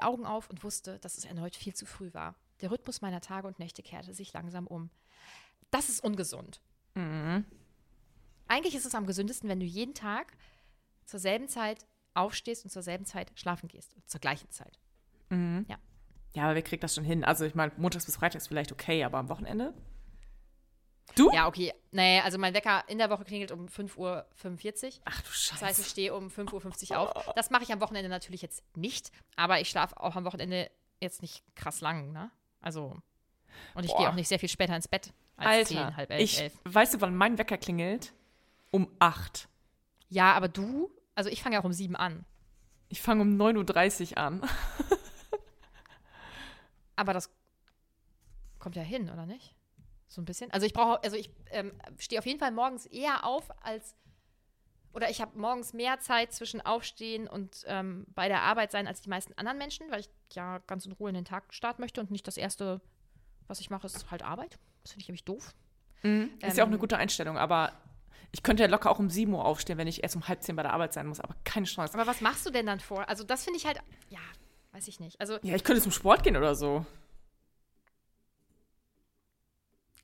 Die 0.00 0.06
Augen 0.06 0.24
auf 0.24 0.48
und 0.50 0.64
wusste, 0.64 0.98
dass 1.00 1.18
es 1.18 1.24
erneut 1.24 1.56
viel 1.56 1.74
zu 1.74 1.86
früh 1.86 2.12
war. 2.14 2.34
Der 2.60 2.70
Rhythmus 2.70 3.00
meiner 3.00 3.20
Tage 3.20 3.46
und 3.46 3.58
Nächte 3.58 3.82
kehrte 3.82 4.14
sich 4.14 4.32
langsam 4.32 4.66
um. 4.66 4.90
Das 5.70 5.88
ist 5.88 6.02
ungesund. 6.02 6.60
Eigentlich 8.48 8.74
ist 8.74 8.86
es 8.86 8.94
am 8.94 9.06
gesündesten, 9.06 9.48
wenn 9.48 9.60
du 9.60 9.66
jeden 9.66 9.94
Tag 9.94 10.36
zur 11.04 11.20
selben 11.20 11.48
Zeit 11.48 11.86
aufstehst 12.14 12.64
und 12.64 12.70
zur 12.70 12.82
selben 12.82 13.04
Zeit 13.04 13.30
schlafen 13.34 13.68
gehst. 13.68 13.94
Zur 14.06 14.20
gleichen 14.20 14.50
Zeit. 14.50 14.78
Ja. 15.30 15.78
Ja, 16.32 16.44
aber 16.44 16.54
wer 16.54 16.62
kriegt 16.62 16.82
das 16.82 16.94
schon 16.94 17.04
hin? 17.04 17.24
Also 17.24 17.44
ich 17.44 17.54
meine, 17.54 17.72
montags 17.76 18.06
bis 18.06 18.16
freitags 18.16 18.48
vielleicht 18.48 18.72
okay, 18.72 19.04
aber 19.04 19.18
am 19.18 19.28
Wochenende? 19.28 19.74
Du? 21.14 21.30
Ja, 21.32 21.46
okay. 21.46 21.72
Nee, 21.92 22.20
also 22.20 22.38
mein 22.38 22.54
Wecker 22.54 22.84
in 22.88 22.98
der 22.98 23.10
Woche 23.10 23.24
klingelt 23.24 23.52
um 23.52 23.66
5.45 23.66 23.96
Uhr. 23.98 24.26
Ach 25.04 25.22
du 25.22 25.30
Scheiße. 25.30 25.52
Das 25.52 25.62
heißt, 25.62 25.80
ich 25.80 25.86
stehe 25.86 26.14
um 26.14 26.28
5.50 26.28 26.90
Uhr 26.92 26.98
auf. 26.98 27.34
Das 27.34 27.50
mache 27.50 27.62
ich 27.64 27.72
am 27.72 27.80
Wochenende 27.80 28.08
natürlich 28.08 28.42
jetzt 28.42 28.62
nicht, 28.76 29.10
aber 29.36 29.60
ich 29.60 29.68
schlafe 29.68 30.00
auch 30.00 30.16
am 30.16 30.24
Wochenende 30.24 30.70
jetzt 31.00 31.22
nicht 31.22 31.42
krass 31.54 31.80
lang, 31.80 32.12
ne? 32.12 32.30
Also, 32.60 32.96
und 33.74 33.84
ich 33.84 33.96
gehe 33.96 34.08
auch 34.08 34.14
nicht 34.14 34.28
sehr 34.28 34.38
viel 34.38 34.48
später 34.48 34.76
ins 34.76 34.88
Bett 34.88 35.12
als 35.36 35.48
Alter, 35.48 35.86
10, 35.86 35.96
halb 35.96 36.10
elf, 36.10 36.22
ich, 36.22 36.40
elf. 36.40 36.52
weißt 36.64 36.94
du, 36.94 37.00
wann 37.00 37.16
mein 37.16 37.38
Wecker 37.38 37.56
klingelt? 37.56 38.12
Um 38.70 38.88
8. 38.98 39.48
Ja, 40.08 40.34
aber 40.34 40.48
du, 40.48 40.90
also 41.14 41.30
ich 41.30 41.42
fange 41.42 41.54
ja 41.54 41.60
auch 41.60 41.64
um 41.64 41.72
7 41.72 41.96
an. 41.96 42.24
Ich 42.88 43.00
fange 43.00 43.22
um 43.22 43.40
9.30 43.40 44.12
Uhr 44.12 44.18
an. 44.18 44.42
Aber 46.96 47.14
das 47.14 47.30
kommt 48.58 48.76
ja 48.76 48.82
hin, 48.82 49.08
oder 49.08 49.24
nicht? 49.24 49.54
So 50.10 50.20
ein 50.20 50.24
bisschen. 50.24 50.50
Also 50.50 50.66
ich 50.66 50.72
brauche, 50.72 51.02
also 51.04 51.16
ich 51.16 51.30
ähm, 51.52 51.72
stehe 51.98 52.18
auf 52.18 52.26
jeden 52.26 52.40
Fall 52.40 52.50
morgens 52.50 52.84
eher 52.86 53.24
auf 53.24 53.48
als, 53.64 53.94
oder 54.92 55.08
ich 55.08 55.20
habe 55.20 55.38
morgens 55.38 55.72
mehr 55.72 56.00
Zeit 56.00 56.32
zwischen 56.32 56.60
Aufstehen 56.60 57.28
und 57.28 57.62
ähm, 57.66 58.06
bei 58.08 58.26
der 58.26 58.42
Arbeit 58.42 58.72
sein 58.72 58.88
als 58.88 59.00
die 59.00 59.08
meisten 59.08 59.32
anderen 59.34 59.56
Menschen, 59.56 59.88
weil 59.90 60.00
ich 60.00 60.10
ja 60.32 60.58
ganz 60.66 60.84
in 60.84 60.92
Ruhe 60.92 61.10
in 61.10 61.14
den 61.14 61.24
Tag 61.24 61.54
starten 61.54 61.80
möchte 61.80 62.00
und 62.00 62.10
nicht 62.10 62.26
das 62.26 62.36
Erste, 62.36 62.80
was 63.46 63.60
ich 63.60 63.70
mache, 63.70 63.86
ist 63.86 64.10
halt 64.10 64.22
Arbeit. 64.24 64.58
Das 64.82 64.90
finde 64.92 65.02
ich 65.02 65.08
nämlich 65.08 65.24
doof. 65.24 65.54
Ist 66.02 66.56
ja 66.56 66.64
auch 66.64 66.66
eine 66.66 66.74
Ähm, 66.74 66.80
gute 66.80 66.96
Einstellung, 66.96 67.38
aber 67.38 67.72
ich 68.32 68.42
könnte 68.42 68.64
ja 68.64 68.68
locker 68.68 68.90
auch 68.90 68.98
um 68.98 69.10
7 69.10 69.32
Uhr 69.32 69.44
aufstehen, 69.44 69.78
wenn 69.78 69.86
ich 69.86 70.02
erst 70.02 70.16
um 70.16 70.26
halb 70.26 70.42
10 70.42 70.56
bei 70.56 70.62
der 70.64 70.72
Arbeit 70.72 70.92
sein 70.92 71.06
muss, 71.06 71.20
aber 71.20 71.36
keine 71.44 71.66
Chance. 71.66 71.94
Aber 71.94 72.08
was 72.08 72.20
machst 72.20 72.44
du 72.46 72.50
denn 72.50 72.66
dann 72.66 72.80
vor? 72.80 73.08
Also 73.08 73.22
das 73.22 73.44
finde 73.44 73.58
ich 73.58 73.66
halt, 73.66 73.78
ja, 74.08 74.18
weiß 74.72 74.88
ich 74.88 74.98
nicht. 74.98 75.20
Also, 75.20 75.38
ja, 75.42 75.54
ich 75.54 75.62
könnte 75.62 75.82
zum 75.82 75.92
Sport 75.92 76.24
gehen 76.24 76.36
oder 76.36 76.56
so. 76.56 76.84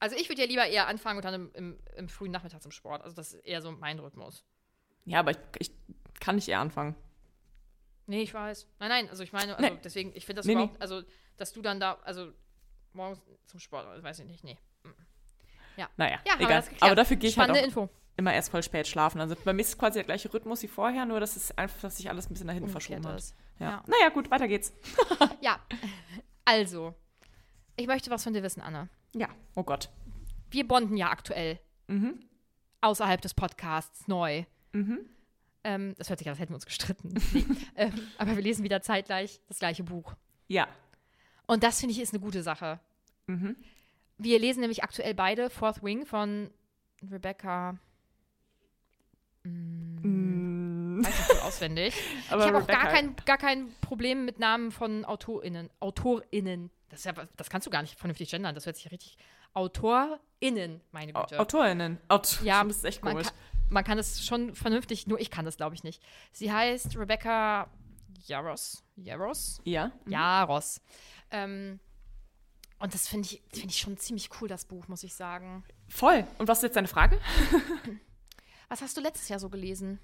Also 0.01 0.17
ich 0.17 0.29
würde 0.29 0.43
ja 0.43 0.49
lieber 0.49 0.67
eher 0.67 0.87
anfangen 0.89 1.19
und 1.19 1.25
dann 1.25 1.35
im, 1.35 1.51
im, 1.55 1.79
im 1.97 2.09
frühen 2.09 2.31
Nachmittag 2.33 2.63
zum 2.63 2.73
Sport. 2.73 3.03
Also 3.03 3.17
das 3.17 3.33
ist 3.35 3.45
eher 3.45 3.63
so 3.63 3.73
mein 3.73 3.99
Rhythmus. 3.99 4.45
Ja, 5.05 5.21
aber 5.21 5.31
ich, 5.33 5.39
ich 5.59 5.71
kann 6.21 6.35
nicht 6.37 6.49
eher 6.49 6.61
anfangen. 6.61 6.95
Nee, 8.07 8.23
ich 8.23 8.33
weiß. 8.35 8.69
Nein, 8.79 8.89
nein, 8.89 9.09
also 9.11 9.23
ich 9.23 9.33
meine, 9.33 9.57
also 9.57 9.69
Nee. 9.75 9.81
deswegen, 9.83 10.13
ich 10.15 10.25
finde 10.27 10.41
das 10.41 10.47
Nee, 10.47 10.55
nee. 10.55 10.63
überhaupt, 10.65 10.81
also, 10.81 11.03
dass 11.37 11.53
du 11.53 11.61
dann 11.63 11.81
da, 11.81 11.95
also 12.05 12.33
morgens 12.93 13.21
zum 13.47 13.59
Sport, 13.61 13.87
also 13.87 14.03
weiß 14.03 14.19
ich 14.21 14.27
nicht, 14.27 14.45
nee. 14.45 14.59
Naja, 15.97 16.19
Ja, 16.25 16.33
haben 16.33 16.41
wir 16.41 16.47
egal. 16.47 16.65
Aber 16.81 16.95
dafür 16.95 17.17
gehe 17.17 17.29
ich 17.29 17.37
halt 17.39 17.49
Spannende 17.51 17.61
auch 17.79 17.85
Info. 17.85 17.91
immer 18.17 18.33
erst 18.33 18.51
voll 18.51 18.63
spät 18.63 18.87
schlafen. 18.89 19.21
Also 19.21 19.37
bei 19.45 19.53
mir 19.53 19.61
ist 19.61 19.69
es 19.69 19.79
quasi 19.79 19.95
der 19.99 20.05
gleiche 20.05 20.33
Rhythmus 20.33 20.63
wie 20.63 20.69
vorher, 20.69 21.05
nur 21.05 21.21
dass 21.21 21.37
es 21.37 21.57
einfach, 21.59 21.81
dass 21.83 21.99
sich 21.99 22.09
alles 22.09 22.27
ein 22.31 22.33
bisschen 22.33 22.47
nach 22.47 22.55
hinten 22.55 22.71
verschoben 22.71 23.07
hat. 23.07 23.23
Ja. 23.59 23.71
Ja. 23.71 23.85
Naja, 23.87 24.09
gut, 24.09 24.31
weiter 24.31 24.49
geht's. 24.49 24.73
Ja, 25.43 25.61
also, 26.47 26.95
ich 27.77 27.87
möchte 27.87 28.11
was 28.11 28.25
von 28.25 28.33
dir 28.33 28.43
wissen, 28.43 28.61
Anne. 28.63 28.89
Ja, 29.15 29.29
oh 29.55 29.63
Gott. 29.63 29.91
Wir 30.51 30.67
bonden 30.67 30.97
ja 30.97 31.11
aktuell 31.11 31.59
Mhm. 31.89 32.21
außerhalb 32.81 33.21
des 33.21 33.35
Podcasts 33.35 34.09
neu. 34.09 34.45
Ähm, 35.65 35.95
das 35.99 36.09
hört 36.11 36.19
sich 36.19 36.29
an, 36.29 36.33
als 36.33 36.41
hätten 36.41 36.53
wir 36.53 36.57
uns 36.57 36.67
gestritten. 36.67 37.15
Ähm, 37.77 37.93
aber 38.19 38.37
wir 38.37 38.43
lesen 38.43 38.65
wieder 38.65 38.81
zeitgleich 38.83 39.41
das 39.49 39.59
gleiche 39.59 39.83
Buch. 39.85 40.15
Ja. 40.49 40.67
Und 41.47 41.63
das 41.63 41.81
finde 41.81 41.93
ich 41.95 42.01
ist 42.01 42.13
eine 42.15 42.21
gute 42.23 42.43
Sache. 42.43 42.81
Wir 44.19 44.39
lesen 44.39 44.61
nämlich 44.61 44.83
aktuell 44.85 45.15
beide 45.15 45.51
Fourth 45.51 45.83
Wing 45.83 46.07
von 46.07 46.51
Rebecca. 47.11 47.77
Mm, 49.45 51.05
Weiß 51.05 51.07
nicht 51.19 51.29
so 51.29 51.47
auswendig. 51.47 51.95
Aber 52.31 52.43
ich 52.43 52.53
habe 52.53 52.63
auch 52.63 52.67
gar 52.67 52.89
kein, 52.89 53.15
gar 53.27 53.39
kein 53.39 53.73
Problem 53.81 54.25
mit 54.25 54.39
Namen 54.39 54.71
von 54.73 55.05
AutorInnen. 55.05 55.71
AutorInnen. 55.81 56.71
Das, 56.89 57.05
ja, 57.05 57.13
das 57.37 57.51
kannst 57.51 57.67
du 57.67 57.71
gar 57.71 57.83
nicht 57.83 57.99
vernünftig 57.99 58.31
gendern. 58.31 58.55
Das 58.55 58.67
hört 58.67 58.77
sich 58.77 58.85
ja 58.85 58.91
richtig. 58.91 59.17
AutorInnen, 59.55 60.81
meine 60.93 61.13
Güte. 61.13 61.39
AutorInnen. 61.41 61.99
Aut 62.09 62.41
Ja, 62.45 62.63
das 62.63 62.77
ist 62.79 62.85
echt 62.85 63.03
man 63.03 63.15
komisch. 63.15 63.29
kann, 63.29 63.37
man 63.71 63.85
kann 63.85 63.99
es 63.99 64.25
schon 64.25 64.55
vernünftig, 64.55 65.07
nur 65.07 65.19
ich 65.19 65.31
kann 65.31 65.45
das, 65.45 65.57
glaube 65.57 65.75
ich, 65.75 65.83
nicht. 65.83 66.03
Sie 66.33 66.53
heißt 66.53 66.97
Rebecca 66.97 67.69
Jaros. 68.27 68.85
Jaros? 68.97 69.61
Ja. 69.65 69.93
Jaros. 70.07 70.81
Ähm, 71.31 71.81
und 72.79 72.93
das 72.95 73.09
finde 73.09 73.27
ich, 73.31 73.43
finde 73.53 73.69
ich 73.71 73.79
schon 73.79 73.97
ziemlich 73.97 74.29
cool, 74.41 74.49
das 74.49 74.67
Buch, 74.67 74.87
muss 74.89 75.03
ich 75.03 75.15
sagen. 75.15 75.65
Voll. 75.89 76.27
Und 76.39 76.49
was 76.49 76.59
ist 76.59 76.65
jetzt 76.65 76.77
deine 76.77 76.89
Frage? 76.89 77.19
Was 78.69 78.83
hast 78.83 78.97
du 78.97 79.01
letztes 79.01 79.29
Jahr 79.29 79.39
so 79.39 79.49
gelesen? 79.49 80.01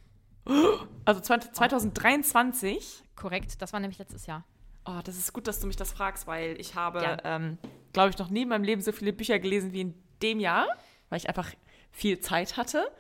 Also 1.05 1.21
20- 1.21 1.53
2023. 1.53 3.03
Korrekt, 3.17 3.61
das 3.61 3.73
war 3.73 3.81
nämlich 3.81 3.99
letztes 3.99 4.27
Jahr. 4.27 4.45
Oh, 4.85 5.01
das 5.05 5.17
ist 5.17 5.33
gut, 5.33 5.47
dass 5.47 5.61
du 5.61 5.67
mich 5.67 5.77
das 5.77 5.93
fragst, 5.93 6.27
weil 6.27 6.61
ich 6.61 6.75
habe, 6.75 7.19
ähm, 7.25 7.59
glaube 7.93 8.11
ich, 8.11 8.19
noch 8.19 8.31
nie 8.31 8.43
in 8.43 8.49
meinem 8.49 8.65
Leben 8.65 8.81
so 8.81 8.93
viele 8.93 9.13
Bücher 9.13 9.39
gelesen 9.39 9.73
wie 9.73 9.83
in 9.83 9.95
dem 10.23 10.41
Jahr, 10.41 10.67
weil 11.09 11.19
ich 11.19 11.29
einfach 11.29 11.51
viel 11.91 12.21
Zeit 12.21 12.57
hatte. 12.57 12.91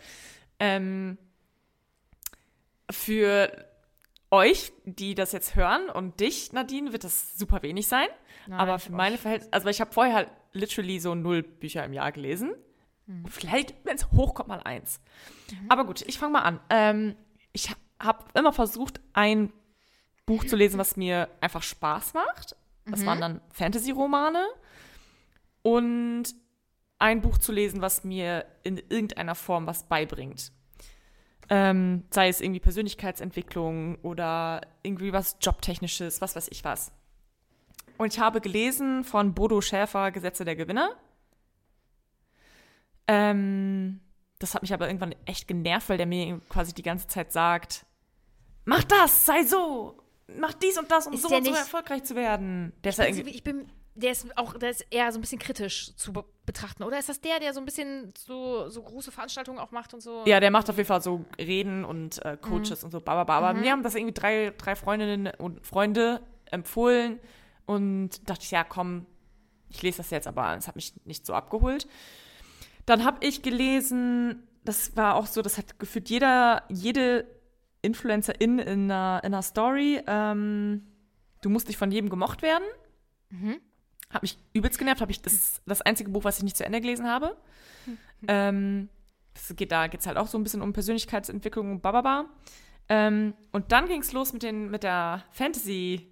Ähm, 0.60 1.18
für 2.90 3.50
euch, 4.30 4.72
die 4.84 5.14
das 5.14 5.32
jetzt 5.32 5.56
hören 5.56 5.88
und 5.90 6.20
dich, 6.20 6.52
Nadine, 6.52 6.92
wird 6.92 7.04
das 7.04 7.36
super 7.36 7.62
wenig 7.62 7.88
sein. 7.88 8.08
Nein, 8.46 8.60
aber 8.60 8.78
für 8.78 8.92
meine 8.92 9.18
Verhältnisse, 9.18 9.52
also 9.52 9.68
ich 9.68 9.80
habe 9.80 9.92
vorher 9.92 10.14
halt 10.14 10.28
literally 10.52 11.00
so 11.00 11.14
null 11.14 11.42
Bücher 11.42 11.84
im 11.84 11.92
Jahr 11.92 12.12
gelesen. 12.12 12.54
Vielleicht, 13.28 13.74
wenn 13.84 13.96
es 13.96 14.10
hochkommt, 14.12 14.48
mal 14.48 14.62
eins. 14.62 15.00
Aber 15.68 15.84
gut, 15.84 16.02
ich 16.02 16.18
fange 16.18 16.32
mal 16.32 16.42
an. 16.42 16.60
Ähm, 16.70 17.16
ich 17.52 17.68
habe 17.98 18.24
immer 18.34 18.52
versucht, 18.52 19.00
ein 19.12 19.52
Buch 20.26 20.44
zu 20.44 20.56
lesen, 20.56 20.78
was 20.78 20.96
mir 20.96 21.28
einfach 21.40 21.62
Spaß 21.62 22.14
macht. 22.14 22.56
Das 22.86 23.06
waren 23.06 23.20
dann 23.20 23.40
Fantasy-Romane. 23.52 24.44
Und 25.62 26.34
ein 26.98 27.20
Buch 27.20 27.38
zu 27.38 27.52
lesen, 27.52 27.80
was 27.80 28.04
mir 28.04 28.46
in 28.62 28.76
irgendeiner 28.76 29.34
Form 29.34 29.66
was 29.66 29.84
beibringt. 29.84 30.52
Ähm, 31.48 32.04
sei 32.10 32.28
es 32.28 32.40
irgendwie 32.40 32.60
Persönlichkeitsentwicklung 32.60 33.96
oder 33.96 34.62
irgendwie 34.82 35.12
was 35.12 35.36
Jobtechnisches, 35.40 36.20
was 36.20 36.36
weiß 36.36 36.48
ich 36.50 36.64
was. 36.64 36.92
Und 37.98 38.12
ich 38.12 38.20
habe 38.20 38.40
gelesen 38.40 39.04
von 39.04 39.34
Bodo 39.34 39.60
Schäfer 39.60 40.12
Gesetze 40.12 40.44
der 40.44 40.56
Gewinner. 40.56 40.90
Ähm, 43.08 44.00
das 44.38 44.54
hat 44.54 44.62
mich 44.62 44.72
aber 44.72 44.86
irgendwann 44.86 45.14
echt 45.24 45.46
genervt, 45.46 45.88
weil 45.88 45.98
der 45.98 46.06
mir 46.06 46.40
quasi 46.48 46.72
die 46.72 46.82
ganze 46.82 47.06
Zeit 47.08 47.32
sagt, 47.32 47.84
mach 48.64 48.84
das, 48.84 49.26
sei 49.26 49.44
so, 49.44 50.02
mach 50.26 50.54
dies 50.54 50.78
und 50.78 50.90
das, 50.90 51.06
um 51.06 51.14
Ist 51.14 51.22
so 51.22 51.28
und 51.34 51.44
so 51.44 51.52
erfolgreich 51.52 52.04
zu 52.04 52.14
werden. 52.14 52.72
Der 52.84 52.90
ist 52.90 52.98
ja 52.98 53.04
Also, 53.04 53.20
irgendwie, 53.20 53.34
ich 53.34 53.44
bin, 53.44 53.66
der 53.94 54.12
ist 54.12 54.36
auch, 54.36 54.54
der 54.54 54.70
ist 54.70 54.86
eher 54.90 55.10
so 55.12 55.18
ein 55.18 55.20
bisschen 55.20 55.38
kritisch 55.38 55.94
zu 55.96 56.12
be 56.12 56.24
betrachten. 56.44 56.82
Oder 56.82 56.98
ist 56.98 57.08
das 57.08 57.20
der, 57.20 57.38
der 57.38 57.54
so 57.54 57.60
ein 57.60 57.64
bisschen 57.64 58.12
so, 58.18 58.68
so 58.68 58.82
große 58.82 59.12
Veranstaltungen 59.12 59.60
auch 59.60 59.70
macht 59.70 59.94
und 59.94 60.00
so? 60.00 60.24
ja, 60.26 60.40
der 60.40 60.50
macht 60.50 60.68
auf 60.68 60.76
jeden 60.76 60.88
Fall 60.88 61.00
so 61.00 61.24
Reden 61.38 61.84
und 61.84 62.24
äh, 62.24 62.36
Coaches 62.36 62.82
und 62.82 62.90
so, 62.90 63.00
baba. 63.00 63.52
Mhm. 63.52 63.60
Mir 63.60 63.70
haben 63.70 63.84
das 63.84 63.94
irgendwie 63.94 64.12
drei, 64.12 64.52
drei 64.58 64.74
Freundinnen 64.74 65.32
und 65.38 65.64
Freunde 65.64 66.20
empfohlen 66.50 67.20
und 67.64 68.28
dachte 68.28 68.42
ich, 68.42 68.50
ja, 68.50 68.64
komm, 68.64 69.06
ich 69.68 69.82
lese 69.82 69.98
das 69.98 70.10
jetzt, 70.10 70.26
aber 70.26 70.56
es 70.56 70.66
hat 70.66 70.74
mich 70.74 70.94
nicht 71.04 71.24
so 71.24 71.32
abgeholt. 71.32 71.86
Dann 72.86 73.04
habe 73.04 73.24
ich 73.24 73.42
gelesen, 73.42 74.42
das 74.64 74.96
war 74.96 75.14
auch 75.14 75.26
so, 75.26 75.42
das 75.42 75.58
hat 75.58 75.78
gefühlt 75.78 76.10
jeder, 76.10 76.64
jede 76.68 77.26
Influencerin 77.82 78.58
in 78.58 78.90
einer, 78.90 79.20
in 79.24 79.34
einer 79.34 79.42
Story, 79.42 80.00
ähm, 80.06 80.86
du 81.40 81.50
musst 81.50 81.68
nicht 81.68 81.76
von 81.76 81.90
jedem 81.90 82.08
gemocht 82.10 82.42
werden. 82.42 82.64
Hat 84.10 84.22
mich 84.22 84.38
übelst 84.52 84.78
genervt. 84.78 85.00
Hab 85.00 85.10
ich, 85.10 85.20
das 85.22 85.32
ist 85.32 85.62
das 85.66 85.82
einzige 85.82 86.10
Buch, 86.10 86.24
was 86.24 86.38
ich 86.38 86.44
nicht 86.44 86.56
zu 86.56 86.64
Ende 86.64 86.80
gelesen 86.80 87.06
habe. 87.08 87.36
Ähm, 88.28 88.88
das 89.34 89.54
geht, 89.56 89.72
da 89.72 89.86
geht 89.86 90.00
es 90.00 90.06
halt 90.06 90.16
auch 90.16 90.26
so 90.26 90.38
ein 90.38 90.42
bisschen 90.42 90.62
um 90.62 90.72
Persönlichkeitsentwicklung 90.72 91.72
und 91.72 91.82
bababa. 91.82 92.26
Ähm, 92.88 93.34
und 93.52 93.72
dann 93.72 93.86
ging 93.88 94.00
es 94.02 94.12
los 94.12 94.32
mit, 94.32 94.42
den, 94.42 94.70
mit 94.70 94.82
der 94.82 95.24
Fantasy, 95.30 96.06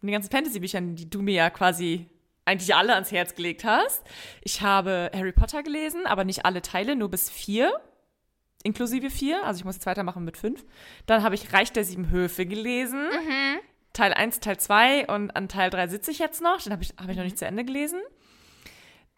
mit 0.00 0.10
den 0.10 0.12
ganzen 0.12 0.30
Fantasy-Büchern, 0.30 0.94
die 0.94 1.10
du 1.10 1.22
mir 1.22 1.34
ja 1.34 1.50
quasi 1.50 2.06
eigentlich 2.44 2.74
alle 2.74 2.94
ans 2.94 3.12
Herz 3.12 3.34
gelegt 3.34 3.64
hast. 3.64 4.02
Ich 4.42 4.62
habe 4.62 5.10
Harry 5.14 5.32
Potter 5.32 5.62
gelesen, 5.62 6.06
aber 6.06 6.24
nicht 6.24 6.44
alle 6.44 6.62
Teile, 6.62 6.96
nur 6.96 7.10
bis 7.10 7.30
vier. 7.30 7.72
Inklusive 8.62 9.10
vier. 9.10 9.44
Also 9.44 9.58
ich 9.58 9.64
muss 9.64 9.76
jetzt 9.76 9.86
weitermachen 9.86 10.24
mit 10.24 10.36
fünf. 10.36 10.64
Dann 11.06 11.22
habe 11.22 11.34
ich 11.34 11.52
Reich 11.52 11.72
der 11.72 11.84
Sieben 11.84 12.10
Höfe 12.10 12.46
gelesen. 12.46 13.08
Teil 13.92 14.12
1, 14.12 14.40
Teil 14.40 14.58
2 14.58 15.08
und 15.08 15.34
an 15.36 15.48
Teil 15.48 15.70
3 15.70 15.88
sitze 15.88 16.10
ich 16.10 16.18
jetzt 16.18 16.40
noch. 16.40 16.60
Den 16.62 16.72
habe 16.72 16.82
ich, 16.82 16.90
hab 16.96 17.08
ich 17.08 17.16
noch 17.16 17.24
nicht 17.24 17.38
zu 17.38 17.46
Ende 17.46 17.64
gelesen. 17.64 18.00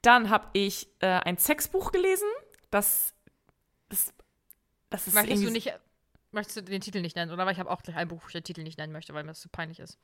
Dann 0.03 0.31
habe 0.31 0.49
ich 0.53 0.89
äh, 1.01 1.07
ein 1.07 1.39
Sexbuch 1.39 1.93
gelesen. 1.93 2.29
Das, 2.71 3.15
das, 3.89 4.13
das 4.91 5.07
ist 5.07 5.15
Möchtest 5.15 5.45
du 5.45 5.51
nicht, 5.51 5.73
möchtest 6.33 6.57
du 6.57 6.63
den 6.63 6.81
Titel 6.81 7.01
nicht 7.01 7.17
nennen? 7.17 7.31
Oder 7.31 7.45
weil 7.45 7.53
ich 7.53 7.61
habe 7.61 7.71
auch 7.71 7.83
gleich 7.83 7.97
ein 7.97 8.09
Buch, 8.09 8.23
wo 8.23 8.27
ich 8.27 8.33
den 8.33 8.45
Titel 8.45 8.63
nicht 8.63 8.79
nennen 8.79 8.93
möchte, 8.93 9.13
weil 9.15 9.25
mir 9.25 9.31
das 9.31 9.41
zu 9.41 9.49
peinlich 9.49 9.79
ist. 9.79 9.99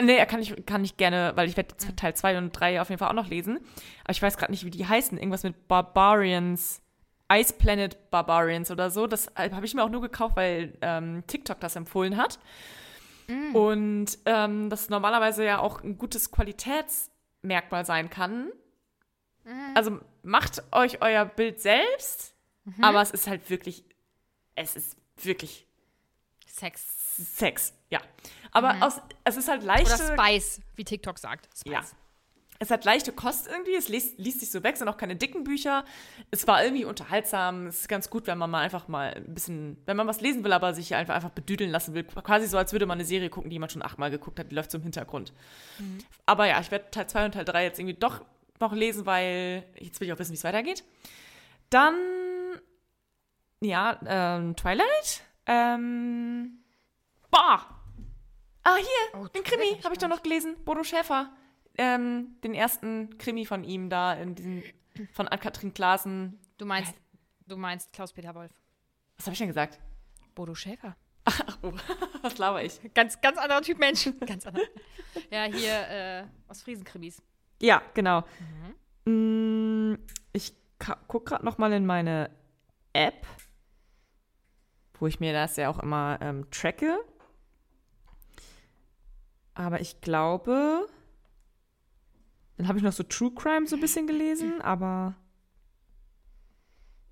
Nee, 0.00 0.24
kann 0.26 0.40
ich, 0.40 0.64
kann 0.64 0.84
ich 0.84 0.96
gerne, 0.96 1.32
weil 1.34 1.48
ich 1.48 1.56
werde 1.56 1.74
jetzt 1.74 1.96
Teil 1.96 2.14
2 2.14 2.38
und 2.38 2.52
3 2.52 2.80
auf 2.80 2.88
jeden 2.88 2.98
Fall 2.98 3.08
auch 3.08 3.14
noch 3.14 3.28
lesen. 3.28 3.58
Aber 4.04 4.12
ich 4.12 4.22
weiß 4.22 4.38
gerade 4.38 4.52
nicht, 4.52 4.64
wie 4.64 4.70
die 4.70 4.86
heißen. 4.86 5.18
Irgendwas 5.18 5.42
mit 5.42 5.68
Barbarians. 5.68 6.80
Ice 7.32 7.52
Planet 7.52 8.10
Barbarians 8.10 8.70
oder 8.70 8.90
so. 8.90 9.06
Das 9.06 9.28
äh, 9.36 9.50
habe 9.50 9.66
ich 9.66 9.74
mir 9.74 9.82
auch 9.82 9.90
nur 9.90 10.00
gekauft, 10.02 10.36
weil 10.36 10.76
ähm, 10.80 11.24
TikTok 11.26 11.60
das 11.60 11.76
empfohlen 11.76 12.16
hat. 12.16 12.38
Und 13.54 14.18
ähm, 14.26 14.68
das 14.68 14.90
normalerweise 14.90 15.44
ja 15.44 15.58
auch 15.60 15.82
ein 15.82 15.96
gutes 15.96 16.30
Qualitätsmerkmal 16.30 17.86
sein 17.86 18.10
kann. 18.10 18.50
Also 19.74 20.00
macht 20.22 20.62
euch 20.72 21.00
euer 21.02 21.24
Bild 21.24 21.60
selbst, 21.60 22.34
aber 22.80 23.00
es 23.00 23.10
ist 23.10 23.26
halt 23.26 23.48
wirklich, 23.48 23.84
es 24.54 24.76
ist 24.76 24.96
wirklich 25.16 25.66
Sex. 26.46 26.86
Sex, 27.16 27.74
ja. 27.88 28.00
Aber 28.50 28.76
aus, 28.82 29.00
es 29.24 29.36
ist 29.36 29.48
halt 29.48 29.62
leichte... 29.62 29.94
Oder 29.94 30.16
Spice, 30.16 30.60
wie 30.76 30.84
TikTok 30.84 31.18
sagt. 31.18 31.48
Spice. 31.56 31.72
Ja. 31.72 31.82
Es 32.62 32.70
hat 32.70 32.84
leichte 32.84 33.10
Kost 33.12 33.48
irgendwie, 33.48 33.74
es 33.74 33.88
liest, 33.88 34.20
liest 34.20 34.38
sich 34.38 34.52
so 34.52 34.62
weg, 34.62 34.76
sind 34.76 34.86
auch 34.86 34.96
keine 34.96 35.16
dicken 35.16 35.42
Bücher. 35.42 35.84
Es 36.30 36.46
war 36.46 36.62
irgendwie 36.62 36.84
unterhaltsam, 36.84 37.66
es 37.66 37.80
ist 37.80 37.88
ganz 37.88 38.08
gut, 38.08 38.28
wenn 38.28 38.38
man 38.38 38.50
mal 38.50 38.60
einfach 38.60 38.86
mal 38.86 39.12
ein 39.14 39.34
bisschen, 39.34 39.78
wenn 39.84 39.96
man 39.96 40.06
was 40.06 40.20
lesen 40.20 40.44
will, 40.44 40.52
aber 40.52 40.72
sich 40.72 40.94
einfach, 40.94 41.16
einfach 41.16 41.30
bedüdeln 41.30 41.72
lassen 41.72 41.92
will. 41.94 42.04
Quasi 42.04 42.46
so, 42.46 42.56
als 42.56 42.70
würde 42.70 42.86
man 42.86 42.98
eine 42.98 43.04
Serie 43.04 43.30
gucken, 43.30 43.50
die 43.50 43.58
man 43.58 43.68
schon 43.68 43.82
achtmal 43.82 44.12
geguckt 44.12 44.38
hat, 44.38 44.52
die 44.52 44.54
läuft 44.54 44.70
so 44.70 44.78
im 44.78 44.84
Hintergrund. 44.84 45.32
Aber 46.24 46.46
ja, 46.46 46.60
ich 46.60 46.70
werde 46.70 46.88
Teil 46.92 47.08
2 47.08 47.24
und 47.24 47.32
Teil 47.32 47.44
3 47.44 47.64
jetzt 47.64 47.80
irgendwie 47.80 47.98
doch 47.98 48.24
noch 48.60 48.72
lesen, 48.72 49.06
weil 49.06 49.64
jetzt 49.80 50.00
will 50.00 50.06
ich 50.06 50.14
auch 50.14 50.20
wissen, 50.20 50.30
wie 50.30 50.36
es 50.36 50.44
weitergeht. 50.44 50.84
Dann, 51.68 51.96
ja, 53.60 53.98
ähm, 54.06 54.54
Twilight. 54.54 55.24
Ähm, 55.46 56.58
boah! 57.28 57.66
Ah, 58.62 58.76
hier, 58.76 59.20
Oh, 59.20 59.26
den 59.26 59.42
Krimi 59.42 59.80
habe 59.82 59.94
ich 59.94 59.98
doch 59.98 60.06
noch 60.08 60.22
gelesen. 60.22 60.54
Bodo 60.64 60.84
Schäfer. 60.84 61.28
Ähm, 61.78 62.36
den 62.44 62.54
ersten 62.54 63.16
Krimi 63.18 63.46
von 63.46 63.64
ihm 63.64 63.88
da, 63.88 64.12
in 64.14 64.34
diesem, 64.34 64.62
von 65.12 65.26
Ann-Kathrin 65.28 65.72
Klaasen. 65.74 66.38
Du 66.58 66.66
meinst, 66.66 66.94
du 67.46 67.56
meinst 67.56 67.92
Klaus-Peter 67.92 68.34
Wolf. 68.34 68.52
Was 69.16 69.26
habe 69.26 69.32
ich 69.32 69.38
denn 69.38 69.48
gesagt? 69.48 69.80
Bodo 70.34 70.54
Schäfer. 70.54 70.96
Ach, 71.24 71.58
oh, 71.62 71.72
was 72.22 72.36
laber 72.38 72.62
ich? 72.64 72.80
Ganz, 72.94 73.20
ganz 73.20 73.38
anderer 73.38 73.62
Typ 73.62 73.78
Mensch. 73.78 74.08
ganz 74.26 74.46
anderer. 74.46 74.66
Ja, 75.30 75.44
hier 75.44 75.88
äh, 75.88 76.24
aus 76.48 76.62
Friesenkrimis. 76.62 77.22
Ja, 77.60 77.80
genau. 77.94 78.24
Mm, 79.04 79.94
Ich 80.32 80.52
ka- 80.78 80.98
guck 81.08 81.26
gerade 81.26 81.44
noch 81.44 81.58
mal 81.58 81.72
in 81.72 81.86
meine 81.86 82.30
App, 82.92 83.26
wo 84.98 85.06
ich 85.06 85.20
mir 85.20 85.32
das 85.32 85.56
ja 85.56 85.68
auch 85.70 85.78
immer 85.78 86.18
ähm, 86.20 86.50
tracke. 86.50 86.98
Aber 89.54 89.80
ich 89.80 90.00
glaube, 90.00 90.86
dann 92.62 92.68
habe 92.68 92.78
ich 92.78 92.84
noch 92.84 92.92
so 92.92 93.02
True 93.02 93.32
Crime 93.34 93.66
so 93.66 93.74
ein 93.74 93.80
bisschen 93.80 94.06
gelesen, 94.06 94.60
aber 94.60 95.16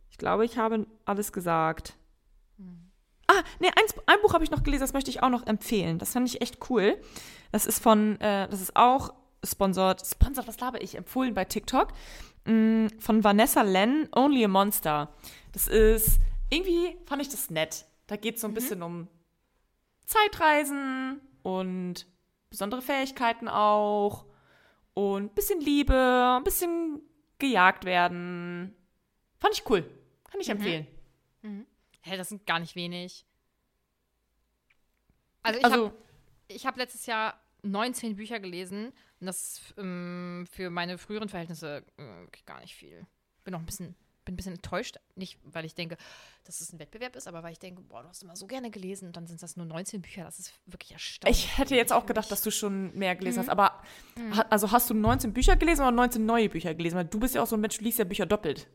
ich 0.09 0.17
glaube, 0.17 0.45
ich 0.45 0.59
habe 0.59 0.87
alles 1.05 1.33
gesagt. 1.33 1.97
Ah, 3.27 3.43
nee, 3.59 3.67
eins, 3.67 3.97
ein 4.07 4.21
Buch 4.23 4.33
habe 4.33 4.45
ich 4.45 4.53
noch 4.53 4.63
gelesen, 4.63 4.83
das 4.83 4.93
möchte 4.93 5.11
ich 5.11 5.25
auch 5.25 5.29
noch 5.29 5.49
empfehlen. 5.49 5.99
Das 5.99 6.13
fand 6.13 6.29
ich 6.29 6.41
echt 6.41 6.71
cool. 6.71 7.01
Das 7.51 7.67
ist 7.67 7.83
von, 7.83 8.21
äh, 8.21 8.49
das 8.49 8.61
ist 8.61 8.77
auch 8.77 9.13
sponsort, 9.45 10.07
sponsort, 10.07 10.47
was 10.47 10.61
laber 10.61 10.83
ich, 10.83 10.97
empfohlen 10.97 11.35
bei 11.35 11.45
TikTok, 11.45 11.89
mm, 12.45 12.87
von 13.01 13.25
Vanessa 13.25 13.63
Len, 13.63 14.09
Only 14.15 14.45
a 14.45 14.49
Monster. 14.49 15.13
Das 15.51 15.67
ist, 15.67 16.21
irgendwie 16.49 16.97
fand 17.07 17.23
ich 17.23 17.29
das 17.29 17.51
nett. 17.51 17.87
Da 18.07 18.15
geht 18.15 18.37
es 18.37 18.43
so 18.43 18.47
ein 18.47 18.55
bisschen 18.55 18.85
um 18.85 19.09
Zeitreisen 20.07 21.21
und 21.43 22.07
besondere 22.51 22.83
Fähigkeiten 22.83 23.49
auch 23.49 24.30
und 25.01 25.25
ein 25.25 25.35
bisschen 25.35 25.61
Liebe, 25.61 25.95
ein 26.39 26.45
bisschen 26.45 27.01
gejagt 27.39 27.85
werden. 27.85 28.75
Fand 29.39 29.55
ich 29.55 29.69
cool. 29.71 29.83
Kann 30.31 30.41
ich 30.41 30.49
empfehlen. 30.49 30.87
Hä, 32.03 32.17
das 32.17 32.29
sind 32.29 32.47
gar 32.47 32.59
nicht 32.59 32.77
wenig. 32.77 33.25
Also 35.43 35.59
ich 35.59 35.65
Also, 35.65 35.85
habe 35.87 36.59
hab 36.65 36.77
letztes 36.77 37.07
Jahr 37.07 37.41
19 37.63 38.17
Bücher 38.17 38.41
gelesen 38.41 38.93
und 39.21 39.27
das 39.27 39.37
ist 39.59 39.75
ähm, 39.79 40.47
für 40.51 40.71
meine 40.71 40.99
früheren 40.99 41.29
Verhältnisse 41.29 41.85
äh, 41.97 42.27
gar 42.47 42.61
nicht 42.61 42.75
viel. 42.75 43.07
Bin 43.45 43.53
noch 43.53 43.61
ein 43.61 43.67
bisschen, 43.67 43.95
bin 44.31 44.35
ein 44.35 44.37
bisschen 44.37 44.53
enttäuscht. 44.55 44.97
Nicht, 45.17 45.39
weil 45.45 45.65
ich 45.65 45.75
denke, 45.75 45.97
dass 46.45 46.61
es 46.61 46.73
ein 46.73 46.79
Wettbewerb 46.79 47.15
ist, 47.17 47.29
aber 47.29 47.43
weil 47.43 47.53
ich 47.53 47.59
denke, 47.59 47.83
boah, 47.83 48.03
du 48.03 48.09
hast 48.09 48.23
immer 48.23 48.37
so 48.37 48.47
gerne 48.47 48.71
gelesen 48.71 49.07
und 49.07 49.17
dann 49.17 49.27
sind 49.27 49.43
das 49.43 49.57
nur 49.57 49.67
19 49.67 50.01
Bücher. 50.03 50.25
Das 50.25 50.39
ist 50.39 50.53
wirklich 50.67 50.93
erstaunlich. 50.93 51.45
ich 51.45 51.59
hätte 51.59 51.75
jetzt 51.77 51.93
auch 51.93 52.07
gedacht, 52.07 52.31
dass 52.31 52.43
du 52.43 52.51
schon 52.51 52.95
mehr 52.97 53.15
gelesen 53.17 53.41
hast, 53.41 53.49
aber 53.49 53.83
ha- 54.37 54.47
also 54.51 54.71
hast 54.73 54.89
du 54.91 54.95
19 54.95 55.33
Bücher 55.33 55.57
gelesen 55.57 55.83
oder 55.83 55.93
19 55.93 56.25
neue 56.25 56.49
Bücher 56.49 56.75
gelesen? 56.75 56.97
Weil 56.97 57.05
du 57.07 57.19
bist 57.21 57.35
ja 57.35 57.43
auch 57.43 57.47
so 57.47 57.57
ein 57.57 57.61
Mensch, 57.61 57.79
du 57.79 57.85
liest 57.85 57.99
ja 57.99 58.05
Bücher 58.05 58.27
doppelt. 58.27 58.69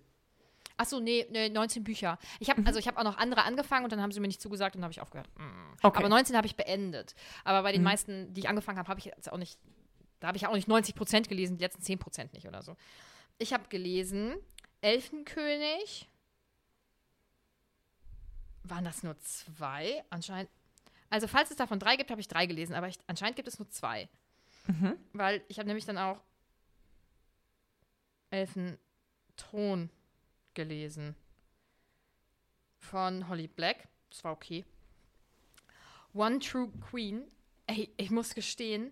Achso, 0.78 1.00
nee, 1.00 1.26
nee, 1.32 1.48
19 1.50 1.86
Bücher. 1.86 2.20
Ich 2.42 2.50
habe 2.50 2.62
also 2.66 2.80
ich 2.80 2.88
habe 2.88 2.98
auch 3.00 3.06
noch 3.06 3.18
andere 3.18 3.44
angefangen 3.44 3.86
und 3.86 3.92
dann 3.94 4.02
haben 4.02 4.12
sie 4.12 4.20
mir 4.20 4.28
nicht 4.28 4.42
zugesagt 4.42 4.76
und 4.76 4.82
dann 4.82 4.86
habe 4.86 4.92
ich 4.92 5.00
aufgehört. 5.02 5.30
Mm. 5.38 5.42
Okay. 5.82 5.98
Aber 6.00 6.10
19 6.10 6.36
habe 6.36 6.48
ich 6.48 6.58
beendet. 6.58 7.16
Aber 7.46 7.64
bei 7.64 7.72
den 7.72 7.82
meisten, 7.82 8.34
die 8.34 8.42
ich 8.42 8.50
angefangen 8.50 8.78
habe, 8.78 8.90
habe 8.90 9.00
ich 9.00 9.06
jetzt 9.06 9.32
auch 9.32 9.38
nicht, 9.38 9.58
da 10.20 10.28
habe 10.28 10.38
ich 10.38 10.46
auch 10.48 10.54
nicht 10.54 10.68
90 10.68 10.94
Prozent 10.96 11.30
gelesen, 11.30 11.58
die 11.58 11.64
letzten 11.64 11.82
10 11.82 11.98
Prozent 11.98 12.34
nicht 12.34 12.46
oder 12.46 12.62
so. 12.62 12.76
Ich 13.38 13.54
habe 13.54 13.70
gelesen 13.70 14.36
Elfenkönig. 14.86 16.08
Waren 18.62 18.86
das 18.86 19.02
nur 19.02 19.18
zwei? 19.20 20.04
Anscheinend. 20.12 20.52
Also 21.10 21.28
falls 21.28 21.50
es 21.50 21.58
davon 21.58 21.80
drei 21.80 21.96
gibt, 21.96 22.12
habe 22.12 22.22
ich 22.22 22.28
drei 22.28 22.46
gelesen, 22.46 22.76
aber 22.76 22.88
ich, 22.88 23.00
anscheinend 23.08 23.36
gibt 23.36 23.48
es 23.48 23.58
nur 23.58 23.68
zwei. 23.72 24.08
Weil 25.14 25.44
ich 25.48 25.58
habe 25.58 25.68
nämlich 25.68 25.86
dann 25.86 25.98
auch 25.98 26.22
Elfenthron 28.30 29.90
gelesen. 30.54 31.16
Von 32.78 33.28
Holly 33.28 33.48
Black. 33.48 33.88
Das 34.12 34.24
war 34.24 34.34
okay. 34.34 34.66
One 36.14 36.38
True 36.38 36.72
Queen. 36.92 37.24
Ey, 37.66 37.92
ich 37.98 38.12
muss 38.12 38.36
gestehen, 38.36 38.92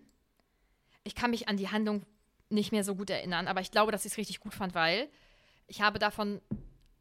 ich 1.04 1.14
kann 1.14 1.30
mich 1.30 1.46
an 1.46 1.56
die 1.56 1.68
Handlung 1.68 2.04
nicht 2.48 2.72
mehr 2.72 2.82
so 2.82 2.96
gut 2.96 3.10
erinnern, 3.10 3.46
aber 3.46 3.60
ich 3.60 3.70
glaube, 3.70 3.92
dass 3.92 4.04
ich 4.04 4.12
es 4.12 4.18
richtig 4.18 4.40
gut 4.40 4.54
fand, 4.54 4.74
weil 4.74 5.08
ich 5.66 5.80
habe 5.80 5.98
davon, 5.98 6.40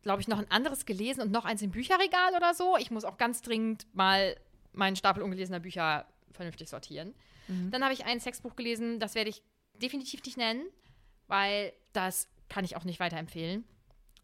glaube 0.02 0.22
ich, 0.22 0.28
noch 0.28 0.38
ein 0.38 0.50
anderes 0.52 0.86
gelesen 0.86 1.22
und 1.22 1.32
noch 1.32 1.46
eins 1.46 1.62
im 1.62 1.72
Bücherregal 1.72 2.36
oder 2.36 2.54
so. 2.54 2.78
Ich 2.78 2.92
muss 2.92 3.06
auch 3.06 3.18
ganz 3.18 3.42
dringend 3.42 3.88
mal 3.94 4.36
meinen 4.72 4.96
Stapel 4.96 5.24
ungelesener 5.24 5.60
Bücher 5.60 6.06
vernünftig 6.32 6.70
sortieren. 6.70 7.14
Dann 7.48 7.84
habe 7.84 7.94
ich 7.94 8.06
ein 8.06 8.20
Sexbuch 8.20 8.56
gelesen, 8.56 9.00
das 9.00 9.16
werde 9.16 9.30
ich 9.30 9.44
definitiv 9.82 10.24
nicht 10.24 10.38
nennen, 10.38 10.66
weil 11.28 11.74
das 11.92 12.30
kann 12.50 12.64
ich 12.64 12.76
auch 12.76 12.84
nicht 12.84 13.00
weiterempfehlen. 13.00 13.66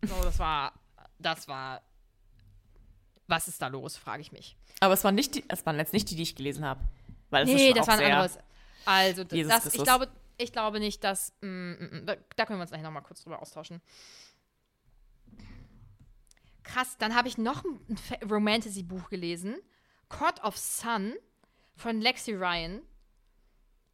So, 0.03 0.15
das 0.23 0.39
war, 0.39 0.73
das 1.17 1.47
war, 1.47 1.81
was 3.27 3.47
ist 3.47 3.61
da 3.61 3.67
los, 3.67 3.97
frage 3.97 4.21
ich 4.21 4.31
mich. 4.31 4.55
Aber 4.79 4.93
es 4.93 5.03
waren 5.03 5.15
nicht 5.15 5.35
die, 5.35 5.43
es 5.49 5.65
waren 5.65 5.77
jetzt 5.77 5.93
nicht 5.93 6.09
die, 6.09 6.15
die 6.15 6.23
ich 6.23 6.35
gelesen 6.35 6.63
habe. 6.63 6.81
Weil 7.29 7.45
das 7.45 7.53
nee, 7.53 7.73
das 7.73 7.87
war 7.87 7.99
ein 7.99 8.11
anderes. 8.11 8.39
Also, 8.85 9.23
das, 9.23 9.73
ich, 9.73 9.83
glaube, 9.83 10.07
ich 10.37 10.51
glaube 10.51 10.79
nicht, 10.79 11.03
dass. 11.03 11.33
Mm, 11.41 11.47
mm, 11.47 11.89
mm, 11.91 12.05
da, 12.05 12.15
da 12.35 12.45
können 12.45 12.59
wir 12.59 12.61
uns 12.61 12.71
gleich 12.71 12.81
nochmal 12.81 13.03
kurz 13.03 13.21
drüber 13.21 13.41
austauschen. 13.41 13.81
Krass, 16.73 16.97
dann 16.97 17.15
habe 17.15 17.27
ich 17.27 17.37
noch 17.37 17.63
ein 17.63 18.29
Romantasy-Buch 18.29 19.09
gelesen. 19.09 19.55
Court 20.07 20.43
of 20.43 20.57
Sun 20.57 21.13
von 21.75 22.01
Lexi 22.01 22.33
Ryan. 22.33 22.81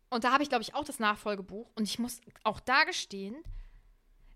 Und 0.10 0.24
da 0.24 0.32
habe 0.32 0.44
ich, 0.44 0.50
glaube 0.50 0.62
ich, 0.62 0.74
auch 0.75 0.84
das 0.84 1.00
Nachfolgebuch. 1.00 1.72
Und 1.75 1.84
ich 1.84 2.00
muss 2.00 2.22
auch 2.44 2.60
da 2.60 2.84
gestehen, 2.84 3.36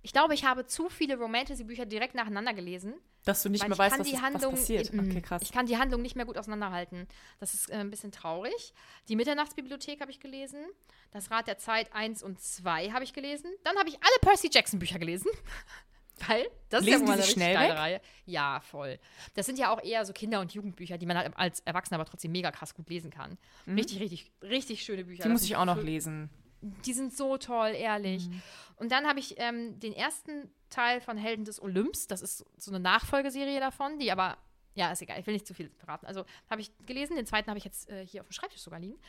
ich 0.02 0.14
glaube, 0.14 0.34
ich 0.34 0.46
habe 0.46 0.66
zu 0.66 0.90
viele 0.90 1.18
Romantasy-Bücher 1.18 1.86
direkt 1.86 2.16
nacheinander 2.16 2.54
gelesen. 2.54 2.94
dass 3.26 3.44
du 3.44 3.50
nicht 3.50 3.68
mehr 3.68 3.78
weißt, 3.78 4.00
was, 4.00 4.08
ist, 4.08 4.22
Handlung, 4.22 4.54
was 4.54 4.62
passiert. 4.62 4.94
Okay, 4.94 5.22
krass. 5.22 5.42
Ich 5.42 5.52
kann 5.52 5.66
die 5.66 5.78
Handlung 5.78 6.02
nicht 6.02 6.16
mehr 6.16 6.26
gut 6.26 6.38
auseinanderhalten. 6.38 7.06
Das 7.40 7.54
ist 7.54 7.70
äh, 7.70 7.76
ein 7.76 7.90
bisschen 7.90 8.12
traurig. 8.12 8.74
Die 9.10 9.18
Mitternachtsbibliothek 9.18 10.00
habe 10.00 10.12
ich 10.12 10.22
gelesen. 10.22 10.66
Das 11.12 11.30
Rad 11.32 11.48
der 11.48 11.58
Zeit 11.58 11.94
1 11.94 12.24
und 12.24 12.40
2 12.40 12.92
habe 12.92 13.04
ich 13.04 13.12
gelesen. 13.12 13.52
Dann 13.64 13.78
habe 13.78 13.90
ich 13.90 13.96
alle 13.96 14.20
Percy 14.22 14.50
Jackson 14.50 14.80
Bücher 14.80 15.00
gelesen. 15.00 15.30
Weil 16.28 16.46
das 16.70 16.84
Lesen 16.84 16.96
ist 16.96 17.02
ja 17.02 17.08
mal 17.08 17.14
eine 17.14 17.24
schnell 17.24 17.54
geile 17.54 17.70
weg? 17.74 17.80
Reihe. 17.80 18.02
Ja, 18.26 18.60
voll. 18.62 19.00
Das 19.36 19.46
sind 19.46 19.58
ja 19.60 19.72
auch 19.72 19.84
eher 19.84 20.06
so 20.06 20.14
Kinder- 20.14 20.40
und 20.42 20.54
Jugendbücher, 20.54 20.98
die 20.98 21.06
man 21.06 21.18
halt 21.18 21.38
als 21.38 21.60
Erwachsener 21.62 22.00
aber 22.00 22.10
trotzdem 22.10 22.32
mega 22.32 22.52
krass 22.52 22.74
gut 22.74 22.90
lesen 22.90 23.10
kann. 23.12 23.38
Richtig, 23.68 24.00
richtig, 24.00 24.32
richtig 24.42 24.84
schöne 24.84 25.06
Bücher. 25.06 25.24
Mhm. 25.24 25.30
Die 25.30 25.30
Das 25.30 25.32
muss 25.42 25.44
ich 25.44 25.56
auch 25.56 25.66
noch 25.66 25.82
lesen. 25.82 26.30
die 26.62 26.94
sind 26.94 27.16
so 27.16 27.38
toll, 27.38 27.70
ehrlich. 27.76 28.28
Mhm. 28.30 28.42
Und 28.78 28.92
dann 28.92 29.08
habe 29.08 29.20
ich 29.20 29.36
ähm, 29.38 29.80
den 29.80 29.94
ersten 29.94 30.52
Teil 30.70 31.02
von 31.02 31.18
Helden 31.18 31.46
des 31.46 31.62
Olymps. 31.62 32.08
Das 32.08 32.22
ist 32.22 32.46
so 32.58 32.72
eine 32.72 32.80
Nachfolgeserie 32.80 33.60
davon, 33.60 33.98
die 34.00 34.12
aber, 34.12 34.38
ja, 34.76 34.92
ist 34.92 35.02
egal, 35.02 35.20
ich 35.20 35.26
will 35.28 35.34
nicht 35.34 35.48
zu 35.48 35.54
viel 35.54 35.70
verraten. 35.78 36.06
Also 36.06 36.26
habe 36.50 36.62
ich 36.62 36.72
gelesen, 36.86 37.16
den 37.16 37.26
zweiten 37.26 37.50
habe 37.50 37.58
ich 37.58 37.66
jetzt 37.66 37.90
äh, 37.90 38.06
hier 38.06 38.22
auf 38.22 38.28
dem 38.28 38.34
Schreibtisch 38.34 38.62
sogar 38.62 38.80
liegen. 38.80 39.00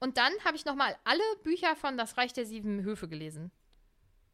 Und 0.00 0.16
dann 0.16 0.32
habe 0.44 0.56
ich 0.56 0.64
nochmal 0.64 0.96
alle 1.04 1.22
Bücher 1.44 1.76
von 1.76 1.96
Das 1.96 2.16
Reich 2.16 2.32
der 2.32 2.46
Sieben 2.46 2.82
Höfe 2.82 3.08
gelesen. 3.08 3.52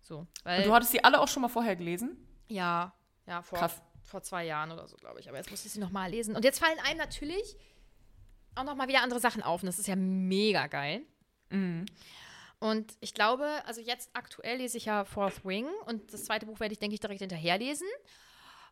So, 0.08 0.26
weil, 0.42 0.62
du 0.62 0.72
hattest 0.72 0.94
die 0.94 1.04
alle 1.04 1.20
auch 1.20 1.28
schon 1.28 1.42
mal 1.42 1.48
vorher 1.48 1.76
gelesen? 1.76 2.16
ja, 2.48 2.94
ja, 3.26 3.42
vor, 3.42 3.58
Krass. 3.58 3.82
vor 4.02 4.22
zwei 4.22 4.46
Jahren 4.46 4.72
oder 4.72 4.88
so, 4.88 4.96
glaube 4.96 5.20
ich. 5.20 5.28
Aber 5.28 5.36
jetzt 5.36 5.50
muss 5.50 5.66
ich 5.66 5.70
sie 5.70 5.80
nochmal 5.80 6.10
lesen. 6.10 6.34
Und 6.34 6.46
jetzt 6.46 6.60
fallen 6.60 6.78
einem 6.78 6.96
natürlich 6.96 7.58
auch 8.54 8.64
nochmal 8.64 8.88
wieder 8.88 9.02
andere 9.02 9.20
Sachen 9.20 9.42
auf. 9.42 9.62
Und 9.62 9.66
das 9.66 9.78
ist 9.78 9.86
ja 9.86 9.96
mega 9.96 10.66
geil. 10.66 11.02
Und 12.58 12.94
ich 13.00 13.12
glaube, 13.12 13.46
also 13.66 13.82
jetzt 13.82 14.08
aktuell 14.14 14.56
lese 14.56 14.78
ich 14.78 14.86
ja 14.86 15.04
Fourth 15.04 15.44
Wing 15.44 15.66
und 15.84 16.10
das 16.12 16.24
zweite 16.24 16.46
Buch 16.46 16.58
werde 16.58 16.72
ich, 16.72 16.78
denke 16.78 16.94
ich, 16.94 17.00
direkt 17.00 17.20
hinterher 17.20 17.58
lesen. 17.58 17.86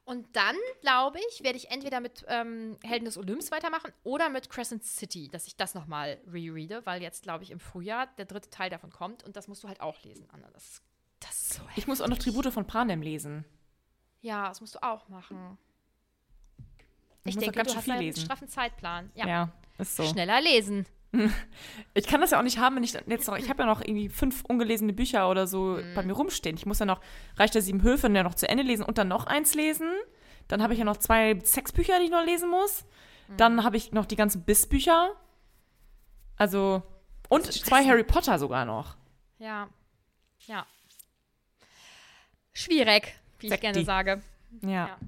Und 0.07 0.35
dann, 0.37 0.57
glaube 0.81 1.19
ich, 1.28 1.43
werde 1.43 1.59
ich 1.59 1.71
entweder 1.71 2.00
mit 2.00 2.25
ähm, 2.28 2.78
Helden 2.83 3.05
des 3.05 3.19
Olymps 3.19 3.50
weitermachen 3.50 3.93
oder 4.05 4.31
mit 4.31 4.49
Crescent 4.49 4.85
City, 4.85 5.28
dass 5.28 5.47
ich 5.49 5.57
das 5.57 5.75
nochmal 5.75 6.19
rereade, 6.33 6.87
weil 6.87 7.02
jetzt, 7.02 7.25
glaube 7.25 7.45
ich, 7.45 7.50
im 7.50 7.61
Frühjahr 7.61 8.07
der 8.16 8.25
dritte 8.25 8.49
Teil 8.49 8.71
davon 8.71 8.90
kommt 8.90 9.23
und 9.23 9.37
das 9.37 9.49
musst 9.49 9.64
du 9.64 9.69
halt 9.69 9.81
auch 9.81 10.02
lesen, 10.05 10.26
Anna. 10.33 10.49
Das, 10.52 10.81
das 11.26 11.40
ist 11.40 11.52
so 11.54 11.62
Ich 11.76 11.87
muss 11.87 12.00
auch 12.00 12.09
noch 12.09 12.18
Tribute 12.18 12.52
von 12.52 12.66
Panem 12.66 13.02
lesen. 13.02 13.45
Ja, 14.21 14.49
das 14.49 14.61
musst 14.61 14.75
du 14.75 14.83
auch 14.83 15.09
machen. 15.09 15.59
Ich 17.25 17.30
Ich, 17.30 17.35
muss 17.37 17.45
denke, 17.45 17.50
auch 17.61 17.64
ganz 17.64 17.71
du 17.73 17.76
hast 17.76 17.85
viel 17.85 17.92
einen 17.92 18.02
lesen. 18.02 18.25
straffen 18.25 18.49
Zeitplan. 18.49 19.11
Ja. 19.14 19.26
Ja, 19.26 19.52
ist 19.78 19.97
so. 19.97 20.04
Schneller 20.04 20.40
lesen. 20.40 20.87
Ich 21.95 22.06
kann 22.06 22.21
das 22.21 22.33
ja 22.33 22.38
auch 22.38 22.42
nicht 22.42 22.59
haben, 22.59 22.76
wenn 22.76 22.85
ich 22.85 22.92
jetzt 22.92 23.26
noch, 23.26 23.37
ich 23.38 23.49
habe 23.49 23.62
ja 23.62 23.66
noch 23.66 23.80
irgendwie 23.80 24.09
fünf 24.11 24.45
ungelesene 24.45 24.92
Bücher 24.92 25.30
oder 25.30 25.47
so 25.47 25.78
Mhm. 25.80 25.95
bei 25.95 26.02
mir 26.02 26.12
rumstehen. 26.12 26.56
Ich 26.56 26.66
muss 26.66 26.78
ja 26.78 26.85
noch 26.87 27.00
Reich 27.37 27.50
der 27.52 27.62
Sieben 27.62 27.83
Höfe 27.83 28.09
ja 28.12 28.23
noch 28.23 28.35
zu 28.35 28.49
Ende 28.49 28.62
lesen 28.64 28.85
und 28.85 28.99
dann 28.99 29.09
noch 29.09 29.26
eins 29.26 29.54
lesen. 29.54 29.88
Dann 30.49 30.62
habe 30.62 30.75
ich 30.75 30.78
ja 30.80 30.85
noch 30.85 30.99
zwei 30.99 31.38
Sexbücher, 31.42 31.99
die 32.00 32.06
ich 32.06 32.11
noch 32.11 32.25
lesen 32.25 32.50
muss. 32.50 32.85
Mhm. 33.28 33.37
Dann 33.38 33.64
habe 33.64 33.76
ich 33.78 33.92
noch 33.92 34.04
die 34.04 34.16
ganzen 34.16 34.42
Biss-Bücher. 34.45 35.12
Also, 36.37 36.83
und 37.30 37.45
zwei 37.50 37.85
Harry 37.87 38.04
Potter 38.04 38.38
sogar 38.38 38.64
noch. 38.66 38.97
Ja. 39.38 39.68
Ja. 40.47 40.66
Schwierig, 42.57 43.15
wie 43.39 43.47
ich 43.47 43.53
Sag 43.53 43.61
gerne 43.61 43.85
sage. 43.85 44.23
Ja. 44.63 44.71
Ja. 44.71 44.99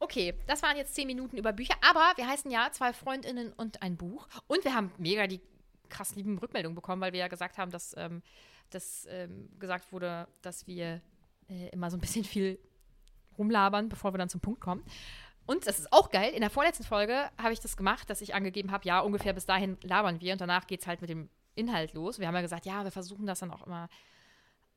Okay, 0.00 0.34
das 0.48 0.60
waren 0.62 0.76
jetzt 0.76 0.94
zehn 0.94 1.06
Minuten 1.06 1.36
über 1.36 1.52
Bücher, 1.52 1.74
aber 1.88 2.12
wir 2.16 2.26
heißen 2.26 2.50
ja 2.50 2.72
zwei 2.72 2.92
Freundinnen 2.92 3.52
und 3.52 3.80
ein 3.80 3.96
Buch. 3.96 4.26
Und 4.48 4.64
wir 4.64 4.74
haben 4.74 4.90
mega 4.98 5.28
die 5.28 5.40
krass 5.88 6.16
lieben 6.16 6.36
Rückmeldungen 6.38 6.74
bekommen, 6.74 7.00
weil 7.00 7.12
wir 7.12 7.20
ja 7.20 7.28
gesagt 7.28 7.58
haben, 7.58 7.70
dass, 7.70 7.94
ähm, 7.96 8.22
dass 8.70 9.06
ähm, 9.08 9.50
gesagt 9.60 9.92
wurde, 9.92 10.26
dass 10.42 10.66
wir 10.66 11.00
äh, 11.48 11.68
immer 11.68 11.92
so 11.92 11.96
ein 11.96 12.00
bisschen 12.00 12.24
viel 12.24 12.58
rumlabern, 13.38 13.88
bevor 13.88 14.12
wir 14.12 14.18
dann 14.18 14.28
zum 14.28 14.40
Punkt 14.40 14.60
kommen. 14.60 14.84
Und 15.46 15.68
das 15.68 15.78
ist 15.78 15.92
auch 15.92 16.10
geil. 16.10 16.32
In 16.32 16.40
der 16.40 16.50
vorletzten 16.50 16.84
Folge 16.84 17.30
habe 17.38 17.52
ich 17.52 17.60
das 17.60 17.76
gemacht, 17.76 18.10
dass 18.10 18.20
ich 18.20 18.34
angegeben 18.34 18.72
habe, 18.72 18.84
ja, 18.88 18.98
ungefähr 18.98 19.32
bis 19.32 19.46
dahin 19.46 19.78
labern 19.82 20.20
wir 20.20 20.32
und 20.32 20.40
danach 20.40 20.66
geht 20.66 20.80
es 20.80 20.88
halt 20.88 21.00
mit 21.02 21.10
dem 21.10 21.28
Inhalt 21.54 21.92
los. 21.92 22.18
Wir 22.18 22.26
haben 22.26 22.34
ja 22.34 22.40
gesagt, 22.40 22.66
ja, 22.66 22.82
wir 22.82 22.90
versuchen 22.90 23.26
das 23.26 23.38
dann 23.38 23.52
auch 23.52 23.64
immer 23.64 23.88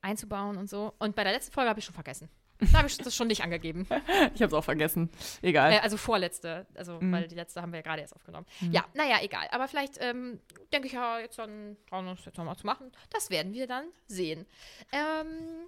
einzubauen 0.03 0.57
und 0.57 0.69
so. 0.69 0.93
Und 0.99 1.15
bei 1.15 1.23
der 1.23 1.33
letzten 1.33 1.51
Folge 1.53 1.69
habe 1.69 1.79
ich 1.79 1.85
schon 1.85 1.95
vergessen. 1.95 2.29
Da 2.71 2.77
habe 2.77 2.87
ich 2.87 2.97
das 2.97 3.15
schon 3.15 3.27
nicht 3.27 3.43
angegeben. 3.43 3.87
Ich 4.35 4.41
habe 4.41 4.45
es 4.45 4.53
auch 4.53 4.63
vergessen. 4.63 5.09
Egal. 5.41 5.73
Äh, 5.73 5.79
also 5.79 5.97
vorletzte, 5.97 6.65
also 6.75 6.99
Mhm. 7.01 7.11
weil 7.11 7.27
die 7.27 7.35
letzte 7.35 7.61
haben 7.61 7.71
wir 7.73 7.79
ja 7.79 7.83
gerade 7.83 8.01
erst 8.01 8.15
aufgenommen. 8.15 8.45
Ja, 8.71 8.85
naja, 8.93 9.17
egal. 9.21 9.47
Aber 9.51 9.67
vielleicht 9.67 9.97
ähm, 9.99 10.39
denke 10.71 10.87
ich 10.87 10.93
ja 10.93 11.19
jetzt 11.19 11.37
dann, 11.39 11.75
trauen 11.89 12.05
wir 12.05 12.11
uns 12.11 12.23
jetzt 12.25 12.37
nochmal 12.37 12.55
zu 12.55 12.65
machen. 12.65 12.91
Das 13.09 13.29
werden 13.29 13.53
wir 13.53 13.67
dann 13.67 13.85
sehen. 14.07 14.45
Ähm, 14.91 15.67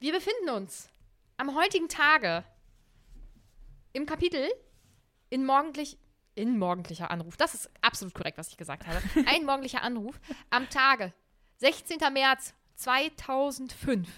wir 0.00 0.12
befinden 0.12 0.50
uns 0.50 0.90
am 1.36 1.54
heutigen 1.56 1.88
Tage 1.88 2.44
im 3.92 4.06
Kapitel 4.06 4.48
in 5.30 5.46
morgendlich 5.46 5.98
in 6.34 6.58
morgendlicher 6.58 7.10
Anruf. 7.10 7.36
Das 7.36 7.52
ist 7.54 7.70
absolut 7.82 8.14
korrekt, 8.14 8.38
was 8.38 8.48
ich 8.48 8.56
gesagt 8.56 8.86
habe. 8.86 8.98
Ein 9.28 9.44
morgendlicher 9.44 9.82
Anruf 9.82 10.18
am 10.50 10.68
Tage 10.70 11.12
16. 11.58 11.98
März 12.12 12.54
2005. 12.82 14.08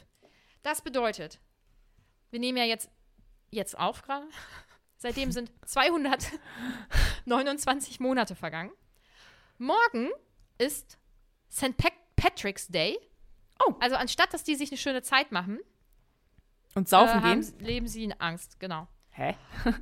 Das 0.62 0.83
bedeutet, 0.83 1.40
wir 2.30 2.40
nehmen 2.40 2.59
ja 2.59 2.64
jetzt 2.64 2.90
jetzt 3.50 3.78
auf 3.78 4.02
gerade. 4.02 4.26
Seitdem 4.97 5.30
sind 5.33 5.52
229 5.66 8.00
Monate 8.00 8.35
vergangen. 8.35 8.73
Morgen 9.59 10.09
ist 10.59 10.99
St. 11.52 11.76
Pat 11.76 11.92
Patrick's 12.16 12.66
Day. 12.68 12.99
Oh. 13.66 13.75
Also 13.80 13.97
anstatt, 13.97 14.33
dass 14.33 14.44
die 14.44 14.54
sich 14.54 14.71
eine 14.71 14.78
schöne 14.78 15.02
Zeit 15.02 15.30
machen, 15.30 15.61
Und 16.75 16.88
saufen 16.88 17.18
äh, 17.18 17.23
haben, 17.23 17.42
gehen? 17.42 17.59
leben 17.61 17.87
sie 17.87 18.04
in 18.04 18.18
Angst. 18.18 18.59
Genau. 18.61 18.88
Hä? 19.11 19.37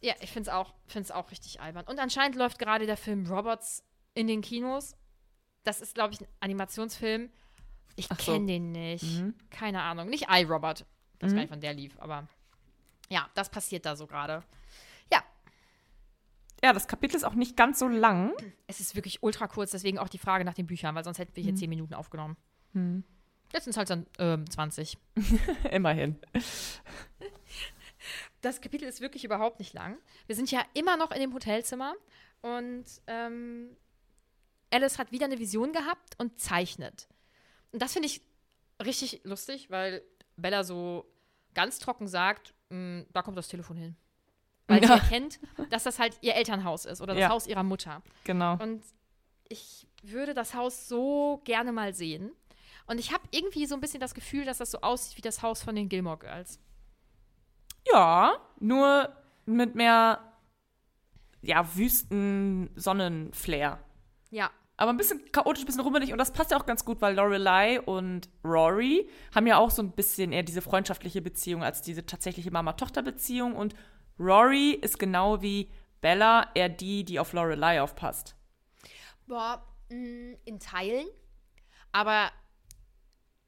Ja, 0.00 0.14
ich 0.20 0.30
finde 0.30 0.50
es 0.50 0.54
auch, 0.54 0.74
find's 0.86 1.10
auch 1.10 1.30
richtig 1.30 1.60
albern. 1.60 1.86
Und 1.86 1.98
anscheinend 1.98 2.36
läuft 2.36 2.58
gerade 2.58 2.84
der 2.86 2.98
Film 2.98 3.26
Robots 3.26 3.82
in 4.14 4.26
den 4.26 4.42
Kinos. 4.42 4.94
Das 5.64 5.80
ist, 5.80 5.94
glaube 5.94 6.12
ich, 6.12 6.20
ein 6.20 6.28
Animationsfilm. 6.40 7.30
Ich 7.96 8.10
Ach 8.10 8.18
so. 8.20 8.32
kenne 8.32 8.46
den 8.46 8.72
nicht. 8.72 9.02
Mhm. 9.04 9.34
Keine 9.50 9.82
Ahnung. 9.82 10.08
Nicht 10.08 10.26
iRobot. 10.30 10.84
Ich 11.18 11.22
weiß 11.24 11.32
gar 11.34 11.40
nicht, 11.40 11.50
wann 11.50 11.60
der 11.60 11.74
lief, 11.74 11.98
aber 12.00 12.26
ja, 13.08 13.28
das 13.34 13.50
passiert 13.50 13.84
da 13.86 13.94
so 13.94 14.06
gerade. 14.06 14.42
Ja, 15.12 15.22
Ja, 16.64 16.72
das 16.72 16.88
Kapitel 16.88 17.16
ist 17.16 17.24
auch 17.24 17.34
nicht 17.34 17.56
ganz 17.56 17.78
so 17.78 17.86
lang. 17.88 18.32
es 18.66 18.80
ist 18.80 18.94
wirklich 18.96 19.22
ultra 19.22 19.46
kurz, 19.46 19.70
deswegen 19.72 19.98
auch 19.98 20.08
die 20.08 20.18
Frage 20.18 20.44
nach 20.44 20.54
den 20.54 20.66
Büchern, 20.66 20.94
weil 20.94 21.04
sonst 21.04 21.18
hätten 21.18 21.32
Mhm. 21.32 21.36
wir 21.36 21.42
hier 21.44 21.54
10 21.54 21.68
Minuten 21.70 21.94
aufgenommen. 21.94 22.36
Jetzt 23.52 23.64
sind 23.64 23.72
es 23.72 23.76
halt 23.76 23.90
dann 23.90 24.06
ähm, 24.18 24.48
20. 24.50 24.96
Immerhin. 25.70 26.18
Das 28.40 28.60
Kapitel 28.60 28.88
ist 28.88 29.00
wirklich 29.00 29.24
überhaupt 29.24 29.58
nicht 29.60 29.74
lang. 29.74 29.96
Wir 30.26 30.34
sind 30.34 30.50
ja 30.50 30.62
immer 30.74 30.96
noch 30.96 31.12
in 31.12 31.20
dem 31.20 31.32
Hotelzimmer 31.34 31.94
und 32.40 32.84
ähm, 33.06 33.76
Alice 34.72 34.98
hat 34.98 35.12
wieder 35.12 35.26
eine 35.26 35.38
Vision 35.38 35.72
gehabt 35.72 36.14
und 36.18 36.40
zeichnet. 36.40 37.06
Und 37.72 37.80
das 37.82 37.92
finde 37.94 38.06
ich 38.06 38.20
richtig 38.84 39.22
lustig, 39.24 39.70
weil 39.70 40.02
Bella 40.36 40.64
so 40.64 41.06
ganz 41.54 41.78
trocken 41.78 42.06
sagt, 42.08 42.54
"Mm, 42.70 43.02
da 43.12 43.22
kommt 43.22 43.36
das 43.36 43.48
Telefon 43.48 43.76
hin. 43.76 43.96
Weil 44.68 44.80
sie 44.82 44.88
Ja. 44.88 44.94
erkennt, 44.96 45.40
dass 45.70 45.82
das 45.84 45.98
halt 45.98 46.16
ihr 46.22 46.34
Elternhaus 46.34 46.84
ist 46.84 47.00
oder 47.00 47.14
das 47.14 47.20
Ja. 47.22 47.28
Haus 47.30 47.46
ihrer 47.46 47.62
Mutter. 47.62 48.02
Genau. 48.24 48.54
Und 48.62 48.82
ich 49.48 49.86
würde 50.02 50.34
das 50.34 50.54
Haus 50.54 50.88
so 50.88 51.40
gerne 51.44 51.72
mal 51.72 51.92
sehen. 51.94 52.32
Und 52.86 52.98
ich 52.98 53.12
habe 53.12 53.22
irgendwie 53.30 53.66
so 53.66 53.74
ein 53.74 53.80
bisschen 53.80 54.00
das 54.00 54.14
Gefühl, 54.14 54.44
dass 54.44 54.58
das 54.58 54.70
so 54.70 54.80
aussieht 54.80 55.16
wie 55.16 55.20
das 55.22 55.42
Haus 55.42 55.62
von 55.62 55.74
den 55.74 55.88
Gilmore 55.88 56.18
Girls. 56.18 56.58
Ja, 57.92 58.38
nur 58.60 59.14
mit 59.44 59.74
mehr, 59.74 60.32
ja, 61.42 61.74
wüsten 61.76 62.70
Sonnenflair. 62.76 63.78
Ja, 64.30 64.50
Aber 64.82 64.92
ein 64.92 64.96
bisschen 64.96 65.30
chaotisch, 65.30 65.62
ein 65.62 65.66
bisschen 65.66 65.82
rummelig. 65.82 66.10
Und 66.10 66.18
das 66.18 66.32
passt 66.32 66.50
ja 66.50 66.58
auch 66.58 66.66
ganz 66.66 66.84
gut, 66.84 67.00
weil 67.00 67.14
Lorelei 67.14 67.80
und 67.80 68.28
Rory 68.42 69.08
haben 69.32 69.46
ja 69.46 69.56
auch 69.58 69.70
so 69.70 69.80
ein 69.80 69.92
bisschen 69.92 70.32
eher 70.32 70.42
diese 70.42 70.60
freundschaftliche 70.60 71.22
Beziehung 71.22 71.62
als 71.62 71.82
diese 71.82 72.04
tatsächliche 72.04 72.50
Mama-Tochter-Beziehung. 72.50 73.54
Und 73.54 73.76
Rory 74.18 74.72
ist 74.72 74.98
genau 74.98 75.40
wie 75.40 75.70
Bella 76.00 76.50
eher 76.56 76.68
die, 76.68 77.04
die 77.04 77.20
auf 77.20 77.32
Lorelei 77.32 77.80
aufpasst. 77.80 78.34
Boah, 79.28 79.64
mh, 79.88 80.38
in 80.46 80.58
Teilen. 80.58 81.06
Aber 81.92 82.32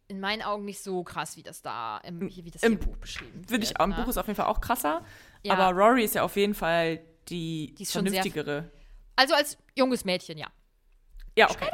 in 0.06 0.20
meinen 0.20 0.42
Augen 0.42 0.64
nicht 0.64 0.84
so 0.84 1.02
krass, 1.02 1.36
wie 1.36 1.42
das 1.42 1.62
da 1.62 1.98
im, 2.04 2.20
wie 2.20 2.50
das 2.52 2.62
Im- 2.62 2.74
im 2.74 2.78
Buch 2.78 2.96
beschrieben 2.98 3.40
wird. 3.40 3.50
Würde 3.50 3.64
ich 3.64 3.80
auch, 3.80 3.86
im 3.86 3.90
ne? 3.90 3.96
Buch 3.96 4.06
ist 4.06 4.18
auf 4.18 4.26
jeden 4.28 4.36
Fall 4.36 4.46
auch 4.46 4.60
krasser. 4.60 5.04
Ja. 5.42 5.54
Aber 5.54 5.76
Rory 5.76 6.04
ist 6.04 6.14
ja 6.14 6.22
auf 6.22 6.36
jeden 6.36 6.54
Fall 6.54 7.00
die, 7.28 7.74
Die 7.76 7.86
vernünftigere. 7.86 8.70
Also 9.16 9.34
als 9.34 9.58
junges 9.74 10.04
Mädchen, 10.04 10.38
ja. 10.38 10.46
Ja, 11.36 11.50
okay. 11.50 11.68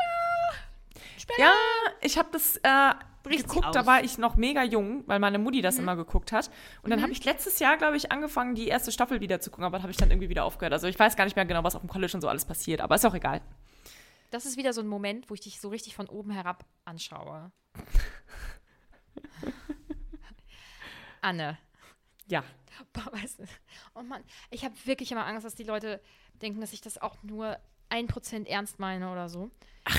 Ja, 1.38 1.55
ich 2.00 2.19
habe 2.19 2.29
das 2.33 2.57
äh, 2.57 2.95
Bricht 3.23 3.49
geguckt, 3.49 3.75
da. 3.75 3.83
Mhm. 3.83 3.87
war 3.87 4.02
ich 4.02 4.19
noch 4.19 4.37
mega 4.37 4.62
jung, 4.62 5.07
weil 5.07 5.19
meine 5.19 5.38
Mutti 5.38 5.61
das 5.61 5.79
immer 5.79 5.95
geguckt 5.95 6.33
hat. 6.33 6.50
Und 6.83 6.90
dann 6.90 7.02
habe 7.02 7.12
ich 7.12 7.25
letztes 7.25 7.59
Jahr, 7.59 7.76
glaube 7.76 7.97
ich, 7.97 8.11
angefangen, 8.11 8.55
die 8.55 8.69
erste 8.69 8.93
Staffel 8.93 9.21
wieder 9.21 9.40
zu 9.40 9.50
gucken, 9.50 9.64
aber 9.64 9.83
habe 9.83 9.90
ich 9.90 9.97
dann 9.97 10.11
irgendwie 10.11 10.29
wieder 10.29 10.45
aufgehört. 10.45 10.73
Also 10.73 10.87
ich 10.87 10.99
weiß 10.99 11.17
gar 11.17 11.25
nicht 11.25 11.37
mehr 11.37 11.45
genau, 11.45 11.62
was 11.62 11.75
auf 11.75 11.83
dem 11.83 11.90
College 11.90 12.12
und 12.14 12.23
so 12.23 12.29
alles 12.29 12.45
passiert, 12.45 12.81
aber 12.81 12.95
ist 12.95 13.05
auch 13.05 13.14
egal. 13.14 13.43
Das 14.31 14.47
ist 14.47 14.57
wieder 14.57 14.73
so 14.73 14.81
ein 14.81 14.87
Moment, 14.87 15.29
wo 15.29 15.35
ich 15.35 15.40
dich 15.40 15.61
so 15.61 15.69
richtig 15.69 15.95
von 15.95 16.09
oben 16.09 16.31
herab 16.31 16.64
anschaue. 16.85 17.50
Anne. 21.21 21.59
Ja. 22.26 22.45
Boah, 22.93 23.12
weißt 23.12 23.40
du, 23.40 23.45
oh 23.95 24.02
Mann, 24.02 24.23
ich 24.50 24.64
habe 24.64 24.75
wirklich 24.85 25.12
immer 25.12 25.26
Angst, 25.26 25.45
dass 25.45 25.55
die 25.55 25.64
Leute 25.64 26.00
denken, 26.40 26.61
dass 26.61 26.73
ich 26.73 26.81
das 26.81 26.97
auch 26.97 27.23
nur 27.23 27.59
ein 27.90 28.06
Prozent 28.06 28.49
ernst 28.49 28.78
meine 28.78 29.11
oder 29.12 29.28
so. 29.28 29.50
Ach. 29.85 29.99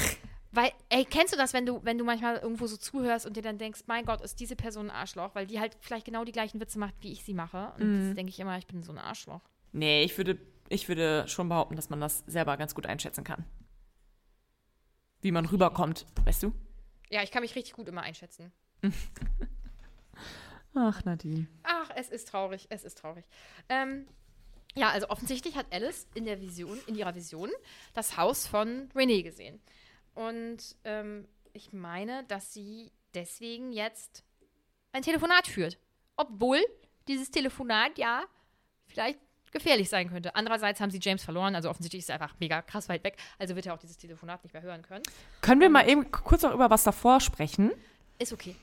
Weil, 0.54 0.72
ey, 0.90 1.06
kennst 1.06 1.34
du 1.34 1.38
das, 1.38 1.54
wenn 1.54 1.66
du, 1.66 1.80
wenn 1.86 1.98
du 1.98 2.04
manchmal 2.04 2.36
irgendwo 2.38 2.68
so 2.68 2.76
zuhörst 2.76 3.26
und 3.26 3.38
dir 3.38 3.42
dann 3.44 3.58
denkst, 3.58 3.84
mein 3.88 4.04
Gott, 4.06 4.20
ist 4.22 4.40
diese 4.42 4.56
Person 4.58 4.90
ein 4.90 4.96
Arschloch, 4.96 5.34
weil 5.34 5.48
die 5.48 5.60
halt 5.62 5.78
vielleicht 5.80 6.06
genau 6.06 6.26
die 6.26 6.34
gleichen 6.34 6.60
Witze 6.60 6.78
macht, 6.78 6.94
wie 7.00 7.14
ich 7.14 7.24
sie 7.24 7.34
mache. 7.34 7.72
Und 7.78 7.84
Mhm. 7.88 8.08
das 8.08 8.16
denke 8.16 8.30
ich 8.32 8.40
immer, 8.40 8.58
ich 8.58 8.68
bin 8.68 8.84
so 8.84 8.92
ein 8.92 8.98
Arschloch. 8.98 9.40
Nee, 9.72 10.04
ich 10.04 10.18
würde, 10.18 10.38
ich 10.68 10.90
würde 10.90 11.26
schon 11.30 11.48
behaupten, 11.48 11.78
dass 11.78 11.90
man 11.90 12.02
das 12.02 12.24
selber 12.28 12.58
ganz 12.58 12.76
gut 12.76 12.86
einschätzen 12.86 13.24
kann. 13.24 13.46
Wie 15.22 15.32
man 15.32 15.46
rüberkommt, 15.46 16.06
weißt 16.26 16.44
du? 16.44 16.54
Ja, 17.10 17.24
ich 17.24 17.32
kann 17.32 17.44
mich 17.44 17.56
richtig 17.56 17.74
gut 17.74 17.88
immer 17.88 18.02
einschätzen. 18.02 18.52
Ach, 20.74 21.04
Nadine. 21.04 21.48
Ach, 21.64 21.90
es 21.96 22.10
ist 22.10 22.28
traurig, 22.30 22.68
es 22.70 22.84
ist 22.84 22.98
traurig. 22.98 23.26
Ähm, 23.70 24.08
ja, 24.76 24.90
also 24.90 25.10
offensichtlich 25.10 25.56
hat 25.56 25.66
Alice 25.72 26.08
in 26.14 26.26
der 26.26 26.42
Vision, 26.42 26.80
in 26.88 26.96
ihrer 26.96 27.16
Vision, 27.16 27.50
das 27.94 28.18
Haus 28.18 28.48
von 28.48 28.90
Renee 28.96 29.22
gesehen. 29.24 29.62
Und 30.14 30.76
ähm, 30.84 31.28
ich 31.54 31.74
meine, 31.74 32.24
dass 32.26 32.54
sie 32.54 32.92
deswegen 33.14 33.72
jetzt 33.72 34.24
ein 34.92 35.02
Telefonat 35.02 35.48
führt. 35.48 35.78
Obwohl 36.16 36.60
dieses 37.08 37.32
Telefonat 37.32 37.98
ja 37.98 38.24
vielleicht 38.88 39.20
gefährlich 39.52 39.90
sein 39.90 40.10
könnte. 40.10 40.36
Andererseits 40.36 40.80
haben 40.80 40.92
sie 40.92 41.00
James 41.02 41.24
verloren, 41.24 41.56
also 41.56 41.70
offensichtlich 41.70 42.04
ist 42.04 42.10
er 42.10 42.22
einfach 42.22 42.36
mega 42.40 42.62
krass 42.62 42.88
weit 42.90 43.04
weg, 43.04 43.18
also 43.38 43.56
wird 43.56 43.66
er 43.66 43.74
auch 43.74 43.80
dieses 43.80 43.98
Telefonat 43.98 44.44
nicht 44.44 44.54
mehr 44.54 44.62
hören 44.62 44.82
können. 44.82 45.04
Können 45.42 45.60
wir 45.60 45.70
mal 45.70 45.88
eben 45.90 46.10
kurz 46.10 46.44
noch 46.44 46.54
über 46.54 46.70
was 46.70 46.84
davor 46.84 47.20
sprechen? 47.20 47.72
Ist 48.18 48.32
okay. 48.32 48.56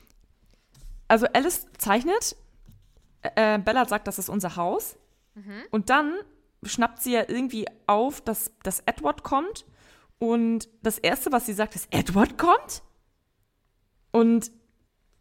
Also 1.07 1.27
Alice 1.27 1.67
zeichnet, 1.77 2.35
äh, 3.21 3.59
Bella 3.59 3.85
sagt, 3.85 4.07
das 4.07 4.19
ist 4.19 4.29
unser 4.29 4.55
Haus. 4.55 4.97
Und 5.71 5.89
dann 5.89 6.15
schnappt 6.63 7.01
sie 7.01 7.13
ja 7.13 7.23
irgendwie 7.27 7.65
auf, 7.87 8.21
dass, 8.21 8.51
dass 8.63 8.81
Edward 8.81 9.23
kommt. 9.23 9.65
Und 10.17 10.67
das 10.81 10.97
Erste, 10.97 11.31
was 11.31 11.45
sie 11.45 11.53
sagt, 11.53 11.75
ist, 11.75 11.87
Edward 11.91 12.37
kommt? 12.37 12.83
Und 14.11 14.51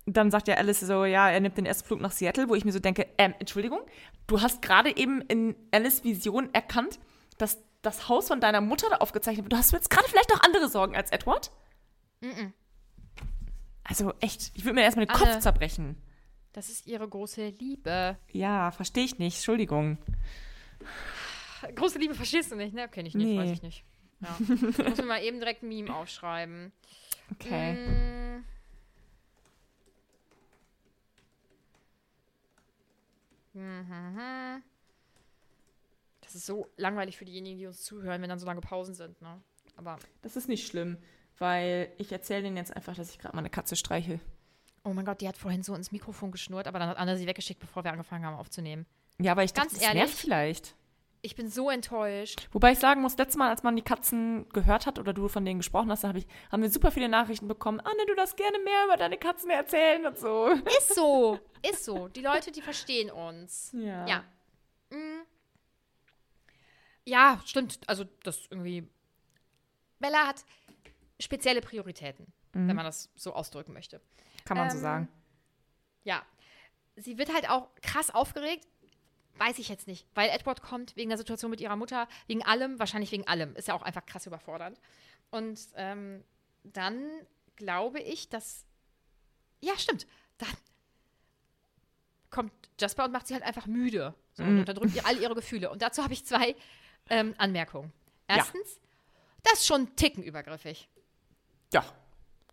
dann 0.07 0.31
sagt 0.31 0.49
ja 0.49 0.57
Alice 0.57 0.81
so, 0.81 1.05
ja, 1.05 1.29
er 1.31 1.41
nimmt 1.41 1.57
den 1.57 1.67
ersten 1.67 1.87
Flug 1.87 2.01
nach 2.01 2.13
Seattle, 2.13 2.49
wo 2.49 2.55
ich 2.55 2.65
mir 2.65 2.73
so 2.73 2.79
denke, 2.79 3.07
ähm, 3.19 3.35
Entschuldigung, 3.39 3.81
du 4.27 4.41
hast 4.41 4.63
gerade 4.63 4.97
eben 4.97 5.21
in 5.23 5.55
Alice 5.71 6.03
Vision 6.03 6.53
erkannt, 6.55 6.99
dass 7.37 7.59
das 7.83 8.09
Haus 8.09 8.29
von 8.29 8.41
deiner 8.41 8.61
Mutter 8.61 8.89
da 8.91 8.97
aufgezeichnet 8.97 9.45
wird. 9.45 9.53
Du 9.53 9.57
hast 9.57 9.73
jetzt 9.73 9.91
gerade 9.91 10.09
vielleicht 10.09 10.31
noch 10.31 10.43
andere 10.43 10.69
Sorgen 10.69 10.97
als 10.97 11.11
Edward? 11.11 11.53
Also 13.85 14.13
echt, 14.21 14.51
ich 14.55 14.65
würde 14.65 14.75
mir 14.75 14.83
erstmal 14.83 15.07
den 15.07 15.15
Anne. 15.15 15.33
Kopf 15.33 15.39
zerbrechen. 15.41 15.97
Das 16.59 16.69
ist 16.71 16.89
ihre 16.89 17.07
große 17.09 17.51
Liebe. 17.51 18.17
Ja, 18.33 18.73
verstehe 18.73 19.05
ich 19.05 19.17
nicht. 19.21 19.37
Entschuldigung. 19.37 19.97
Große 21.77 22.01
Liebe 22.01 22.15
verstehst 22.17 22.51
du 22.51 22.57
nicht, 22.57 22.75
ne? 22.75 22.89
Kenn 22.89 23.07
ich 23.07 23.15
nicht, 23.15 23.27
Nee. 23.29 23.39
weiß 23.39 23.51
ich 23.53 23.63
nicht. 23.63 23.85
Ja. 24.19 24.37
Ich 24.41 24.49
muss 24.89 24.99
mir 24.99 25.05
mal 25.05 25.23
eben 25.23 25.39
direkt 25.39 25.63
ein 25.63 25.69
Meme 25.69 25.95
aufschreiben. 25.95 26.73
Okay. 27.31 27.75
Mhm. 33.55 34.63
Das 36.23 36.35
ist 36.35 36.45
so 36.45 36.67
langweilig 36.77 37.17
für 37.17 37.25
diejenigen, 37.25 37.59
die 37.59 37.67
uns 37.69 37.83
zuhören, 37.85 38.21
wenn 38.21 38.29
dann 38.29 38.41
so 38.41 38.47
lange 38.47 38.63
Pausen 38.63 38.95
sind, 38.95 39.23
ne? 39.23 39.41
Aber, 39.77 39.97
Das 40.23 40.35
ist 40.37 40.49
nicht 40.49 40.67
schlimm, 40.67 40.99
weil 41.39 41.93
ich 41.99 42.11
erzähle 42.11 42.43
denen 42.43 42.57
jetzt 42.57 42.75
einfach, 42.75 42.97
dass 42.97 43.11
ich 43.11 43.21
gerade 43.21 43.37
meine 43.37 43.49
Katze 43.49 43.77
streichel. 43.77 44.19
Oh 44.85 44.93
mein 44.93 45.05
Gott, 45.05 45.21
die 45.21 45.29
hat 45.29 45.37
vorhin 45.37 45.63
so 45.63 45.75
ins 45.75 45.93
Mikrofon 45.93 46.31
geschnurrt, 46.31 46.67
aber 46.67 46.79
dann 46.79 46.89
hat 46.89 46.99
Anna 46.99 47.17
sie 47.17 47.27
weggeschickt, 47.27 47.61
bevor 47.61 47.85
wir 47.85 47.93
angefangen 47.93 48.25
haben 48.25 48.37
aufzunehmen. 48.37 48.87
Ja, 49.21 49.33
aber 49.33 49.45
ich 49.45 49.55
Ganz 49.55 49.73
dachte, 49.73 49.85
das 49.85 49.95
ehrlich? 49.95 50.15
vielleicht. 50.15 50.75
Ich 51.21 51.35
bin 51.35 51.51
so 51.51 51.69
enttäuscht. 51.69 52.49
Wobei 52.53 52.73
ich 52.73 52.79
sagen 52.79 53.03
muss, 53.03 53.17
letztes 53.19 53.37
Mal, 53.37 53.51
als 53.51 53.65
man 53.65 53.75
die 53.75 53.83
Katzen 53.83 54.49
gehört 54.51 54.87
hat 54.87 55.01
oder 55.01 55.13
du 55.13 55.27
von 55.27 55.45
denen 55.45 55.59
gesprochen 55.59 55.91
hast, 55.91 56.05
da 56.05 56.09
hab 56.09 56.17
ich, 56.17 56.27
haben 56.53 56.63
wir 56.63 56.71
super 56.71 56.93
viele 56.93 57.09
Nachrichten 57.09 57.49
bekommen. 57.49 57.81
Anne, 57.81 58.07
du 58.07 58.15
darfst 58.15 58.37
gerne 58.37 58.59
mehr 58.61 58.85
über 58.85 58.97
deine 58.97 59.19
Katzen 59.19 59.51
erzählen 59.51 60.07
und 60.07 60.17
so. 60.17 60.49
Ist 60.79 60.95
so, 60.95 61.41
ist 61.69 61.85
so. 61.85 62.07
Die 62.09 62.21
Leute, 62.21 62.53
die 62.53 62.63
verstehen 62.63 63.11
uns. 63.11 63.73
Ja. 63.77 64.07
Ja. 64.07 64.25
Mm. 64.91 65.23
Ja, 67.05 67.41
stimmt. 67.45 67.81
Also, 67.89 68.05
das 68.23 68.47
irgendwie. 68.51 68.87
Bella 69.99 70.29
hat 70.29 70.45
spezielle 71.19 71.61
Prioritäten, 71.61 72.33
wenn 72.53 72.77
man 72.77 72.85
das 72.85 73.11
so 73.17 73.33
ausdrücken 73.33 73.73
möchte. 73.73 74.01
Kann 74.49 74.57
man 74.57 74.71
so 74.71 74.77
Ähm, 74.77 74.83
sagen. 74.83 75.09
Ja. 76.05 76.23
Sie 76.97 77.19
wird 77.19 77.33
halt 77.33 77.49
auch 77.49 77.69
krass 77.83 78.11
aufgeregt. 78.11 78.67
Weiß 79.37 79.59
ich 79.61 79.69
jetzt 79.69 79.87
nicht, 79.87 80.05
weil 80.15 80.31
Edward 80.31 80.63
kommt 80.63 80.97
wegen 80.97 81.11
der 81.11 81.19
Situation 81.19 81.53
mit 81.53 81.61
ihrer 81.61 81.77
Mutter, 81.77 82.09
wegen 82.27 82.43
allem, 82.45 82.81
wahrscheinlich 82.81 83.13
wegen 83.13 83.27
allem. 83.29 83.55
Ist 83.55 83.69
ja 83.69 83.75
auch 83.75 83.83
einfach 83.83 84.05
krass 84.05 84.27
überfordernd. 84.27 84.81
Und 85.31 85.61
ähm, 85.77 86.25
dann 86.65 87.09
glaube 87.55 88.01
ich, 88.01 88.29
dass. 88.29 88.65
Ja, 89.61 89.79
stimmt. 89.79 90.09
Dann 90.39 90.49
kommt 92.31 92.53
Jasper 92.81 93.05
und 93.05 93.13
macht 93.13 93.29
sie 93.29 93.35
halt 93.35 93.45
einfach 93.45 93.67
müde. 93.67 94.15
So, 94.33 94.43
und 94.43 94.59
unterdrückt 94.61 94.95
ihr 94.95 95.07
all 95.07 95.19
ihre 95.19 95.35
Gefühle. 95.35 95.71
Und 95.71 95.83
dazu 95.83 96.03
habe 96.03 96.13
ich 96.13 96.25
zwei 96.25 96.57
ähm, 97.09 97.35
Anmerkungen. 97.39 97.93
Erstens, 98.27 98.81
das 99.43 99.61
ist 99.61 99.67
schon 99.67 99.83
ein 99.83 99.97
Ticken 99.97 100.23
übergriffig. 100.23 100.89
Ja. 101.73 101.85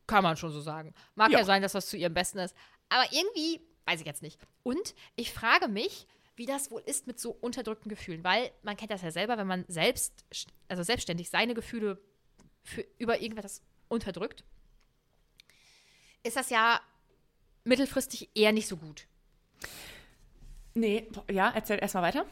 Kann 0.08 0.24
man 0.24 0.38
schon 0.38 0.52
so 0.52 0.62
sagen. 0.62 0.94
Mag 1.16 1.32
ja. 1.32 1.40
Ja. 1.40 1.46
sein, 1.46 1.62
dass 1.62 1.72
das 1.74 1.88
zu 1.88 1.98
ihrem 1.98 2.14
Besten 2.14 2.40
ist. 2.40 2.56
Aber 2.90 3.06
irgendwie, 3.12 3.62
weiß 3.86 4.00
ich 4.00 4.06
jetzt 4.06 4.22
nicht. 4.22 4.40
Und 4.64 4.96
ich 5.16 5.34
frage 5.34 5.68
mich, 5.68 6.08
wie 6.36 6.46
das 6.46 6.70
wohl 6.70 6.82
ist 6.86 7.08
mit 7.08 7.20
so 7.20 7.32
unterdrückten 7.32 7.90
Gefühlen. 7.90 8.24
Weil 8.24 8.52
man 8.62 8.78
kennt 8.78 8.92
das 8.92 9.02
ja 9.02 9.12
selber, 9.12 9.38
wenn 9.38 9.48
man 9.48 9.66
selbst, 9.68 10.26
also 10.68 10.84
selbstständig 10.84 11.30
seine 11.30 11.54
Gefühle 11.54 12.00
für, 12.64 12.86
über 12.98 13.22
irgendwas 13.22 13.62
unterdrückt, 13.88 14.44
ist 16.24 16.36
das 16.36 16.50
ja 16.50 16.82
mittelfristig 17.64 18.30
eher 18.36 18.52
nicht 18.52 18.68
so 18.68 18.78
gut. 18.78 19.08
Nee, 20.74 21.08
ja, 21.32 21.52
erzähl 21.56 21.80
erstmal 21.80 22.04
weiter. 22.04 22.26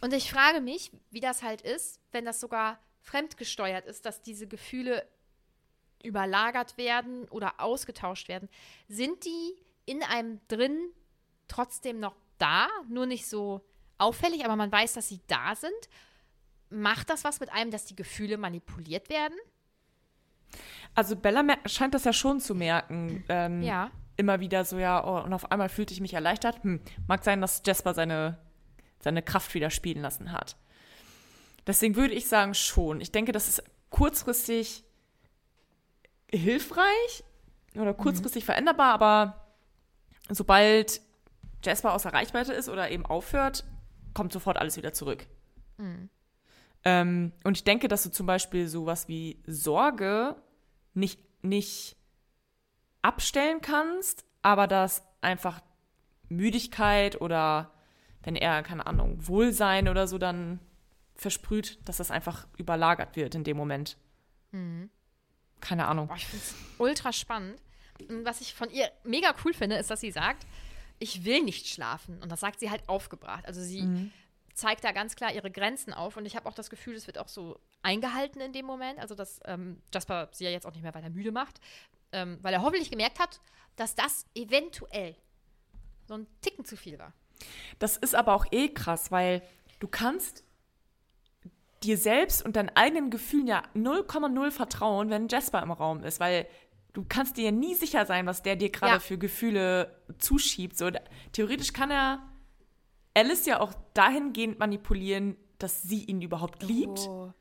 Und 0.00 0.12
ich 0.12 0.30
frage 0.30 0.60
mich, 0.60 0.90
wie 1.10 1.20
das 1.20 1.42
halt 1.42 1.62
ist, 1.62 2.00
wenn 2.12 2.24
das 2.24 2.40
sogar 2.40 2.78
fremdgesteuert 3.00 3.86
ist, 3.86 4.04
dass 4.04 4.22
diese 4.22 4.46
Gefühle 4.46 5.06
überlagert 6.02 6.76
werden 6.78 7.28
oder 7.28 7.54
ausgetauscht 7.60 8.28
werden. 8.28 8.48
Sind 8.88 9.24
die 9.24 9.54
in 9.86 10.02
einem 10.02 10.40
drin 10.48 10.78
trotzdem 11.48 12.00
noch 12.00 12.16
da, 12.38 12.68
nur 12.88 13.06
nicht 13.06 13.26
so 13.26 13.60
auffällig, 13.98 14.44
aber 14.44 14.56
man 14.56 14.72
weiß, 14.72 14.94
dass 14.94 15.08
sie 15.08 15.20
da 15.26 15.54
sind? 15.54 15.72
Macht 16.70 17.10
das 17.10 17.24
was 17.24 17.40
mit 17.40 17.50
einem, 17.52 17.70
dass 17.70 17.84
die 17.84 17.96
Gefühle 17.96 18.38
manipuliert 18.38 19.10
werden? 19.10 19.34
Also 20.94 21.16
Bella 21.16 21.44
scheint 21.66 21.94
das 21.94 22.04
ja 22.04 22.12
schon 22.12 22.40
zu 22.40 22.54
merken. 22.54 23.24
Ähm, 23.28 23.62
Ja. 23.62 23.90
Immer 24.16 24.40
wieder 24.40 24.64
so, 24.64 24.78
ja, 24.78 25.02
oh, 25.02 25.24
und 25.24 25.32
auf 25.32 25.50
einmal 25.50 25.70
fühlte 25.70 25.94
ich 25.94 26.00
mich 26.00 26.12
erleichtert. 26.12 26.62
Hm, 26.62 26.80
mag 27.06 27.24
sein, 27.24 27.40
dass 27.40 27.62
Jasper 27.64 27.94
seine, 27.94 28.38
seine 28.98 29.22
Kraft 29.22 29.54
wieder 29.54 29.70
spielen 29.70 30.02
lassen 30.02 30.32
hat. 30.32 30.56
Deswegen 31.66 31.96
würde 31.96 32.14
ich 32.14 32.28
sagen, 32.28 32.52
schon. 32.54 33.00
Ich 33.00 33.12
denke, 33.12 33.32
das 33.32 33.48
ist 33.48 33.62
kurzfristig 33.88 34.84
hilfreich 36.32 37.24
oder 37.74 37.94
kurzfristig 37.94 38.44
veränderbar, 38.44 38.92
aber 38.94 39.46
sobald 40.28 41.00
Jasper 41.64 41.94
außer 41.94 42.12
Reichweite 42.12 42.52
ist 42.52 42.68
oder 42.68 42.90
eben 42.90 43.06
aufhört, 43.06 43.64
kommt 44.14 44.32
sofort 44.32 44.56
alles 44.56 44.76
wieder 44.76 44.92
zurück. 44.92 45.26
Ähm, 46.84 47.32
und 47.44 47.56
ich 47.56 47.64
denke, 47.64 47.88
dass 47.88 48.02
du 48.02 48.10
zum 48.10 48.26
Beispiel 48.26 48.66
sowas 48.68 49.08
wie 49.08 49.42
Sorge 49.46 50.36
nicht, 50.94 51.20
nicht 51.42 51.96
abstellen 53.02 53.60
kannst, 53.60 54.24
aber 54.42 54.66
dass 54.66 55.02
einfach 55.20 55.60
Müdigkeit 56.28 57.20
oder 57.20 57.70
wenn 58.22 58.36
er, 58.36 58.62
keine 58.62 58.86
Ahnung, 58.86 59.26
Wohlsein 59.26 59.88
oder 59.88 60.06
so 60.06 60.18
dann 60.18 60.60
versprüht, 61.14 61.78
dass 61.86 61.98
das 61.98 62.10
einfach 62.10 62.46
überlagert 62.56 63.16
wird 63.16 63.34
in 63.34 63.44
dem 63.44 63.56
Moment. 63.56 63.98
Keine 65.60 65.86
Ahnung. 65.86 66.08
Boah, 66.08 66.16
ich 66.16 66.26
finde 66.26 66.44
es 66.44 66.54
ultra 66.78 67.12
spannend. 67.12 67.60
was 68.24 68.40
ich 68.40 68.54
von 68.54 68.70
ihr 68.70 68.90
mega 69.04 69.34
cool 69.44 69.52
finde, 69.52 69.76
ist, 69.76 69.90
dass 69.90 70.00
sie 70.00 70.10
sagt, 70.10 70.46
ich 70.98 71.24
will 71.24 71.42
nicht 71.42 71.68
schlafen. 71.68 72.20
Und 72.22 72.30
das 72.30 72.40
sagt 72.40 72.60
sie 72.60 72.70
halt 72.70 72.88
aufgebracht. 72.88 73.46
Also 73.46 73.62
sie 73.62 74.10
zeigt 74.54 74.84
da 74.84 74.92
ganz 74.92 75.16
klar 75.16 75.32
ihre 75.32 75.50
Grenzen 75.50 75.92
auf. 75.92 76.16
Und 76.16 76.26
ich 76.26 76.36
habe 76.36 76.48
auch 76.48 76.54
das 76.54 76.70
Gefühl, 76.70 76.94
es 76.94 77.06
wird 77.06 77.18
auch 77.18 77.28
so 77.28 77.58
eingehalten 77.82 78.40
in 78.40 78.52
dem 78.52 78.66
Moment. 78.66 78.98
Also, 78.98 79.14
dass 79.14 79.40
ähm, 79.44 79.82
Jasper 79.92 80.28
sie 80.32 80.44
ja 80.44 80.50
jetzt 80.50 80.66
auch 80.66 80.72
nicht 80.72 80.82
mehr 80.82 80.94
weiter 80.94 81.10
müde 81.10 81.32
macht. 81.32 81.60
Ähm, 82.12 82.38
weil 82.42 82.52
er 82.52 82.62
hoffentlich 82.62 82.90
gemerkt 82.90 83.18
hat, 83.18 83.40
dass 83.76 83.94
das 83.94 84.26
eventuell 84.34 85.16
so 86.06 86.14
ein 86.14 86.26
Ticken 86.40 86.64
zu 86.64 86.76
viel 86.76 86.98
war. 86.98 87.12
Das 87.78 87.96
ist 87.96 88.14
aber 88.14 88.34
auch 88.34 88.44
eh 88.50 88.68
krass, 88.68 89.10
weil 89.10 89.42
du 89.78 89.88
kannst 89.88 90.44
dir 91.82 91.96
selbst 91.96 92.44
und 92.44 92.56
deinen 92.56 92.70
eigenen 92.70 93.10
Gefühlen 93.10 93.46
ja 93.46 93.62
0,0 93.74 94.50
vertrauen, 94.50 95.10
wenn 95.10 95.28
Jasper 95.28 95.62
im 95.62 95.70
Raum 95.70 96.04
ist, 96.04 96.20
weil 96.20 96.46
du 96.92 97.04
kannst 97.08 97.36
dir 97.36 97.44
ja 97.46 97.50
nie 97.50 97.74
sicher 97.74 98.04
sein, 98.06 98.26
was 98.26 98.42
der 98.42 98.56
dir 98.56 98.70
gerade 98.70 98.94
Ja. 98.94 99.00
für 99.00 99.18
Gefühle 99.18 99.96
zuschiebt. 100.18 100.76
So, 100.76 100.90
theoretisch 101.32 101.72
kann 101.72 101.90
er 101.90 102.20
Alice 103.14 103.46
ja 103.46 103.60
auch 103.60 103.72
dahingehend 103.94 104.58
manipulieren, 104.58 105.36
dass 105.58 105.82
sie 105.82 106.04
ihn 106.04 106.22
überhaupt 106.22 106.62
liebt. 106.62 107.00
Oh. 107.00 107.32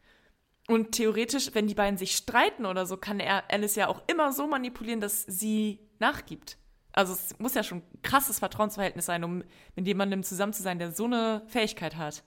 Und 0.67 0.91
theoretisch, 0.93 1.51
wenn 1.53 1.67
die 1.67 1.73
beiden 1.73 1.97
sich 1.97 2.15
streiten 2.15 2.65
oder 2.65 2.85
so, 2.85 2.97
kann 2.97 3.19
er 3.19 3.49
Alice 3.51 3.75
ja 3.75 3.87
auch 3.87 4.01
immer 4.07 4.31
so 4.31 4.45
manipulieren, 4.47 5.01
dass 5.01 5.23
sie 5.23 5.79
nachgibt. 5.99 6.57
Also 6.93 7.13
es 7.13 7.37
muss 7.39 7.53
ja 7.55 7.63
schon 7.63 7.79
ein 7.79 8.01
krasses 8.03 8.39
Vertrauensverhältnis 8.39 9.05
sein, 9.05 9.23
um 9.23 9.43
mit 9.75 9.87
jemandem 9.87 10.23
zusammen 10.23 10.53
zu 10.53 10.63
sein, 10.63 10.79
der 10.79 10.91
so 10.91 11.05
eine 11.05 11.43
Fähigkeit 11.47 11.95
hat. 11.97 12.23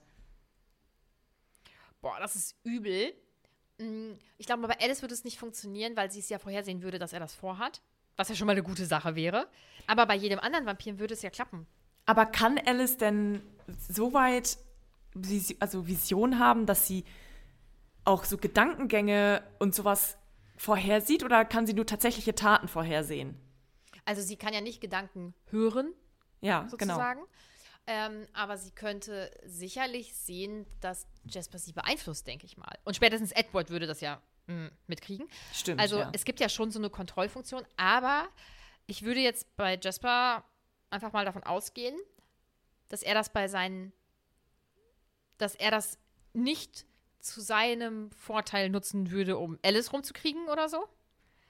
Boah, 2.03 2.19
das 2.19 2.35
ist 2.35 2.55
übel. 2.63 3.13
Mm, 3.79 4.11
Ich 4.37 4.45
glaube, 4.45 4.67
bei 4.67 4.77
Alice 4.79 5.01
würde 5.01 5.15
es 5.15 5.23
nicht 5.23 5.39
funktionieren, 5.39 5.95
weil 5.95 6.11
sie 6.11 6.19
es 6.19 6.29
ja 6.29 6.37
vorhersehen 6.37 6.83
würde, 6.83 6.99
dass 6.99 7.13
er 7.13 7.19
das 7.21 7.33
vorhat. 7.33 7.81
Was 8.17 8.29
ja 8.29 8.35
schon 8.35 8.45
mal 8.45 8.51
eine 8.51 8.61
gute 8.61 8.85
Sache 8.85 9.15
wäre. 9.15 9.47
Aber 9.87 10.05
bei 10.05 10.15
jedem 10.15 10.37
anderen 10.39 10.65
Vampir 10.67 10.99
würde 10.99 11.15
es 11.15 11.21
ja 11.23 11.31
klappen. 11.31 11.65
Aber 12.05 12.25
kann 12.27 12.59
Alice 12.59 12.97
denn 12.97 13.41
so 13.89 14.13
weit 14.13 14.57
also 15.59 15.87
Vision 15.87 16.39
haben, 16.39 16.65
dass 16.65 16.85
sie 16.87 17.05
auch 18.03 18.25
so 18.25 18.37
Gedankengänge 18.37 19.41
und 19.59 19.73
sowas 19.73 20.17
vorhersieht 20.57 21.23
oder 21.23 21.45
kann 21.45 21.65
sie 21.65 21.73
nur 21.73 21.85
tatsächliche 21.85 22.35
Taten 22.35 22.67
vorhersehen? 22.67 23.39
Also 24.05 24.21
sie 24.21 24.35
kann 24.35 24.53
ja 24.53 24.59
nicht 24.61 24.81
Gedanken 24.81 25.33
hören, 25.49 25.93
Ja, 26.41 26.67
genau. 26.77 26.99
Ähm, 27.85 28.27
aber 28.33 28.57
sie 28.57 28.71
könnte 28.71 29.29
sicherlich 29.45 30.15
sehen, 30.15 30.65
dass 30.79 31.05
Jasper 31.25 31.59
sie 31.59 31.73
beeinflusst, 31.73 32.25
denke 32.25 32.45
ich 32.45 32.55
mal. 32.55 32.77
Und 32.85 32.95
spätestens 32.95 33.31
Edward 33.33 33.69
würde 33.69 33.87
das 33.87 33.99
ja 33.99 34.21
mm, 34.47 34.67
mitkriegen. 34.87 35.27
Stimmt. 35.53 35.81
Also 35.81 35.99
ja. 35.99 36.09
es 36.13 36.23
gibt 36.23 36.39
ja 36.39 36.47
schon 36.47 36.71
so 36.71 36.79
eine 36.79 36.89
Kontrollfunktion, 36.89 37.65
aber 37.75 38.29
ich 38.87 39.03
würde 39.03 39.19
jetzt 39.19 39.53
bei 39.57 39.77
Jasper 39.81 40.45
einfach 40.89 41.11
mal 41.11 41.25
davon 41.25 41.43
ausgehen, 41.43 41.95
dass 42.87 43.03
er 43.03 43.15
das 43.15 43.33
bei 43.33 43.49
seinen, 43.49 43.91
dass 45.37 45.55
er 45.55 45.71
das 45.71 45.97
nicht 46.31 46.85
zu 47.19 47.41
seinem 47.41 48.11
Vorteil 48.11 48.69
nutzen 48.69 49.11
würde, 49.11 49.37
um 49.37 49.59
Alice 49.61 49.91
rumzukriegen 49.91 50.47
oder 50.47 50.69
so. 50.69 50.87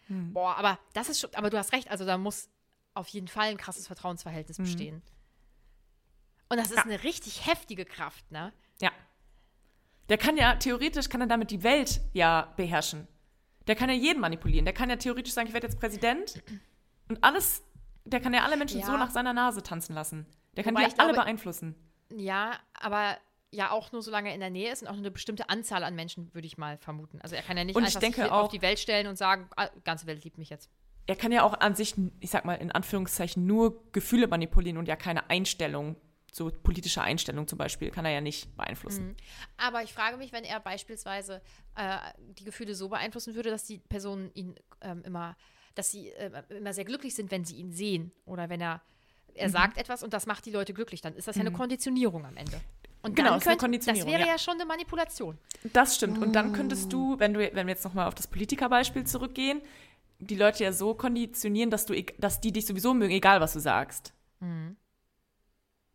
Hm. 0.08 0.34
Boah, 0.34 0.56
aber 0.56 0.80
das 0.94 1.10
ist 1.10 1.20
schon, 1.20 1.34
aber 1.36 1.50
du 1.50 1.58
hast 1.58 1.74
recht, 1.74 1.92
also 1.92 2.06
da 2.06 2.18
muss 2.18 2.50
auf 2.96 3.08
jeden 3.10 3.28
Fall 3.28 3.50
ein 3.50 3.58
krasses 3.58 3.88
Vertrauensverhältnis 3.88 4.58
bestehen. 4.58 5.02
Und 6.50 6.58
das 6.58 6.70
ist. 6.72 6.78
Ja. 6.78 6.84
eine 6.84 7.04
richtig 7.04 7.46
heftige 7.48 7.86
Kraft, 7.86 8.30
ne? 8.32 8.54
Ja. 8.82 8.92
Der 10.10 10.18
kann 10.18 10.38
ja, 10.38 10.56
theoretisch 10.56 11.10
kann 11.10 11.22
er 11.22 11.28
damit 11.28 11.50
die 11.52 11.64
Welt 11.64 12.02
ja 12.14 12.54
beherrschen. 12.58 13.08
Der 13.68 13.76
kann 13.76 13.90
ja 13.90 13.96
jeden 13.96 14.20
manipulieren. 14.20 14.66
Der 14.66 14.74
kann 14.74 14.90
ja 14.90 14.98
theoretisch 14.98 15.34
sagen, 15.34 15.48
ich 15.48 15.54
werde 15.54 15.68
jetzt 15.68 15.80
Präsident 15.80 16.44
und 17.10 17.24
alles, 17.24 17.64
der 18.04 18.20
kann 18.20 18.34
ja 18.34 18.44
alle 18.44 18.58
Menschen 18.58 18.82
Ja. 18.82 18.86
so 18.86 18.98
nach 18.98 19.12
seiner 19.12 19.34
Nase 19.34 19.64
tanzen 19.64 19.94
lassen. 19.96 20.26
Der 20.58 20.64
kann 20.64 20.76
Wobei 20.76 20.86
die 20.88 20.94
glaube- 20.94 21.10
alle 21.10 21.14
beeinflussen. 21.18 21.76
Ja, 22.14 22.60
aber 22.74 23.18
ja 23.52 23.72
auch 23.72 23.92
nur 23.92 24.02
solange 24.02 24.30
er 24.30 24.36
in 24.36 24.42
der 24.42 24.50
Nähe 24.50 24.72
ist 24.72 24.82
und 24.82 24.88
auch 24.90 24.94
nur 24.94 25.02
eine 25.02 25.12
bestimmte 25.12 25.50
Anzahl 25.50 25.84
an 25.84 25.96
Menschen, 25.96 26.34
würde 26.34 26.46
ich 26.48 26.58
mal 26.58 26.78
vermuten. 26.78 27.22
Also 27.22 27.36
er 27.36 27.42
kann 27.42 27.56
ja 27.56 27.64
nicht 27.64 27.76
Und 27.76 27.84
ich 27.84 27.96
einfach 27.96 28.02
denke 28.02 28.32
auf 28.32 28.50
die 28.52 28.62
Welt 28.62 28.80
stellen 28.80 29.08
und 29.08 29.16
sagen, 29.18 29.48
ah, 29.56 29.70
ganze 29.86 30.06
Welt 30.08 30.24
liebt 30.24 30.38
mich 30.38 30.50
jetzt. 30.50 30.70
Er 31.06 31.16
kann 31.16 31.32
ja 31.32 31.44
auch 31.44 31.54
an 31.60 31.76
sich, 31.76 31.96
ich 32.20 32.30
sag 32.30 32.46
mal 32.46 32.56
in 32.56 32.72
Anführungszeichen, 32.72 33.46
nur 33.46 33.92
Gefühle 33.92 34.28
manipulieren 34.28 34.78
und 34.78 34.88
ja 34.88 34.96
keine 34.96 35.30
Einstellung, 35.30 35.96
so 36.36 36.52
politische 36.52 37.02
Einstellung 37.02 37.48
zum 37.48 37.58
Beispiel, 37.60 37.92
kann 37.92 38.06
er 38.06 38.12
ja 38.12 38.22
nicht 38.22 38.56
beeinflussen. 38.58 39.16
Aber 39.56 39.84
ich 39.84 39.94
frage 39.94 40.18
mich, 40.18 40.32
wenn 40.34 40.44
er 40.44 40.60
beispielsweise 40.60 41.42
äh, 41.76 41.98
die 42.40 42.44
Gefühle 42.44 42.74
so 42.74 42.90
beeinflussen 42.90 43.36
würde, 43.36 43.52
dass 43.52 43.66
die 43.66 43.78
Personen 43.78 44.32
ihn 44.34 44.56
ähm, 44.82 45.04
immer, 45.06 45.38
dass 45.76 45.92
sie 45.92 46.10
äh, 46.10 46.32
immer 46.50 46.74
sehr 46.74 46.86
glücklich 46.86 47.14
sind, 47.14 47.30
wenn 47.30 47.46
sie 47.46 47.56
ihn 47.56 47.72
sehen. 47.72 48.12
Oder 48.26 48.50
wenn 48.50 48.60
er, 48.62 48.82
Mhm. 49.28 49.40
er 49.40 49.50
sagt 49.50 49.78
etwas 49.78 50.04
und 50.04 50.14
das 50.14 50.26
macht 50.26 50.46
die 50.46 50.52
Leute 50.52 50.74
glücklich, 50.74 51.02
dann 51.02 51.16
ist 51.16 51.28
das 51.28 51.36
ja 51.36 51.42
eine 51.42 51.52
Konditionierung 51.52 52.26
am 52.26 52.36
Ende. 52.38 52.60
Und 53.04 53.16
Genau, 53.16 53.32
könnte, 53.40 53.58
Konditionierung, 53.58 54.10
Das 54.10 54.18
wäre 54.20 54.28
ja. 54.28 54.34
ja. 54.34 54.40
schon 54.40 54.54
eine 54.56 54.66
Manipulation. 54.66 55.38
Das 55.74 55.96
stimmt. 55.96 56.18
Und 56.20 56.34
dann 56.34 56.54
könntest 56.54 56.92
du, 56.94 57.20
wenn 57.20 57.34
du, 57.34 57.40
wenn 57.40 57.68
wir 57.68 57.74
jetzt 57.74 57.84
nochmal 57.84 58.08
auf 58.08 58.16
das 58.16 58.28
Politikerbeispiel 58.28 59.06
zurückgehen, 59.06 59.62
die 60.20 60.36
Leute 60.36 60.64
ja 60.64 60.72
so 60.72 60.94
konditionieren, 60.96 61.70
dass 61.70 61.86
du, 61.86 62.02
dass 62.18 62.40
die 62.42 62.52
dich 62.54 62.66
sowieso 62.66 62.94
mögen, 62.94 63.12
egal 63.14 63.42
was 63.42 63.54
du 63.54 63.60
sagst. 63.60 64.14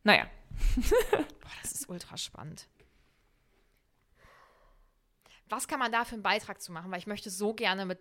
Naja. 0.08 0.26
Boah, 1.10 1.50
das 1.60 1.72
ist 1.72 1.86
ultra 1.90 2.16
spannend. 2.16 2.66
Was 5.50 5.68
kann 5.68 5.78
man 5.78 5.92
da 5.92 6.06
für 6.06 6.14
einen 6.14 6.22
Beitrag 6.22 6.62
zu 6.62 6.72
machen? 6.72 6.90
Weil 6.90 6.98
ich 6.98 7.06
möchte 7.06 7.28
so 7.28 7.52
gerne 7.52 7.84
mit, 7.84 7.98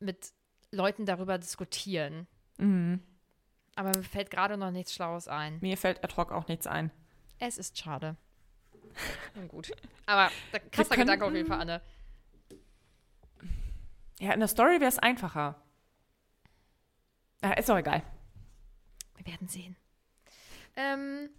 mit 0.00 0.32
Leuten 0.72 1.06
darüber 1.06 1.38
diskutieren. 1.38 2.26
Aber 2.58 3.90
mir 3.96 4.02
fällt 4.02 4.32
gerade 4.32 4.56
noch 4.56 4.72
nichts 4.72 4.94
Schlaues 4.94 5.28
ein. 5.28 5.58
Mir 5.60 5.76
fällt 5.78 6.02
ad 6.02 6.16
hoc 6.16 6.32
auch 6.32 6.48
nichts 6.48 6.66
ein. 6.66 6.90
Es 7.38 7.56
ist 7.56 7.78
schade. 7.78 8.16
Nun 9.36 9.46
gut. 9.46 9.70
Aber 10.06 10.32
da- 10.50 10.58
krasser 10.58 10.96
Gedanke 10.96 11.24
auf 11.24 11.34
jeden 11.34 11.46
Fall, 11.46 11.60
Anne. 11.60 11.82
Ja, 14.18 14.32
in 14.32 14.40
der 14.40 14.48
Story 14.48 14.80
wäre 14.80 14.88
es 14.88 14.98
einfacher. 14.98 15.62
Ja, 17.44 17.52
ist 17.52 17.68
doch 17.68 17.76
egal. 17.78 18.02
Wir 19.14 19.26
werden 19.26 19.46
sehen. 19.46 19.76
Ähm, 20.76 21.30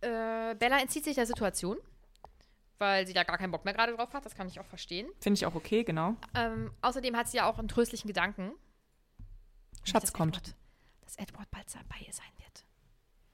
äh, 0.00 0.54
Bella 0.54 0.80
entzieht 0.80 1.04
sich 1.04 1.14
der 1.14 1.26
Situation, 1.26 1.76
weil 2.78 3.06
sie 3.06 3.12
da 3.12 3.22
gar 3.24 3.38
keinen 3.38 3.50
Bock 3.50 3.64
mehr 3.64 3.74
gerade 3.74 3.94
drauf 3.94 4.12
hat. 4.14 4.24
Das 4.24 4.34
kann 4.34 4.48
ich 4.48 4.58
auch 4.60 4.66
verstehen. 4.66 5.08
Finde 5.20 5.38
ich 5.38 5.46
auch 5.46 5.54
okay, 5.54 5.84
genau. 5.84 6.16
Ähm, 6.34 6.72
außerdem 6.82 7.16
hat 7.16 7.28
sie 7.28 7.36
ja 7.38 7.48
auch 7.48 7.58
einen 7.58 7.68
tröstlichen 7.68 8.08
Gedanken. 8.08 8.52
Schatz 9.84 10.02
dass 10.02 10.12
kommt. 10.12 10.36
Edward, 10.36 10.56
dass 11.02 11.16
Edward 11.16 11.50
bald 11.50 11.66
bei 11.88 11.96
ihr 12.06 12.12
sein 12.12 12.26
wird. 12.38 12.64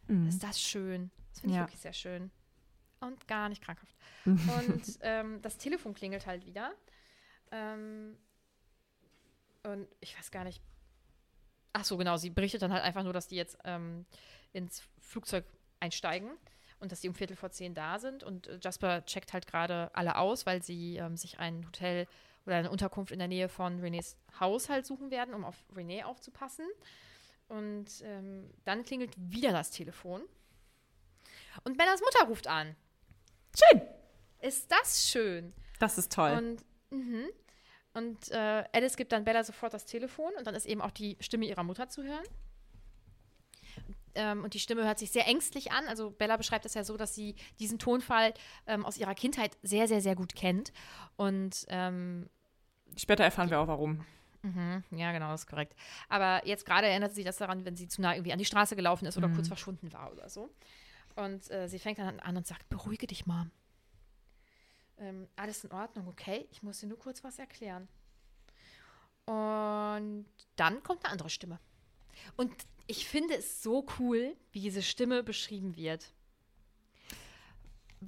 Mhm. 0.08 0.28
Ist 0.28 0.42
das 0.42 0.60
schön? 0.60 1.10
Das 1.30 1.40
finde 1.40 1.54
ich 1.54 1.56
Ja. 1.58 1.64
wirklich 1.66 1.80
sehr 1.80 1.92
schön. 1.92 2.30
Und 3.00 3.28
gar 3.28 3.48
nicht 3.48 3.62
krankhaft. 3.62 3.94
und 4.24 4.98
ähm, 5.02 5.40
das 5.42 5.58
Telefon 5.58 5.94
klingelt 5.94 6.26
halt 6.26 6.46
wieder. 6.46 6.72
Ähm, 7.52 8.16
und 9.64 9.86
ich 10.00 10.16
weiß 10.18 10.30
gar 10.30 10.44
nicht. 10.44 10.62
Ach 11.78 11.84
so, 11.84 11.98
genau. 11.98 12.16
Sie 12.16 12.30
berichtet 12.30 12.62
dann 12.62 12.72
halt 12.72 12.82
einfach 12.82 13.02
nur, 13.02 13.12
dass 13.12 13.28
die 13.28 13.36
jetzt 13.36 13.58
ähm, 13.64 14.06
ins 14.54 14.82
Flugzeug 14.98 15.44
einsteigen 15.78 16.30
und 16.80 16.90
dass 16.90 17.02
die 17.02 17.08
um 17.08 17.14
Viertel 17.14 17.36
vor 17.36 17.50
zehn 17.50 17.74
da 17.74 17.98
sind. 17.98 18.24
Und 18.24 18.46
äh, 18.46 18.58
Jasper 18.62 19.04
checkt 19.04 19.34
halt 19.34 19.46
gerade 19.46 19.90
alle 19.92 20.16
aus, 20.16 20.46
weil 20.46 20.62
sie 20.62 20.96
ähm, 20.96 21.18
sich 21.18 21.38
ein 21.38 21.66
Hotel 21.66 22.06
oder 22.46 22.56
eine 22.56 22.70
Unterkunft 22.70 23.12
in 23.12 23.18
der 23.18 23.28
Nähe 23.28 23.50
von 23.50 23.82
Renés 23.82 24.16
Haus 24.40 24.70
halt 24.70 24.86
suchen 24.86 25.10
werden, 25.10 25.34
um 25.34 25.44
auf 25.44 25.56
Renee 25.76 26.02
aufzupassen. 26.02 26.64
Und 27.48 27.88
ähm, 28.04 28.48
dann 28.64 28.82
klingelt 28.82 29.12
wieder 29.18 29.52
das 29.52 29.70
Telefon. 29.70 30.22
Und 31.64 31.76
Bellas 31.76 32.00
Mutter 32.00 32.26
ruft 32.26 32.46
an. 32.46 32.74
Schön. 33.54 33.82
Ist 34.40 34.72
das 34.72 35.10
schön? 35.10 35.52
Das 35.78 35.98
ist 35.98 36.10
toll. 36.10 36.30
Und, 36.30 36.64
mhm. 36.88 37.28
Und 37.96 38.30
äh, 38.30 38.64
Alice 38.72 38.96
gibt 38.96 39.12
dann 39.12 39.24
Bella 39.24 39.42
sofort 39.42 39.72
das 39.72 39.87
Telefon 39.87 40.30
und 40.37 40.46
dann 40.46 40.54
ist 40.54 40.66
eben 40.66 40.82
auch 40.82 40.90
die 40.90 41.16
Stimme 41.20 41.46
ihrer 41.46 41.62
Mutter 41.62 41.88
zu 41.88 42.02
hören. 42.02 42.24
Ähm, 44.14 44.44
und 44.44 44.52
die 44.52 44.61
Stimme 44.61 44.85
hört 44.85 44.98
sich 44.98 45.11
sehr 45.11 45.26
ängstlich 45.26 45.72
an. 45.72 45.88
Also 45.88 46.11
Bella 46.11 46.37
beschreibt 46.37 46.66
es 46.66 46.74
ja 46.74 46.85
so, 46.85 46.98
dass 46.98 47.14
sie 47.14 47.37
diesen 47.59 47.78
Tonfall 47.78 48.35
ähm, 48.66 48.85
aus 48.85 48.98
ihrer 48.98 49.14
Kindheit 49.14 49.56
sehr, 49.62 49.88
sehr, 49.88 50.02
sehr 50.02 50.14
gut 50.14 50.35
kennt. 50.35 50.74
Und 51.16 51.64
ähm, 51.68 52.28
Später 52.96 53.24
erfahren 53.24 53.48
wir 53.48 53.61
auch 53.61 53.68
warum. 53.68 54.04
Mhm, 54.42 54.85
ja, 54.90 55.12
genau, 55.12 55.30
das 55.30 55.42
ist 55.42 55.46
korrekt. 55.46 55.74
Aber 56.11 56.46
jetzt 56.46 56.66
gerade 56.66 56.87
erinnert 56.87 57.14
sie 57.14 57.24
das 57.24 57.38
daran, 57.38 57.64
wenn 57.64 57.76
sie 57.76 57.88
zu 57.88 58.02
nah 58.02 58.14
irgendwie 58.14 58.32
an 58.32 58.38
die 58.38 58.44
Straße 58.44 58.76
gelaufen 58.76 59.06
ist 59.06 59.16
oder 59.16 59.28
kurz 59.30 59.48
verschwunden 59.48 59.90
war 59.94 60.12
oder 60.12 60.28
so. 60.28 60.50
Und 61.14 61.50
äh, 61.50 61.66
sie 61.66 61.78
fängt 61.78 61.98
dann 61.98 62.20
an 62.20 62.37
und 62.37 62.46
sagt, 62.46 62.68
beruhige 62.68 63.06
dich, 63.06 63.24
Mom. 63.26 63.50
Ähm, 64.98 65.28
alles 65.37 65.62
in 65.64 65.72
Ordnung, 65.72 66.09
okay? 66.09 66.48
Ich 66.50 66.62
muss 66.62 66.80
dir 66.80 66.87
nur 66.87 66.98
kurz 66.98 67.22
was 67.22 67.38
erklären. 67.38 67.87
Und 69.26 70.26
dann 70.56 70.82
kommt 70.82 71.04
eine 71.04 71.12
andere 71.12 71.30
Stimme. 71.30 71.59
Und 72.37 72.52
ich 72.87 73.09
finde 73.09 73.35
es 73.35 73.62
so 73.62 73.87
cool, 73.98 74.37
wie 74.52 74.61
diese 74.61 74.82
Stimme 74.82 75.22
beschrieben 75.22 75.76
wird. 75.76 76.12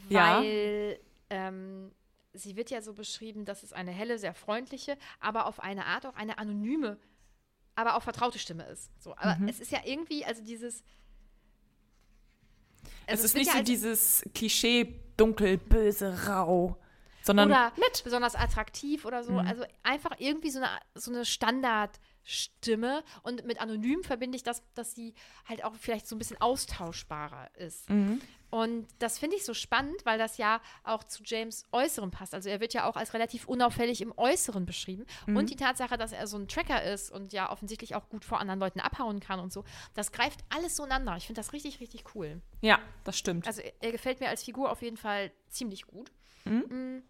Ja. 0.09 0.41
Weil 0.41 1.01
ähm, 1.31 1.93
sie 2.33 2.57
wird 2.57 2.71
ja 2.71 2.81
so 2.81 2.95
beschrieben, 2.95 3.45
dass 3.45 3.63
es 3.63 3.73
eine 3.73 3.91
helle, 3.91 4.19
sehr 4.19 4.35
freundliche, 4.35 4.97
aber 5.21 5.47
auf 5.47 5.61
eine 5.61 5.87
Art 5.87 6.07
auch 6.07 6.15
eine 6.15 6.39
anonyme, 6.39 6.99
aber 7.75 7.97
auch 7.97 8.03
vertraute 8.03 8.39
Stimme 8.39 8.65
ist. 8.67 8.91
So, 9.03 9.17
aber 9.17 9.37
Mhm. 9.37 9.49
es 9.49 9.61
ist 9.61 9.73
ja 9.73 9.81
irgendwie, 9.85 10.25
also 10.25 10.43
dieses. 10.43 10.85
Es 13.07 13.13
also 13.13 13.25
ist 13.25 13.35
nicht 13.35 13.49
ja 13.49 13.59
so 13.59 13.63
dieses 13.63 14.23
Klischee 14.35 15.01
dunkel, 15.19 15.59
böse, 15.59 16.29
rau, 16.29 16.77
sondern 17.23 17.51
oder 17.51 17.73
nett. 17.77 18.03
besonders 18.05 18.35
attraktiv 18.35 19.05
oder 19.05 19.23
so. 19.23 19.33
Mhm. 19.33 19.41
Also 19.41 19.65
einfach 19.83 20.13
irgendwie 20.19 20.51
so 20.51 20.61
eine, 20.61 20.69
so 20.95 21.11
eine 21.11 21.25
Standardstimme. 22.29 23.03
Und 23.23 23.45
mit 23.47 23.61
anonym 23.61 24.03
verbinde 24.05 24.37
ich 24.37 24.43
das, 24.43 24.63
dass 24.75 24.95
sie 24.95 25.15
halt 25.47 25.65
auch 25.65 25.75
vielleicht 25.75 26.07
so 26.07 26.15
ein 26.15 26.19
bisschen 26.19 26.41
austauschbarer 26.41 27.51
ist. 27.57 27.89
Mhm. 27.91 28.21
Und 28.51 28.89
das 28.99 29.19
finde 29.19 29.37
ich 29.37 29.45
so 29.45 29.53
spannend, 29.53 29.97
weil 30.05 30.19
das 30.19 30.39
ja 30.39 30.63
auch 30.83 31.05
zu 31.05 31.23
James 31.23 31.65
Äußeren 31.71 32.11
passt. 32.11 32.35
Also 32.35 32.49
er 32.49 32.61
wird 32.61 32.73
ja 32.73 32.89
auch 32.89 32.97
als 32.97 33.13
relativ 33.13 33.47
unauffällig 33.47 34.01
im 34.01 34.17
Äußeren 34.17 34.65
beschrieben. 34.65 35.05
Mhm. 35.27 35.37
Und 35.37 35.51
die 35.51 35.57
Tatsache, 35.57 35.99
dass 35.99 36.13
er 36.13 36.27
so 36.27 36.39
ein 36.39 36.49
Tracker 36.49 36.83
ist 36.83 37.11
und 37.11 37.33
ja 37.33 37.51
offensichtlich 37.51 37.95
auch 37.95 38.09
gut 38.09 38.25
vor 38.25 38.41
anderen 38.41 38.61
Leuten 38.61 38.81
abhauen 38.81 39.21
kann 39.21 39.39
und 39.39 39.53
so, 39.53 39.65
das 39.95 40.13
greift 40.13 40.41
alles 40.49 40.77
so 40.77 40.85
ineinander. 40.85 41.17
Ich 41.19 41.27
finde 41.27 41.41
das 41.41 41.53
richtig, 41.53 41.81
richtig 41.81 42.15
cool. 42.15 42.41
Ja, 42.63 42.79
das 43.05 43.19
stimmt. 43.19 43.47
Also 43.47 43.61
er, 43.61 43.73
er 43.81 43.93
gefällt 43.93 44.21
mir 44.21 44.29
als 44.29 44.43
Figur 44.43 44.71
auf 44.71 44.81
jeden 44.81 44.97
Fall 44.97 45.31
ziemlich 45.49 45.87
gut. 45.87 46.11
Mhm. 46.45 46.65
Mm. 46.71 47.03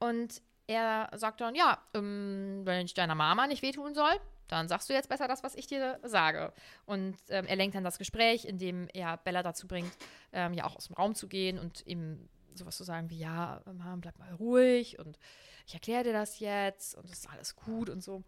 Und 0.00 0.42
er 0.66 1.10
sagt 1.14 1.40
dann, 1.40 1.54
ja, 1.54 1.78
ähm, 1.94 2.62
wenn 2.64 2.86
ich 2.86 2.94
deiner 2.94 3.14
Mama 3.14 3.46
nicht 3.46 3.62
wehtun 3.62 3.94
soll, 3.94 4.12
dann 4.48 4.68
sagst 4.68 4.88
du 4.88 4.92
jetzt 4.92 5.08
besser 5.08 5.28
das, 5.28 5.42
was 5.42 5.54
ich 5.54 5.66
dir 5.66 5.98
sage. 6.02 6.52
Und 6.86 7.16
ähm, 7.28 7.46
er 7.46 7.56
lenkt 7.56 7.74
dann 7.74 7.84
das 7.84 7.98
Gespräch, 7.98 8.44
indem 8.44 8.88
er 8.92 9.16
Bella 9.18 9.42
dazu 9.42 9.66
bringt, 9.66 9.92
ähm, 10.32 10.54
ja 10.54 10.64
auch 10.64 10.76
aus 10.76 10.86
dem 10.86 10.96
Raum 10.96 11.14
zu 11.14 11.28
gehen 11.28 11.58
und 11.58 11.86
ihm 11.86 12.28
sowas 12.54 12.76
zu 12.76 12.84
sagen 12.84 13.10
wie, 13.10 13.18
ja, 13.18 13.62
Mom, 13.66 14.00
bleib 14.00 14.18
mal 14.18 14.32
ruhig 14.34 14.98
und 14.98 15.18
ich 15.66 15.74
erkläre 15.74 16.04
dir 16.04 16.12
das 16.12 16.38
jetzt 16.40 16.94
und 16.94 17.06
es 17.06 17.18
ist 17.20 17.30
alles 17.30 17.56
gut 17.56 17.88
und 17.88 18.02
so. 18.02 18.22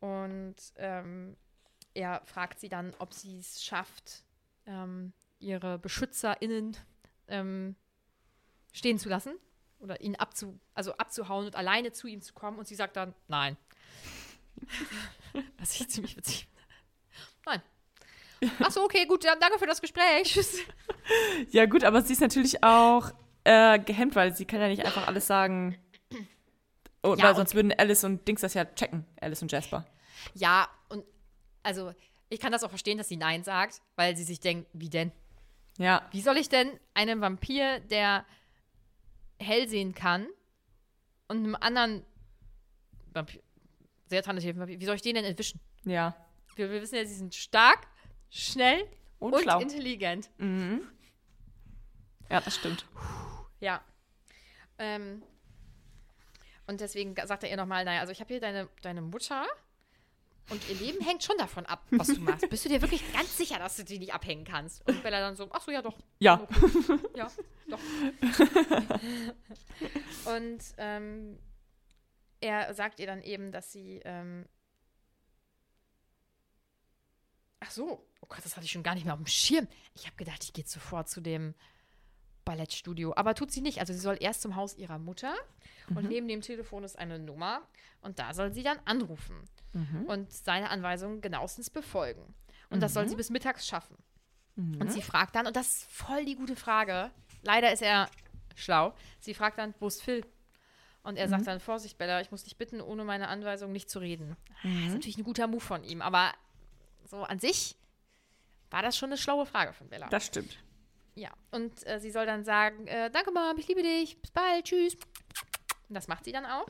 Und 0.00 0.56
ähm, 0.76 1.36
er 1.94 2.22
fragt 2.24 2.60
sie 2.60 2.68
dann, 2.68 2.94
ob 2.98 3.12
sie 3.12 3.38
es 3.38 3.62
schafft, 3.62 4.24
ähm, 4.66 5.12
ihre 5.38 5.78
BeschützerInnen 5.78 6.76
ähm, 7.28 7.76
stehen 8.72 8.98
zu 8.98 9.08
lassen 9.08 9.34
oder 9.80 10.00
ihn 10.00 10.16
abzu, 10.16 10.58
also 10.74 10.92
abzuhauen 10.96 11.46
und 11.46 11.56
alleine 11.56 11.92
zu 11.92 12.06
ihm 12.06 12.20
zu 12.22 12.34
kommen. 12.34 12.58
Und 12.58 12.66
sie 12.66 12.74
sagt 12.74 12.96
dann, 12.96 13.14
nein. 13.28 13.56
Was 15.58 15.80
ich 15.80 15.88
ziemlich 15.88 16.16
witzig 16.16 16.46
finde. 16.46 16.58
Nein. 17.46 17.62
Ach 18.60 18.70
so, 18.70 18.82
okay, 18.84 19.06
gut, 19.06 19.24
dann 19.24 19.40
danke 19.40 19.58
für 19.58 19.66
das 19.66 19.80
Gespräch. 19.80 20.24
Tschüss. 20.24 20.58
Ja, 21.50 21.64
gut, 21.64 21.84
aber 21.84 22.02
sie 22.02 22.12
ist 22.12 22.20
natürlich 22.20 22.62
auch 22.62 23.12
äh, 23.44 23.78
gehemmt, 23.78 24.14
weil 24.14 24.34
sie 24.36 24.44
kann 24.44 24.60
ja 24.60 24.68
nicht 24.68 24.84
einfach 24.84 25.06
alles 25.06 25.26
sagen. 25.26 25.78
Oh, 27.02 27.14
Ja, 27.16 27.24
weil 27.24 27.34
sonst 27.34 27.54
würden 27.54 27.72
Alice 27.72 28.04
und 28.04 28.28
Dings 28.28 28.42
das 28.42 28.52
ja 28.52 28.66
checken, 28.66 29.06
Alice 29.18 29.40
und 29.40 29.50
Jasper. 29.50 29.86
Ja, 30.34 30.68
und 30.90 31.02
also 31.62 31.94
ich 32.28 32.40
kann 32.40 32.52
das 32.52 32.62
auch 32.62 32.68
verstehen, 32.68 32.98
dass 32.98 33.08
sie 33.08 33.16
Nein 33.16 33.42
sagt, 33.42 33.80
weil 33.96 34.16
sie 34.18 34.24
sich 34.24 34.40
denkt, 34.40 34.68
wie 34.74 34.90
denn? 34.90 35.12
Ja, 35.78 36.06
Wie 36.10 36.20
soll 36.20 36.36
ich 36.36 36.50
denn 36.50 36.78
einem 36.92 37.22
Vampir, 37.22 37.80
der 37.80 38.26
hell 39.38 39.68
sehen 39.68 39.94
kann, 39.94 40.26
und 41.28 41.44
einem 41.44 41.54
anderen 41.56 42.04
Vampir, 43.12 43.42
sehr 44.06 44.22
Vampir, 44.26 44.80
wie 44.80 44.84
soll 44.84 44.96
ich 44.96 45.02
den 45.02 45.14
denn 45.14 45.24
entwischen? 45.24 45.60
ja. 45.84 46.16
Wir, 46.56 46.70
wir 46.70 46.82
wissen 46.82 46.96
ja, 46.96 47.04
sie 47.04 47.14
sind 47.14 47.36
stark, 47.36 47.86
schnell 48.30 48.84
Und, 49.20 49.32
und, 49.32 49.62
intelligent. 49.62 50.28
Mhm. 50.38 50.88
Ja, 52.28 52.40
das 52.40 52.56
stimmt. 52.56 52.84
Ja. 53.60 53.80
Ähm, 54.78 55.22
und 56.66 56.80
deswegen 56.80 57.14
sagt 57.14 57.44
er 57.44 57.50
ihr 57.50 57.56
nochmal, 57.56 57.84
naja, 57.84 58.00
also 58.00 58.12
ich 58.12 58.20
habe 58.20 58.34
hier 58.34 58.40
deine, 58.40 58.68
deine 58.82 59.02
Mutter 59.02 59.46
und 60.50 60.68
ihr 60.68 60.76
Leben 60.76 61.04
hängt 61.04 61.22
schon 61.22 61.36
davon 61.38 61.66
ab, 61.66 61.84
was 61.90 62.08
du 62.08 62.20
machst. 62.20 62.48
Bist 62.48 62.64
du 62.64 62.68
dir 62.68 62.80
wirklich 62.80 63.12
ganz 63.12 63.36
sicher, 63.36 63.58
dass 63.58 63.76
du 63.76 63.84
die 63.84 63.98
nicht 63.98 64.14
abhängen 64.14 64.44
kannst? 64.44 64.86
Und 64.88 65.02
Bella 65.02 65.20
dann 65.20 65.36
so, 65.36 65.48
ach 65.52 65.62
so, 65.62 65.70
ja 65.70 65.82
doch. 65.82 65.98
Ja. 66.18 66.40
Okay. 66.40 66.98
Ja, 67.16 67.30
doch. 67.68 67.78
und 70.34 70.62
ähm, 70.78 71.38
er 72.40 72.72
sagt 72.74 73.00
ihr 73.00 73.06
dann 73.06 73.22
eben, 73.22 73.52
dass 73.52 73.72
sie 73.72 74.00
ähm, 74.04 74.46
Ach 77.60 77.70
so, 77.70 78.06
oh 78.20 78.26
Gott, 78.28 78.44
das 78.44 78.56
hatte 78.56 78.66
ich 78.66 78.72
schon 78.72 78.84
gar 78.84 78.94
nicht 78.94 79.04
mehr 79.04 79.14
auf 79.14 79.20
dem 79.20 79.26
Schirm. 79.26 79.66
Ich 79.94 80.06
habe 80.06 80.16
gedacht, 80.16 80.44
ich 80.44 80.52
gehe 80.52 80.64
sofort 80.64 81.08
zu 81.08 81.20
dem 81.20 81.54
Ballettstudio. 82.44 83.14
Aber 83.16 83.34
tut 83.34 83.50
sie 83.50 83.60
nicht. 83.60 83.80
Also 83.80 83.92
sie 83.92 83.98
soll 83.98 84.16
erst 84.20 84.42
zum 84.42 84.56
Haus 84.56 84.76
ihrer 84.76 84.98
Mutter 84.98 85.34
und 85.94 86.08
neben 86.08 86.28
dem 86.28 86.40
Telefon 86.40 86.84
ist 86.84 86.98
eine 86.98 87.18
Nummer 87.18 87.62
und 88.00 88.18
da 88.18 88.32
soll 88.32 88.52
sie 88.52 88.62
dann 88.62 88.78
anrufen 88.84 89.36
und 90.06 90.32
seine 90.32 90.70
Anweisungen 90.70 91.20
genauestens 91.20 91.70
befolgen. 91.70 92.34
Und 92.70 92.82
das 92.82 92.94
soll 92.94 93.08
sie 93.08 93.16
bis 93.16 93.30
mittags 93.30 93.66
schaffen. 93.66 93.96
Und 94.56 94.92
sie 94.92 95.02
fragt 95.02 95.36
dann, 95.36 95.46
und 95.46 95.54
das 95.54 95.68
ist 95.68 95.90
voll 95.90 96.24
die 96.24 96.34
gute 96.34 96.56
Frage, 96.56 97.12
leider 97.42 97.72
ist 97.72 97.80
er 97.82 98.10
schlau, 98.56 98.92
sie 99.20 99.34
fragt 99.34 99.58
dann, 99.58 99.72
wo 99.78 99.86
ist 99.86 100.02
Phil? 100.02 100.26
Und 101.04 101.16
er 101.16 101.28
sagt 101.28 101.46
dann, 101.46 101.60
Vorsicht, 101.60 101.96
Bella, 101.96 102.20
ich 102.20 102.32
muss 102.32 102.42
dich 102.42 102.56
bitten, 102.56 102.80
ohne 102.80 103.04
meine 103.04 103.28
Anweisung 103.28 103.70
nicht 103.70 103.88
zu 103.88 104.00
reden. 104.00 104.36
Das 104.64 104.72
ist 104.72 104.92
natürlich 104.94 105.18
ein 105.18 105.24
guter 105.24 105.46
Move 105.46 105.60
von 105.60 105.84
ihm, 105.84 106.02
aber 106.02 106.32
so 107.04 107.22
an 107.22 107.38
sich 107.38 107.76
war 108.70 108.82
das 108.82 108.96
schon 108.96 109.10
eine 109.10 109.16
schlaue 109.16 109.46
Frage 109.46 109.72
von 109.72 109.88
Bella. 109.88 110.08
Das 110.08 110.26
stimmt. 110.26 110.58
Ja, 111.14 111.30
und 111.52 111.86
äh, 111.86 112.00
sie 112.00 112.10
soll 112.10 112.26
dann 112.26 112.44
sagen, 112.44 112.86
äh, 112.88 113.10
danke 113.10 113.30
Mom, 113.30 113.56
ich 113.58 113.68
liebe 113.68 113.82
dich, 113.82 114.20
bis 114.20 114.30
bald, 114.32 114.64
tschüss. 114.64 114.96
Und 115.88 115.94
das 115.94 116.08
macht 116.08 116.24
sie 116.24 116.32
dann 116.32 116.46
auch. 116.46 116.66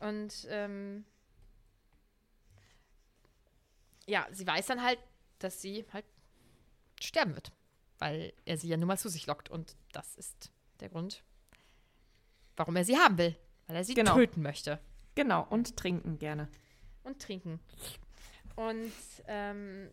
Und 0.00 0.46
ähm, 0.50 1.04
ja, 4.06 4.26
sie 4.32 4.46
weiß 4.46 4.66
dann 4.66 4.82
halt, 4.82 4.98
dass 5.38 5.60
sie 5.60 5.84
halt 5.92 6.04
sterben 7.00 7.34
wird, 7.34 7.52
weil 7.98 8.32
er 8.44 8.56
sie 8.56 8.68
ja 8.68 8.76
nun 8.76 8.88
mal 8.88 8.98
zu 8.98 9.08
sich 9.08 9.26
lockt. 9.26 9.48
Und 9.50 9.76
das 9.92 10.14
ist 10.16 10.50
der 10.80 10.88
Grund, 10.88 11.22
warum 12.56 12.76
er 12.76 12.84
sie 12.84 12.96
haben 12.96 13.18
will, 13.18 13.36
weil 13.66 13.76
er 13.76 13.84
sie 13.84 13.94
Genau. 13.94 14.14
töten 14.14 14.42
möchte 14.42 14.80
Genau, 15.14 15.46
und 15.50 15.76
trinken 15.76 16.18
gerne. 16.18 16.48
und 17.02 17.20
trinken. 17.20 17.60
Und 18.54 18.92
ähm, 19.26 19.90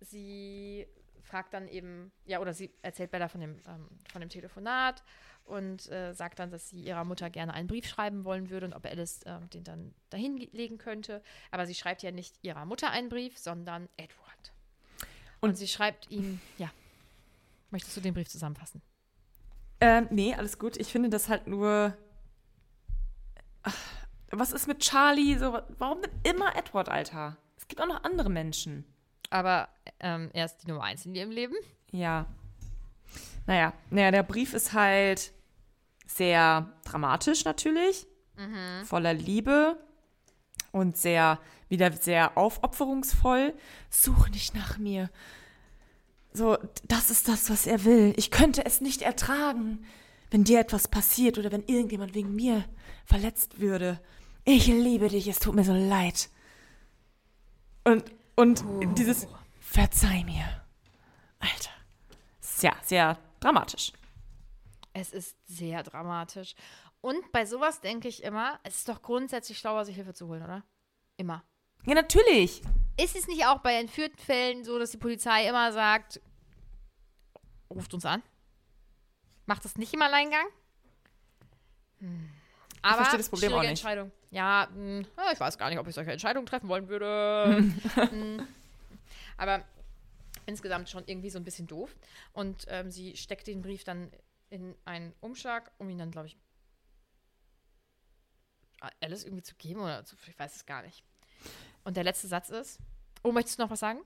sie 0.00 0.86
fragt 1.22 1.54
dann 1.54 1.68
eben, 1.68 2.12
ja, 2.26 2.40
oder 2.40 2.52
sie 2.52 2.70
erzählt 2.82 3.10
Bella 3.10 3.28
von 3.28 3.40
dem, 3.40 3.60
ähm, 3.66 3.88
von 4.10 4.20
dem 4.20 4.28
Telefonat 4.28 5.02
und 5.44 5.90
äh, 5.90 6.12
sagt 6.14 6.38
dann, 6.38 6.50
dass 6.50 6.68
sie 6.68 6.80
ihrer 6.80 7.04
Mutter 7.04 7.28
gerne 7.30 7.54
einen 7.54 7.66
Brief 7.68 7.86
schreiben 7.86 8.24
wollen 8.24 8.48
würde 8.50 8.66
und 8.66 8.72
ob 8.74 8.84
Alice 8.86 9.20
ähm, 9.26 9.48
den 9.50 9.64
dann 9.64 9.94
dahin 10.10 10.36
legen 10.36 10.78
könnte. 10.78 11.22
Aber 11.50 11.66
sie 11.66 11.74
schreibt 11.74 12.02
ja 12.02 12.10
nicht 12.10 12.36
ihrer 12.42 12.64
Mutter 12.64 12.90
einen 12.90 13.08
Brief, 13.08 13.38
sondern 13.38 13.88
Edward. 13.96 14.52
Und, 15.40 15.50
Und- 15.50 15.56
sie 15.56 15.68
schreibt 15.68 16.10
ihm, 16.10 16.40
ja, 16.58 16.70
möchtest 17.70 17.96
du 17.96 18.00
den 18.00 18.14
Brief 18.14 18.28
zusammenfassen? 18.28 18.80
Ähm, 19.80 20.06
nee, 20.10 20.34
alles 20.34 20.58
gut. 20.58 20.76
Ich 20.76 20.88
finde 20.88 21.08
das 21.10 21.28
halt 21.28 21.46
nur. 21.48 21.96
Ach, 23.64 23.76
Was 24.30 24.52
ist 24.52 24.66
mit 24.68 24.78
Charlie? 24.80 25.36
So, 25.38 25.58
warum 25.78 26.00
denn 26.02 26.12
immer 26.22 26.54
Edward, 26.56 26.88
Alter? 26.88 27.36
Es 27.56 27.66
gibt 27.68 27.80
auch 27.82 27.86
noch 27.88 28.02
andere 28.04 28.30
Menschen. 28.30 28.84
Aber 29.30 29.68
ähm, 30.00 30.30
er 30.34 30.44
ist 30.46 30.58
die 30.58 30.68
Nummer 30.68 30.84
eins 30.84 31.04
in 31.06 31.14
ihrem 31.14 31.30
Leben. 31.30 31.54
Ja. 31.90 32.26
Naja, 33.46 33.72
naja, 33.90 34.10
der 34.10 34.22
Brief 34.22 34.54
ist 34.54 34.72
halt 34.72 35.32
sehr 36.06 36.72
dramatisch 36.84 37.44
natürlich, 37.44 38.06
voller 38.84 39.14
Liebe 39.14 39.76
und 40.72 40.96
sehr, 40.96 41.38
wieder 41.68 41.92
sehr 41.92 42.36
aufopferungsvoll. 42.36 43.54
Such 43.90 44.28
nicht 44.30 44.54
nach 44.54 44.78
mir. 44.78 45.10
So, 46.32 46.56
das 46.88 47.10
ist 47.10 47.28
das, 47.28 47.50
was 47.50 47.66
er 47.66 47.84
will. 47.84 48.14
Ich 48.16 48.30
könnte 48.30 48.64
es 48.64 48.80
nicht 48.80 49.02
ertragen, 49.02 49.84
wenn 50.30 50.44
dir 50.44 50.60
etwas 50.60 50.88
passiert 50.88 51.38
oder 51.38 51.52
wenn 51.52 51.64
irgendjemand 51.64 52.14
wegen 52.14 52.34
mir 52.34 52.64
verletzt 53.04 53.60
würde. 53.60 54.00
Ich 54.44 54.66
liebe 54.66 55.08
dich, 55.08 55.28
es 55.28 55.38
tut 55.38 55.54
mir 55.54 55.64
so 55.64 55.74
leid. 55.74 56.30
Und, 57.84 58.04
und 58.34 58.64
dieses 58.96 59.26
Verzeih 59.60 60.24
mir. 60.24 60.44
Alter. 61.38 61.70
Ja 62.62 62.72
sehr 62.82 63.18
dramatisch. 63.42 63.92
Es 64.92 65.12
ist 65.12 65.36
sehr 65.46 65.82
dramatisch. 65.82 66.54
Und 67.00 67.32
bei 67.32 67.46
sowas 67.46 67.80
denke 67.80 68.08
ich 68.08 68.22
immer, 68.22 68.60
es 68.62 68.76
ist 68.76 68.88
doch 68.88 69.02
grundsätzlich 69.02 69.58
schlauer, 69.58 69.84
sich 69.84 69.96
Hilfe 69.96 70.14
zu 70.14 70.28
holen, 70.28 70.42
oder? 70.42 70.62
Immer. 71.16 71.42
Ja, 71.84 71.94
natürlich. 71.94 72.62
Ist 72.96 73.16
es 73.16 73.26
nicht 73.26 73.44
auch 73.46 73.58
bei 73.58 73.74
entführten 73.74 74.18
Fällen 74.18 74.64
so, 74.64 74.78
dass 74.78 74.92
die 74.92 74.98
Polizei 74.98 75.48
immer 75.48 75.72
sagt, 75.72 76.20
ruft 77.70 77.92
uns 77.94 78.04
an? 78.04 78.22
Macht 79.46 79.64
das 79.64 79.76
nicht 79.76 79.92
im 79.94 80.02
Alleingang? 80.02 80.46
Hm. 81.98 82.30
Aber 82.82 82.96
verstehe 82.96 83.18
das 83.18 83.28
Problem 83.28 83.52
auch 83.54 83.60
nicht. 83.60 83.70
Entscheidung. 83.70 84.10
Ja, 84.30 84.68
mh, 84.74 85.04
ja, 85.16 85.32
ich 85.32 85.40
weiß 85.40 85.56
gar 85.56 85.70
nicht, 85.70 85.78
ob 85.78 85.86
ich 85.86 85.94
solche 85.94 86.12
Entscheidungen 86.12 86.46
treffen 86.46 86.68
wollen 86.68 86.88
würde. 86.88 87.72
Hm. 87.94 88.46
Aber 89.36 89.64
insgesamt 90.46 90.88
schon 90.88 91.04
irgendwie 91.06 91.30
so 91.30 91.38
ein 91.38 91.44
bisschen 91.44 91.66
doof. 91.66 91.96
Und 92.32 92.66
ähm, 92.68 92.90
sie 92.90 93.16
steckt 93.16 93.46
den 93.46 93.62
Brief 93.62 93.84
dann 93.84 94.10
in 94.50 94.74
einen 94.84 95.14
Umschlag, 95.20 95.72
um 95.78 95.88
ihn 95.88 95.98
dann, 95.98 96.10
glaube 96.10 96.28
ich, 96.28 96.36
Alice 99.00 99.24
irgendwie 99.24 99.42
zu 99.42 99.54
geben 99.56 99.80
oder 99.80 100.04
zu, 100.04 100.16
ich 100.26 100.38
weiß 100.38 100.56
es 100.56 100.66
gar 100.66 100.82
nicht. 100.82 101.04
Und 101.84 101.96
der 101.96 102.04
letzte 102.04 102.28
Satz 102.28 102.50
ist, 102.50 102.80
oh, 103.22 103.32
möchtest 103.32 103.58
du 103.58 103.62
noch 103.62 103.70
was 103.70 103.80
sagen? 103.80 104.00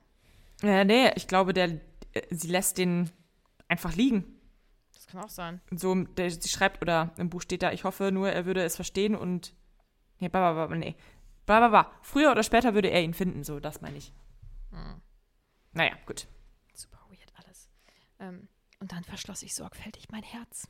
Äh, 0.63 0.85
nee, 0.85 1.11
ich 1.17 1.27
glaube, 1.27 1.53
der, 1.53 1.81
äh, 2.13 2.23
sie 2.31 2.49
lässt 2.49 2.79
den 2.79 3.11
einfach 3.69 3.95
liegen. 3.95 4.41
Das 4.95 5.07
kann 5.07 5.23
auch 5.23 5.29
sein. 5.29 5.61
So, 5.71 5.95
der, 5.95 6.31
sie 6.31 6.49
schreibt, 6.49 6.83
oder 6.83 7.15
im 7.17 7.31
Buch 7.31 7.43
steht 7.43 7.63
da, 7.63 7.73
ich 7.73 7.85
hoffe 7.85 8.13
nur, 8.13 8.31
er 8.31 8.47
würde 8.47 8.63
es 8.63 8.77
verstehen 8.77 9.15
und. 9.15 9.55
Nee, 10.19 10.29
ba, 10.29 10.67
nee. 10.75 10.97
Ba. 11.45 11.93
Früher 12.03 12.33
oder 12.33 12.43
später 12.43 12.75
würde 12.75 12.89
er 12.89 13.03
ihn 13.03 13.15
finden, 13.15 13.45
so, 13.45 13.61
das 13.61 13.81
meine 13.81 13.99
ich. 13.99 14.13
Naja, 15.77 15.95
gut. 16.07 16.27
Super 16.73 16.99
weird 17.11 17.31
alles. 17.37 17.69
Ähm, 18.19 18.49
und 18.81 18.93
dann 18.93 19.05
verschloss 19.05 19.43
ich 19.43 19.55
sorgfältig 19.55 20.09
mein 20.11 20.23
Herz. 20.23 20.69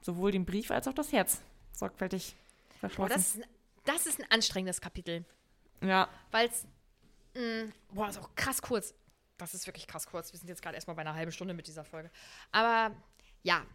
Sowohl 0.00 0.32
den 0.32 0.46
Brief 0.46 0.70
als 0.70 0.88
auch 0.88 0.94
das 0.94 1.12
Herz. 1.12 1.42
Sorgfältig 1.72 2.34
Boah, 2.34 2.78
verschlossen. 2.80 3.12
das, 3.12 3.34
ist 3.34 3.42
ein, 3.42 3.50
das 3.84 4.06
ist 4.06 4.20
ein 4.20 4.30
anstrengendes 4.30 4.80
Kapitel. 4.80 5.26
ja. 5.82 6.08
Weil 6.30 6.48
es, 6.48 6.66
boah, 7.92 8.08
ist 8.08 8.18
auch 8.18 8.34
krass 8.34 8.62
kurz. 8.62 8.94
Das 9.36 9.52
ist 9.52 9.66
wirklich 9.66 9.86
krass 9.86 10.06
kurz. 10.06 10.32
Wir 10.32 10.38
sind 10.38 10.48
jetzt 10.48 10.62
gerade 10.62 10.76
erstmal 10.76 10.96
bei 10.96 11.02
einer 11.02 11.14
halben 11.14 11.32
Stunde 11.32 11.52
mit 11.52 11.66
dieser 11.66 11.84
Folge. 11.84 12.10
Aber 12.52 12.94
ja. 13.42 13.66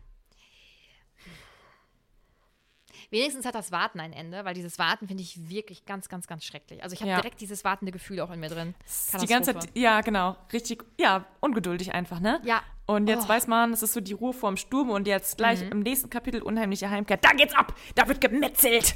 Wenigstens 3.10 3.45
hat 3.45 3.55
das 3.55 3.71
Warten 3.71 3.99
ein 3.99 4.13
Ende, 4.13 4.45
weil 4.45 4.53
dieses 4.53 4.77
Warten 4.79 5.08
finde 5.08 5.23
ich 5.23 5.49
wirklich 5.49 5.86
ganz, 5.86 6.10
ganz, 6.10 6.27
ganz 6.27 6.43
schrecklich. 6.45 6.84
Also 6.84 6.93
ich 6.93 7.01
habe 7.01 7.12
Ja. 7.12 7.17
direkt 7.21 7.41
dieses 7.41 7.63
wartende 7.63 7.91
Gefühl 7.91 8.19
auch 8.21 8.31
in 8.31 8.39
mir 8.39 8.49
drin. 8.49 8.75
Die 9.21 9.25
ganze. 9.27 9.53
Zeit, 9.58 9.69
ja, 9.75 10.01
genau. 10.01 10.36
Richtig, 10.53 10.84
ja, 10.99 11.25
ungeduldig 11.39 11.93
einfach, 11.93 12.19
ne? 12.19 12.41
Ja. 12.43 12.62
Und 12.88 13.08
jetzt 13.08 13.25
Oh. 13.25 13.29
weiß 13.29 13.47
man, 13.47 13.73
es 13.73 13.81
ist 13.81 13.93
so 13.93 14.01
die 14.01 14.13
Ruhe 14.13 14.34
vorm 14.34 14.58
Sturm 14.58 14.89
und 14.91 15.08
jetzt 15.08 15.38
gleich 15.38 15.62
im 15.62 15.79
nächsten 15.79 16.10
Kapitel 16.10 16.41
unheimliche 16.41 16.89
Heimkehr. 16.89 17.17
Da 17.17 17.29
geht's 17.31 17.55
ab! 17.55 17.73
Da 17.95 18.08
wird 18.08 18.21
gemetzelt! 18.21 18.95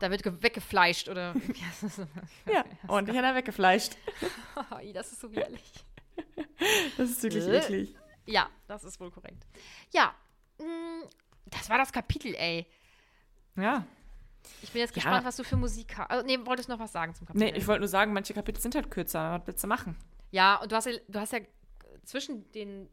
Da 0.00 0.10
wird 0.10 0.22
ge- 0.22 0.32
weggefleischt 0.40 1.08
oder. 1.08 1.34
Ja, 2.52 2.64
und 2.88 3.08
ich 3.08 3.16
hat 3.16 3.24
er 3.24 3.34
weggefleischt. 3.34 3.96
Das 4.94 5.12
ist 5.12 5.20
so 5.20 5.30
widerlich. 5.30 5.62
Das 6.96 7.10
ist 7.10 7.22
wirklich 7.22 7.44
Äh. 7.46 7.58
eklig. 7.58 7.96
Ja, 8.26 8.48
das 8.66 8.84
ist 8.84 8.98
wohl 9.00 9.10
korrekt. 9.10 9.46
Ja, 9.92 10.14
das 11.46 11.68
war 11.70 11.78
das 11.78 11.92
Kapitel, 11.92 12.34
ey. 12.34 12.66
Ja. 13.56 13.84
Ich 14.62 14.72
bin 14.72 14.80
jetzt 14.80 14.90
Ja. 14.90 15.02
gespannt, 15.02 15.24
was 15.24 15.36
du 15.36 15.44
für 15.44 15.56
Musik 15.56 15.96
hast. 15.96 16.10
Also, 16.10 16.26
nee, 16.26 16.38
wolltest 16.44 16.68
du 16.68 16.72
noch 16.72 16.78
was 16.80 16.92
sagen 16.92 17.14
zum 17.14 17.26
Kapitel? 17.26 17.50
Nee, 17.52 17.56
ich 17.58 17.66
wollte 17.66 17.80
nur 17.80 17.88
sagen, 17.88 18.12
manche 18.12 18.34
Kapitel 18.34 18.60
sind 18.60 18.74
halt 18.74 18.90
kürzer. 18.90 19.38
Was 19.40 19.46
willst 19.46 19.64
du 19.64 19.68
machen? 19.68 19.96
Ja, 20.30 20.56
und 20.56 20.70
du 20.72 20.76
hast 20.76 20.86
ja, 20.86 20.92
du 21.08 21.18
hast 21.20 21.32
ja 21.32 21.40
zwischen 22.04 22.50
den 22.52 22.88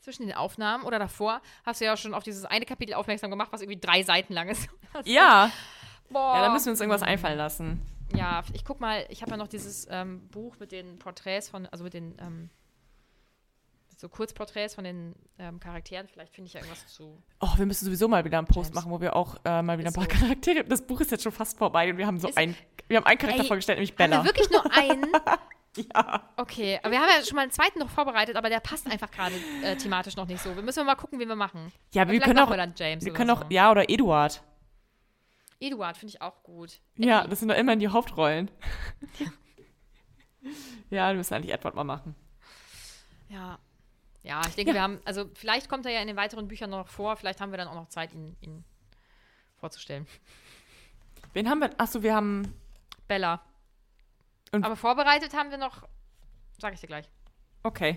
zwischen 0.00 0.26
den 0.26 0.36
Aufnahmen 0.36 0.84
oder 0.84 0.98
davor 0.98 1.42
hast 1.64 1.80
du 1.80 1.84
ja 1.84 1.96
schon 1.96 2.14
auf 2.14 2.22
dieses 2.22 2.44
eine 2.44 2.64
Kapitel 2.64 2.94
aufmerksam 2.94 3.30
gemacht, 3.30 3.48
was 3.52 3.62
irgendwie 3.62 3.80
drei 3.80 4.02
Seiten 4.02 4.32
lang 4.32 4.48
ist. 4.48 4.68
Ja. 5.04 5.50
Boah. 6.10 6.36
Ja, 6.36 6.42
da 6.42 6.52
müssen 6.52 6.66
wir 6.66 6.70
uns 6.72 6.80
irgendwas 6.80 7.02
einfallen 7.02 7.36
lassen. 7.36 7.82
Ja, 8.14 8.42
ich 8.54 8.64
guck 8.64 8.80
mal, 8.80 9.04
ich 9.10 9.20
habe 9.22 9.32
ja 9.32 9.36
noch 9.36 9.48
dieses 9.48 9.86
ähm, 9.90 10.26
Buch 10.28 10.56
mit 10.58 10.72
den 10.72 10.98
Porträts 10.98 11.48
von, 11.50 11.66
also 11.66 11.84
mit 11.84 11.92
den 11.94 12.16
ähm, 12.20 12.48
so 14.00 14.08
Kurzporträts 14.08 14.76
von 14.76 14.84
den 14.84 15.14
ähm, 15.40 15.58
Charakteren. 15.58 16.06
Vielleicht 16.06 16.32
finde 16.32 16.46
ich 16.46 16.54
ja 16.54 16.60
irgendwas 16.60 16.86
zu. 16.86 17.20
Oh, 17.40 17.48
wir 17.56 17.66
müssen 17.66 17.84
sowieso 17.84 18.06
mal 18.06 18.24
wieder 18.24 18.38
einen 18.38 18.46
Post 18.46 18.70
James. 18.70 18.74
machen, 18.76 18.90
wo 18.92 19.00
wir 19.00 19.16
auch 19.16 19.36
äh, 19.44 19.60
mal 19.60 19.76
wieder 19.76 19.88
ein 19.88 19.92
Ist 19.92 19.94
paar 19.96 20.04
so. 20.04 20.10
Charaktere. 20.10 20.64
Das 20.64 20.82
Buch 20.86 21.00
ist 21.00 21.10
jetzt 21.10 21.24
schon 21.24 21.32
fast 21.32 21.58
vorbei 21.58 21.90
und 21.90 21.98
wir 21.98 22.06
haben 22.06 22.18
so 22.20 22.28
Ist- 22.28 22.38
ein, 22.38 22.54
wir 22.86 22.96
haben 22.98 23.06
einen 23.06 23.18
Charakter 23.18 23.42
Ey, 23.42 23.46
vorgestellt, 23.48 23.78
nämlich 23.78 23.90
Haben 23.90 23.96
Bella. 23.98 24.22
wir 24.22 24.24
wirklich 24.24 24.50
nur 24.50 24.72
einen? 24.72 25.12
Ja. 25.94 26.28
Okay, 26.36 26.80
aber 26.82 26.90
wir 26.90 26.98
haben 26.98 27.08
ja 27.16 27.24
schon 27.24 27.36
mal 27.36 27.42
einen 27.42 27.52
zweiten 27.52 27.78
noch 27.78 27.90
vorbereitet, 27.90 28.34
aber 28.34 28.48
der 28.48 28.58
passt 28.58 28.90
einfach 28.90 29.08
gerade 29.12 29.36
äh, 29.62 29.76
thematisch 29.76 30.16
noch 30.16 30.26
nicht 30.26 30.42
so. 30.42 30.56
Wir 30.56 30.62
müssen 30.62 30.84
mal 30.84 30.96
gucken, 30.96 31.20
wie 31.20 31.28
wir 31.28 31.36
machen. 31.36 31.70
Ja, 31.92 32.02
aber 32.02 32.12
wir 32.12 32.20
können 32.20 32.38
auch, 32.40 32.50
wir 32.50 32.56
dann 32.56 32.72
James 32.76 33.04
wir 33.04 33.12
können 33.12 33.28
so. 33.30 33.36
auch, 33.44 33.50
ja, 33.50 33.70
oder 33.70 33.88
Eduard. 33.88 34.42
Eduard 35.60 35.96
finde 35.96 36.14
ich 36.14 36.22
auch 36.22 36.42
gut. 36.42 36.80
Ja, 36.96 37.20
Eddie. 37.20 37.30
das 37.30 37.38
sind 37.40 37.48
doch 37.50 37.56
immerhin 37.56 37.78
die 37.78 37.88
Hauptrollen. 37.88 38.50
ja, 40.90 41.08
wir 41.10 41.14
müssen 41.14 41.34
eigentlich 41.34 41.52
Edward 41.52 41.74
mal 41.76 41.84
machen. 41.84 42.16
Ja. 43.28 43.58
Ja, 44.22 44.40
ich 44.48 44.54
denke, 44.56 44.74
wir 44.74 44.82
haben, 44.82 45.00
also 45.04 45.30
vielleicht 45.34 45.68
kommt 45.68 45.86
er 45.86 45.92
ja 45.92 46.00
in 46.00 46.06
den 46.08 46.16
weiteren 46.16 46.48
Büchern 46.48 46.70
noch 46.70 46.88
vor, 46.88 47.16
vielleicht 47.16 47.40
haben 47.40 47.50
wir 47.52 47.58
dann 47.58 47.68
auch 47.68 47.74
noch 47.74 47.88
Zeit, 47.88 48.12
ihn, 48.12 48.36
ihn 48.40 48.64
vorzustellen. 49.56 50.06
Wen 51.32 51.48
haben 51.48 51.60
wir? 51.60 51.70
Achso, 51.78 52.02
wir 52.02 52.14
haben. 52.14 52.54
Bella. 53.06 53.40
Und- 54.52 54.64
Aber 54.64 54.76
vorbereitet 54.76 55.34
haben 55.34 55.50
wir 55.50 55.58
noch, 55.58 55.82
sag 56.58 56.74
ich 56.74 56.80
dir 56.80 56.86
gleich. 56.88 57.08
Okay. 57.62 57.96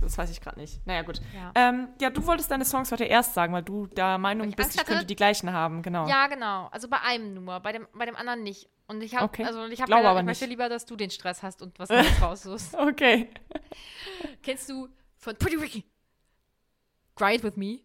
Das 0.00 0.18
weiß 0.18 0.30
ich 0.30 0.42
gerade 0.42 0.60
nicht. 0.60 0.86
Naja, 0.86 1.00
gut. 1.02 1.20
Ja. 1.34 1.52
Ähm, 1.54 1.88
ja, 2.00 2.10
du 2.10 2.24
wolltest 2.26 2.50
deine 2.50 2.66
Songs 2.66 2.92
heute 2.92 3.04
erst 3.04 3.32
sagen, 3.32 3.54
weil 3.54 3.62
du 3.62 3.86
der 3.86 4.18
Meinung 4.18 4.48
ich 4.50 4.56
bist, 4.56 4.74
ich 4.78 4.84
könnte 4.84 5.06
die 5.06 5.16
gleichen 5.16 5.50
haben. 5.52 5.80
Genau. 5.82 6.06
Ja, 6.06 6.26
genau. 6.26 6.66
Also 6.70 6.86
bei 6.88 7.00
einem 7.00 7.32
nur, 7.44 7.60
bei 7.60 7.72
dem, 7.72 7.88
bei 7.94 8.04
dem 8.04 8.14
anderen 8.14 8.42
nicht. 8.42 8.68
Und 8.88 9.02
ich 9.02 9.14
habe 9.16 9.24
Okay. 9.24 9.44
also 9.44 9.64
ich 9.64 9.72
Ich 9.74 9.80
hab 9.80 9.86
glaube 9.86 10.02
gedacht, 10.02 10.10
aber 10.10 10.20
ich 10.20 10.26
möchte 10.26 10.44
lieber, 10.46 10.68
dass 10.68 10.84
du 10.84 10.96
den 10.96 11.10
Stress 11.10 11.42
hast 11.42 11.62
und 11.62 11.78
was 11.78 11.88
raussuchst. 12.20 12.74
Okay. 12.74 13.30
Kennst 14.42 14.68
du 14.68 14.88
von 15.26 15.36
Pretty 15.36 15.56
Ricky? 15.56 15.84
Grind 17.16 17.42
with 17.42 17.56
me? 17.56 17.80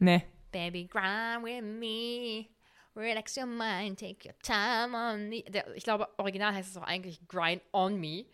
Nee. 0.00 0.24
Baby, 0.50 0.84
grind 0.88 1.44
with 1.44 1.62
me. 1.62 2.48
Relax 2.96 3.36
your 3.36 3.46
mind, 3.46 3.98
take 3.98 4.26
your 4.28 4.34
time 4.42 4.94
on 4.96 5.28
me. 5.28 5.42
Der, 5.48 5.74
ich 5.76 5.84
glaube, 5.84 6.08
original 6.18 6.52
heißt 6.52 6.68
es 6.70 6.76
auch 6.76 6.82
eigentlich 6.82 7.20
Grind 7.28 7.62
on 7.72 7.98
me. 8.00 8.24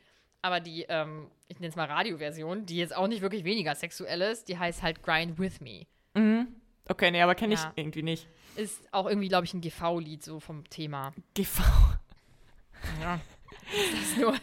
Aber 0.41 0.61
die, 0.61 0.85
ähm, 0.89 1.31
ich 1.49 1.59
nenne 1.61 1.69
es 1.69 1.77
mal 1.77 1.85
Radioversion, 1.87 2.65
die 2.65 2.77
jetzt 2.79 2.97
auch 2.97 3.07
nicht 3.07 3.21
wirklich 3.21 3.45
weniger 3.45 3.75
sexuell 3.75 4.23
ist, 4.23 4.49
die 4.49 4.57
heißt 4.59 4.83
halt 4.83 5.03
Grind 5.03 5.39
with 5.39 5.61
me. 5.61 5.87
Okay, 6.89 7.11
nee, 7.11 7.21
aber 7.21 7.35
kenne 7.35 7.55
Ja. 7.55 7.73
ich 7.77 7.83
irgendwie 7.83 8.03
nicht. 8.03 8.27
Ist 8.57 8.81
auch 8.93 9.07
irgendwie, 9.07 9.29
glaube 9.29 9.45
ich, 9.45 9.53
ein 9.55 9.61
GV-Lied 9.61 10.25
so 10.25 10.41
vom 10.41 10.69
Thema. 10.71 11.13
GV. 11.35 11.63
Ja. 13.01 13.21
Das 13.93 14.01
ist 14.01 14.17
nur. 14.17 14.35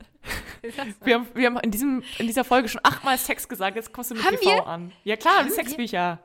Wir 1.04 1.14
haben, 1.14 1.26
wir 1.34 1.46
haben 1.46 1.58
in, 1.58 1.72
diesem, 1.72 2.04
in 2.18 2.26
dieser 2.28 2.44
Folge 2.44 2.68
schon 2.68 2.80
achtmal 2.84 3.18
Sex 3.18 3.48
gesagt, 3.48 3.74
jetzt 3.74 3.92
kommst 3.92 4.12
du 4.12 4.14
mit 4.14 4.24
Haben 4.24 4.36
GV 4.36 4.44
wir? 4.44 4.66
an. 4.66 4.92
Ja 5.02 5.16
klar, 5.16 5.44
wir? 5.44 5.50
Sexbücher. 5.50 6.20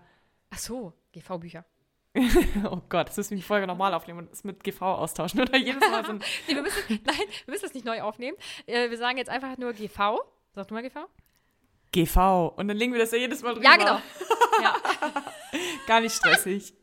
Ach 0.52 0.58
so, 0.58 0.94
GV-Bücher. 1.14 1.66
Oh 2.70 2.82
Gott, 2.90 3.10
das 3.10 3.18
müssen 3.18 3.32
wir 3.32 3.38
die 3.38 3.44
Folge 3.44 3.66
nochmal 3.68 3.94
aufnehmen 3.94 4.20
und 4.20 4.32
es 4.32 4.44
mit 4.44 4.64
GV 4.64 4.82
austauschen. 4.82 5.42
Oder 5.42 5.58
jedes 5.58 5.82
Mal 5.90 6.06
so 6.06 6.12
ein 6.14 6.18
Nee, 6.48 6.56
wir 6.56 6.62
müssen, 6.62 6.82
nein, 7.06 7.16
wir 7.46 7.52
müssen 7.52 7.64
das 7.64 7.74
nicht 7.74 7.86
neu 7.86 8.02
aufnehmen. 8.02 8.38
Äh, 8.66 8.90
wir 8.90 8.98
sagen 8.98 9.18
jetzt 9.18 9.30
einfach 9.30 9.58
nur 9.58 9.74
GV. 9.74 10.20
Sag 10.54 10.68
du 10.68 10.74
mal 10.74 10.84
GV? 10.84 11.08
GV. 11.92 12.48
Und 12.56 12.68
dann 12.68 12.78
legen 12.78 12.94
wir 12.94 13.00
das 13.00 13.12
ja 13.12 13.18
jedes 13.18 13.42
Mal 13.42 13.54
drüber. 13.54 13.66
Ja, 13.66 13.76
genau. 13.76 14.00
Ja. 14.62 14.76
Gar 15.88 16.02
nicht 16.02 16.16
stressig. 16.16 16.74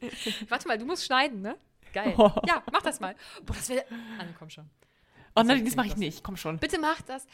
Warte 0.49 0.66
mal, 0.68 0.79
du 0.79 0.87
musst 0.87 1.05
schneiden, 1.05 1.40
ne? 1.40 1.57
Geil. 1.92 2.14
Oh. 2.16 2.31
Ja, 2.47 2.62
mach 2.73 2.83
das 2.83 3.01
mal. 3.01 3.14
Boah, 3.44 3.55
das 3.55 3.68
wäre. 3.68 3.85
Ah, 4.18 4.25
komm 4.38 4.51
schon. 4.51 4.68
Oh 5.37 5.42
nein, 5.42 5.64
das 5.64 5.75
mache 5.77 5.88
ich 5.88 5.97
nicht. 5.97 6.23
Komm 6.23 6.37
schon. 6.37 6.59
Bitte 6.59 6.79
mach 6.79 7.01
das. 7.03 7.27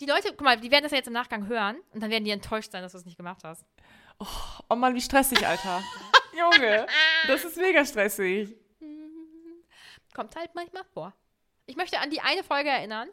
Die 0.00 0.06
Leute, 0.06 0.28
guck 0.30 0.42
mal, 0.42 0.58
die 0.58 0.70
werden 0.70 0.84
das 0.84 0.92
ja 0.92 0.98
jetzt 0.98 1.08
im 1.08 1.12
Nachgang 1.12 1.46
hören 1.48 1.76
und 1.92 2.02
dann 2.02 2.10
werden 2.10 2.24
die 2.24 2.30
enttäuscht 2.30 2.70
sein, 2.72 2.82
dass 2.82 2.92
du 2.92 2.98
es 2.98 3.04
nicht 3.04 3.16
gemacht 3.16 3.42
hast. 3.44 3.64
Oh 4.68 4.74
Mann, 4.74 4.94
wie 4.94 5.00
stressig, 5.00 5.46
Alter. 5.46 5.82
Junge, 6.38 6.86
das 7.26 7.44
ist 7.44 7.56
mega 7.56 7.84
stressig. 7.84 8.56
Kommt 10.14 10.34
halt 10.36 10.54
manchmal 10.54 10.84
vor. 10.94 11.14
Ich 11.66 11.76
möchte 11.76 11.98
an 12.00 12.10
die 12.10 12.20
eine 12.20 12.42
Folge 12.42 12.70
erinnern, 12.70 13.08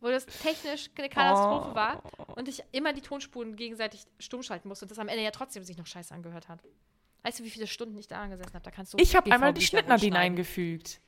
wo 0.00 0.08
das 0.08 0.26
technisch 0.26 0.90
eine 0.98 1.08
Katastrophe 1.08 1.68
Oh. 1.70 1.74
war 1.74 2.02
und 2.36 2.48
ich 2.48 2.62
immer 2.72 2.92
die 2.92 3.00
Tonspuren 3.00 3.56
gegenseitig 3.56 4.02
stumm 4.18 4.42
schalten 4.42 4.68
musste 4.68 4.84
und 4.84 4.90
das 4.90 4.98
am 4.98 5.08
Ende 5.08 5.22
ja 5.22 5.30
trotzdem 5.30 5.62
sich 5.62 5.76
noch 5.78 5.86
scheiße 5.86 6.12
angehört 6.14 6.48
hat. 6.48 6.60
Weißt 7.22 7.38
du, 7.38 7.44
wie 7.44 7.50
viele 7.50 7.66
Stunden 7.66 7.96
ich 7.96 8.08
da 8.08 8.26
gesessen 8.26 8.52
habe? 8.52 8.64
Da 8.64 8.70
kannst 8.70 8.92
du. 8.92 8.98
Ich 8.98 9.16
habe 9.16 9.30
einmal 9.32 9.54
die 9.54 9.62
Schnittnadine 9.62 10.18
eingefügt. 10.18 11.00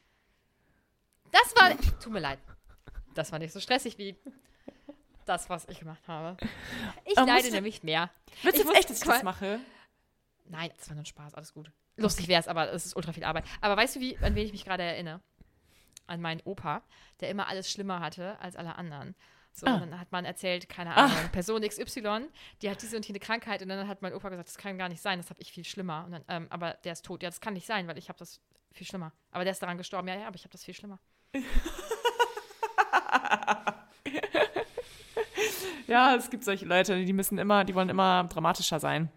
Das 1.32 1.54
war. 1.56 1.76
Tut 2.00 2.12
mir 2.12 2.20
leid. 2.20 2.38
Das 3.14 3.32
war 3.32 3.38
nicht 3.38 3.52
so 3.52 3.60
stressig 3.60 3.98
wie 3.98 4.16
das, 5.24 5.48
was 5.50 5.66
ich 5.68 5.78
gemacht 5.80 6.06
habe. 6.06 6.36
Ich 7.04 7.16
Aber 7.18 7.26
leide 7.26 7.50
nämlich 7.50 7.82
mehr. 7.82 8.10
Willst 8.42 8.58
Ich 8.58 8.62
du 8.64 8.68
jetzt 8.68 8.78
echt, 8.78 8.90
dass 8.90 8.98
ich 9.02 9.04
das 9.08 9.22
mache? 9.22 9.58
Nein, 10.44 10.70
das 10.76 10.88
war 10.88 10.94
nur 10.94 11.02
ein 11.02 11.06
Spaß, 11.06 11.34
alles 11.34 11.52
gut. 11.52 11.72
Lustig 11.96 12.28
wäre 12.28 12.40
es, 12.40 12.46
aber 12.46 12.70
es 12.72 12.86
ist 12.86 12.94
ultra 12.96 13.12
viel 13.12 13.24
Arbeit. 13.24 13.44
Aber 13.60 13.76
weißt 13.76 13.96
du, 13.96 14.00
wie, 14.00 14.16
an 14.18 14.34
wen 14.34 14.44
ich 14.46 14.52
mich 14.52 14.64
gerade 14.64 14.82
erinnere? 14.82 15.20
An 16.06 16.20
meinen 16.20 16.40
Opa, 16.44 16.82
der 17.20 17.30
immer 17.30 17.48
alles 17.48 17.70
schlimmer 17.70 17.98
hatte 18.00 18.38
als 18.38 18.54
alle 18.54 18.76
anderen. 18.76 19.16
So, 19.52 19.66
Ah. 19.66 19.74
und 19.76 19.90
dann 19.90 19.98
hat 19.98 20.12
man 20.12 20.24
erzählt, 20.26 20.68
keine 20.68 20.94
Ah. 20.94 21.06
Ahnung, 21.06 21.30
Person 21.32 21.62
XY, 21.62 22.28
die 22.60 22.70
hat 22.70 22.80
diese 22.82 22.94
und 22.96 23.06
jene 23.08 23.18
Krankheit 23.18 23.62
und 23.62 23.70
dann 23.70 23.88
hat 23.88 24.02
mein 24.02 24.12
Opa 24.12 24.28
gesagt, 24.28 24.48
das 24.48 24.58
kann 24.58 24.76
gar 24.76 24.90
nicht 24.90 25.00
sein, 25.00 25.18
das 25.18 25.30
habe 25.30 25.40
ich 25.40 25.50
viel 25.50 25.64
schlimmer. 25.64 26.06
Dann, 26.10 26.24
ähm, 26.28 26.46
aber 26.50 26.74
der 26.84 26.92
ist 26.92 27.04
tot. 27.06 27.22
Ja, 27.22 27.30
das 27.30 27.40
kann 27.40 27.54
nicht 27.54 27.66
sein, 27.66 27.88
weil 27.88 27.96
ich 27.98 28.08
habe 28.10 28.18
das 28.18 28.40
viel 28.72 28.86
schlimmer. 28.86 29.12
Aber 29.32 29.42
der 29.44 29.52
ist 29.52 29.62
daran 29.62 29.78
gestorben. 29.78 30.06
Ja, 30.08 30.14
ja, 30.16 30.26
aber 30.26 30.36
ich 30.36 30.42
habe 30.44 30.52
das 30.52 30.62
viel 30.62 30.74
schlimmer. 30.74 31.00
Ja, 35.86 36.16
es 36.16 36.30
gibt 36.30 36.42
solche 36.44 36.64
Leute, 36.66 37.04
die 37.04 37.12
müssen 37.12 37.38
immer, 37.38 37.64
die 37.64 37.74
wollen 37.74 37.88
immer 37.88 38.24
dramatischer 38.24 38.80
sein. 38.80 39.08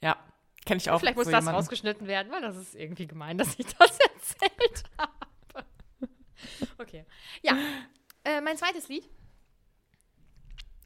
Ja, 0.00 0.16
kenne 0.64 0.78
ich 0.78 0.90
auch. 0.90 0.96
Mhm. 0.96 1.00
Vielleicht 1.00 1.16
muss 1.16 1.24
so 1.26 1.32
das 1.32 1.42
jemanden. 1.42 1.56
rausgeschnitten 1.60 2.06
werden, 2.06 2.30
weil 2.32 2.40
das 2.40 2.56
ist 2.56 2.74
irgendwie 2.74 3.06
gemein, 3.06 3.36
dass 3.36 3.58
ich 3.58 3.66
das 3.66 3.98
erzählt 4.14 4.84
habe. 4.96 5.66
Okay. 6.78 7.04
Ja. 7.42 7.56
Äh, 8.22 8.40
mein 8.42 8.56
zweites 8.56 8.88
Lied 8.88 9.08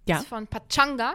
Ja. 0.07 0.19
ist 0.19 0.29
von 0.29 0.47
Pachanga. 0.47 1.15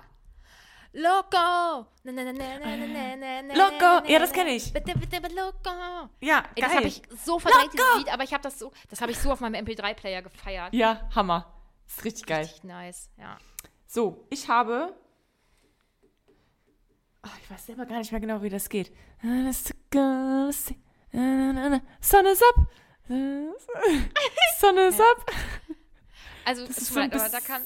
Loco! 0.93 1.87
Na, 2.03 2.11
na, 2.11 2.23
na, 2.31 3.53
Loco! 3.53 4.07
Ja, 4.07 4.19
das 4.19 4.29
na, 4.29 4.35
kenn 4.35 4.47
ich. 4.47 4.71
Bitte, 4.71 4.93
bitte, 4.97 5.19
bitte, 5.21 5.35
Loco! 5.35 6.09
Ja, 6.21 6.43
Ey, 6.55 6.61
das 6.61 6.75
habe 6.75 6.87
ich 6.87 7.01
so 7.25 7.39
verdrängt, 7.39 7.73
dieses 7.73 7.97
Lied, 7.97 8.13
aber 8.13 8.23
ich 8.23 8.31
habe 8.33 8.43
das 8.43 8.59
so, 8.59 8.71
das 8.89 9.01
habe 9.01 9.11
ich 9.11 9.17
so 9.19 9.31
auf 9.31 9.39
meinem 9.39 9.65
MP3-Player 9.65 10.21
gefeiert. 10.21 10.73
ja, 10.73 11.09
Hammer. 11.15 11.51
Ist 11.87 12.03
richtig 12.05 12.25
geil. 12.27 12.43
Richtig 12.43 12.63
nice, 12.63 13.09
ja. 13.17 13.37
So, 13.87 14.25
ich 14.29 14.47
habe. 14.47 14.93
Oh, 17.25 17.29
ich 17.41 17.49
weiß 17.51 17.65
selber 17.65 17.85
gar 17.85 17.97
nicht 17.99 18.11
mehr 18.11 18.21
genau, 18.21 18.41
wie 18.41 18.49
das 18.49 18.69
geht. 18.69 18.91
Sun 19.21 19.47
is 19.47 19.71
up. 22.41 22.67
Sun 24.51 24.77
is 24.77 24.99
up. 24.99 25.31
Also, 26.45 26.67
Das 26.67 26.77
ist 26.77 26.87
so 26.93 26.99
ein 26.99 27.09
aber 27.09 27.19
da 27.19 27.25
bisschen- 27.37 27.43
kann, 27.45 27.61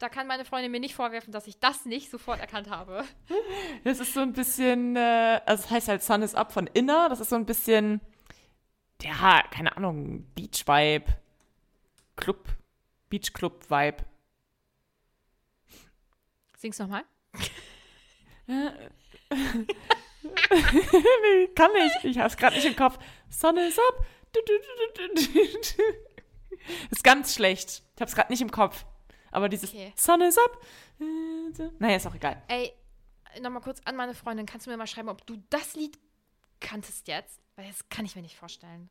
da 0.00 0.08
kann 0.08 0.26
meine 0.26 0.46
Freundin 0.46 0.72
mir 0.72 0.80
nicht 0.80 0.94
vorwerfen, 0.94 1.30
dass 1.30 1.46
ich 1.46 1.60
das 1.60 1.84
nicht 1.84 2.10
sofort 2.10 2.40
erkannt 2.40 2.68
habe. 2.68 3.04
Das 3.84 4.00
ist 4.00 4.12
so 4.12 4.20
ein 4.20 4.34
bisschen, 4.34 4.94
äh, 4.96 5.40
also 5.46 5.64
es 5.64 5.70
heißt 5.70 5.88
halt 5.88 6.02
Sun 6.02 6.20
is 6.22 6.34
up 6.34 6.52
von 6.52 6.66
Inner. 6.66 7.08
Das 7.08 7.20
ist 7.20 7.30
so 7.30 7.36
ein 7.36 7.46
bisschen, 7.46 8.02
ja, 9.00 9.42
keine 9.50 9.74
Ahnung, 9.76 10.24
Beach-Vibe. 10.34 11.06
Club, 12.16 12.48
Beach-Club-Vibe. 13.08 14.04
Sing's 16.58 16.78
nochmal. 16.78 17.04
nee, 18.46 18.68
kann 21.54 21.72
nicht. 21.72 22.04
Ich 22.04 22.18
hab's 22.18 22.36
gerade 22.36 22.56
nicht 22.56 22.66
im 22.66 22.76
Kopf. 22.76 22.98
Sun 23.30 23.56
is 23.56 23.78
up. 23.78 24.04
Ist 26.90 27.04
ganz 27.04 27.34
schlecht. 27.34 27.82
Ich 27.96 28.02
hab's 28.02 28.14
gerade 28.14 28.30
nicht 28.30 28.42
im 28.42 28.50
Kopf. 28.50 28.84
Aber 29.30 29.48
dieses 29.48 29.70
Okay. 29.70 29.92
Sun 29.96 30.20
is 30.22 30.36
up. 30.38 30.60
Naja, 31.78 31.96
ist 31.96 32.06
auch 32.06 32.14
egal. 32.14 32.42
Ey, 32.48 32.72
nochmal 33.40 33.62
kurz 33.62 33.80
an 33.84 33.96
meine 33.96 34.14
Freundin. 34.14 34.46
Kannst 34.46 34.66
du 34.66 34.70
mir 34.70 34.76
mal 34.76 34.86
schreiben, 34.86 35.08
ob 35.08 35.26
du 35.26 35.42
das 35.50 35.74
Lied 35.74 35.98
kanntest 36.60 37.08
jetzt? 37.08 37.40
Weil 37.56 37.66
das 37.68 37.88
kann 37.88 38.04
ich 38.04 38.16
mir 38.16 38.22
nicht 38.22 38.36
vorstellen. 38.36 38.90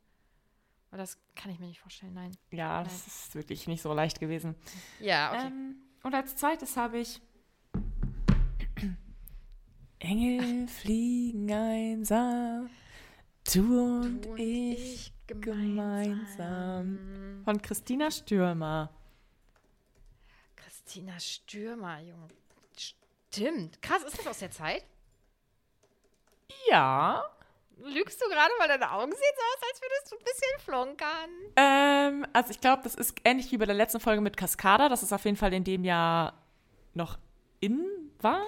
Oder 0.92 1.00
das 1.00 1.18
kann 1.36 1.52
ich 1.52 1.60
mir 1.60 1.68
nicht 1.68 1.80
vorstellen, 1.82 2.14
nein. 2.14 2.32
Ja, 2.52 2.84
das 2.84 3.06
ist 3.06 3.36
wirklich 3.36 3.68
nicht 3.68 3.82
so 3.82 3.94
leicht 3.94 4.20
gewesen. 4.20 4.56
Ja, 5.00 5.46
Ähm, 5.46 5.76
und 6.04 6.16
als 6.16 6.36
zweites 6.36 6.76
habe 6.78 7.00
ich 7.00 7.22
Engel 10.00 10.68
fliegen 10.68 11.52
einsam, 11.52 12.70
du 13.54 14.02
und, 14.02 14.26
Du 14.26 14.32
und 14.32 14.40
ich, 14.40 14.80
ich 15.08 15.14
gemeinsam. 15.28 16.98
Von 17.44 17.62
Christina 17.62 18.10
Stürmer. 18.10 18.90
Christina 20.90 21.20
Stürmer, 21.20 22.00
Junge. 22.00 22.30
Stimmt. 22.76 23.80
Krass, 23.80 24.02
ist 24.02 24.18
das 24.18 24.26
aus 24.26 24.40
der 24.40 24.50
Zeit? 24.50 24.84
Ja. 26.68 27.24
Lügst 27.78 28.20
du 28.20 28.28
gerade, 28.28 28.52
weil 28.58 28.68
deine 28.70 28.92
Augen 28.92 29.12
sehen 29.12 29.36
so 29.36 29.44
aus, 29.44 29.70
als 29.70 29.82
würdest 29.84 30.12
du 30.12 30.16
ein 30.16 30.24
bisschen 30.24 30.60
flunkern. 30.66 31.30
Ähm, 31.58 32.26
also 32.34 32.50
ich 32.50 32.60
glaube, 32.60 32.82
das 32.82 32.96
ist 32.96 33.22
ähnlich 33.24 33.52
wie 33.52 33.60
bei 33.60 33.68
der 33.68 33.76
letzten 33.76 34.00
Folge 34.00 34.20
mit 34.22 34.36
Cascada. 34.36 34.90
Das 34.90 35.04
ist 35.04 35.14
auf 35.14 35.24
jeden 35.26 35.38
Fall 35.38 35.54
in 35.54 35.64
dem 35.64 35.86
Jahr 35.86 36.34
noch 36.96 37.20
in 37.60 37.86
war. 38.20 38.42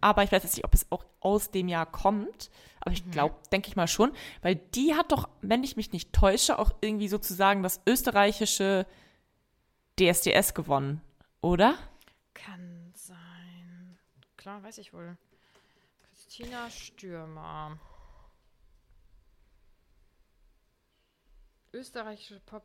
Aber 0.00 0.22
ich 0.22 0.30
weiß 0.30 0.44
jetzt 0.44 0.54
nicht, 0.54 0.64
ob 0.64 0.72
es 0.72 0.86
auch 0.90 1.04
aus 1.18 1.50
dem 1.50 1.66
Jahr 1.66 1.86
kommt. 1.86 2.48
Aber 2.78 2.92
ich 2.92 3.10
glaube, 3.10 3.34
denke 3.50 3.66
ich 3.66 3.74
mal 3.74 3.88
schon. 3.88 4.12
Weil 4.40 4.54
die 4.54 4.94
hat 4.94 5.10
doch, 5.10 5.28
wenn 5.42 5.64
ich 5.64 5.76
mich 5.76 5.90
nicht 5.90 6.12
täusche, 6.12 6.60
auch 6.60 6.70
irgendwie 6.80 7.08
sozusagen 7.08 7.64
das 7.64 7.80
österreichische 7.88 8.86
DSDS 9.98 10.54
gewonnen, 10.54 11.00
oder? 11.46 11.78
Kann 12.34 12.92
sein. 12.94 13.98
Klar, 14.36 14.62
weiß 14.62 14.78
ich 14.78 14.92
wohl. 14.92 15.16
Christina 16.12 16.68
Stürmer. 16.70 17.78
Österreichische 21.72 22.40
Pop. 22.40 22.64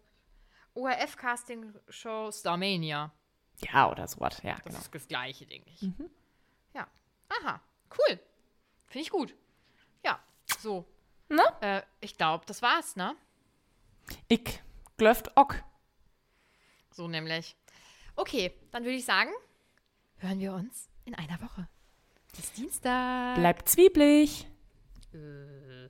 ORF-Casting-Show 0.74 2.32
Starmania. 2.32 3.12
Ja, 3.60 3.92
oder 3.92 4.08
sowas. 4.08 4.42
Ja, 4.42 4.56
Das 4.56 4.64
genau. 4.64 4.80
ist 4.80 4.96
das 4.96 5.08
gleiche, 5.08 5.46
denke 5.46 5.70
ich. 5.70 5.82
Ja. 6.74 6.88
Aha, 7.42 7.62
cool. 7.98 8.20
Finde 8.88 9.04
ich 9.04 9.10
gut. 9.12 9.36
Ja, 10.04 10.20
so. 10.60 10.86
Na? 11.28 11.44
Äh, 11.62 11.84
ich 12.00 12.18
glaube, 12.18 12.46
das 12.46 12.62
war's, 12.62 12.96
ne? 12.96 13.16
Ich 14.28 14.62
glöft 14.98 15.36
ock. 15.36 15.62
So 16.92 17.08
nämlich. 17.08 17.56
Okay, 18.16 18.54
dann 18.72 18.84
würde 18.84 18.96
ich 18.98 19.06
sagen, 19.06 19.32
hören 20.18 20.40
wir 20.40 20.54
uns 20.54 20.90
in 21.06 21.16
einer 21.16 21.42
Woche. 21.42 21.68
Bis 22.36 22.52
Dienstag. 22.54 23.36
Bleibt 23.36 23.68
zwieblich. 23.68 24.48
Äh. 25.14 25.90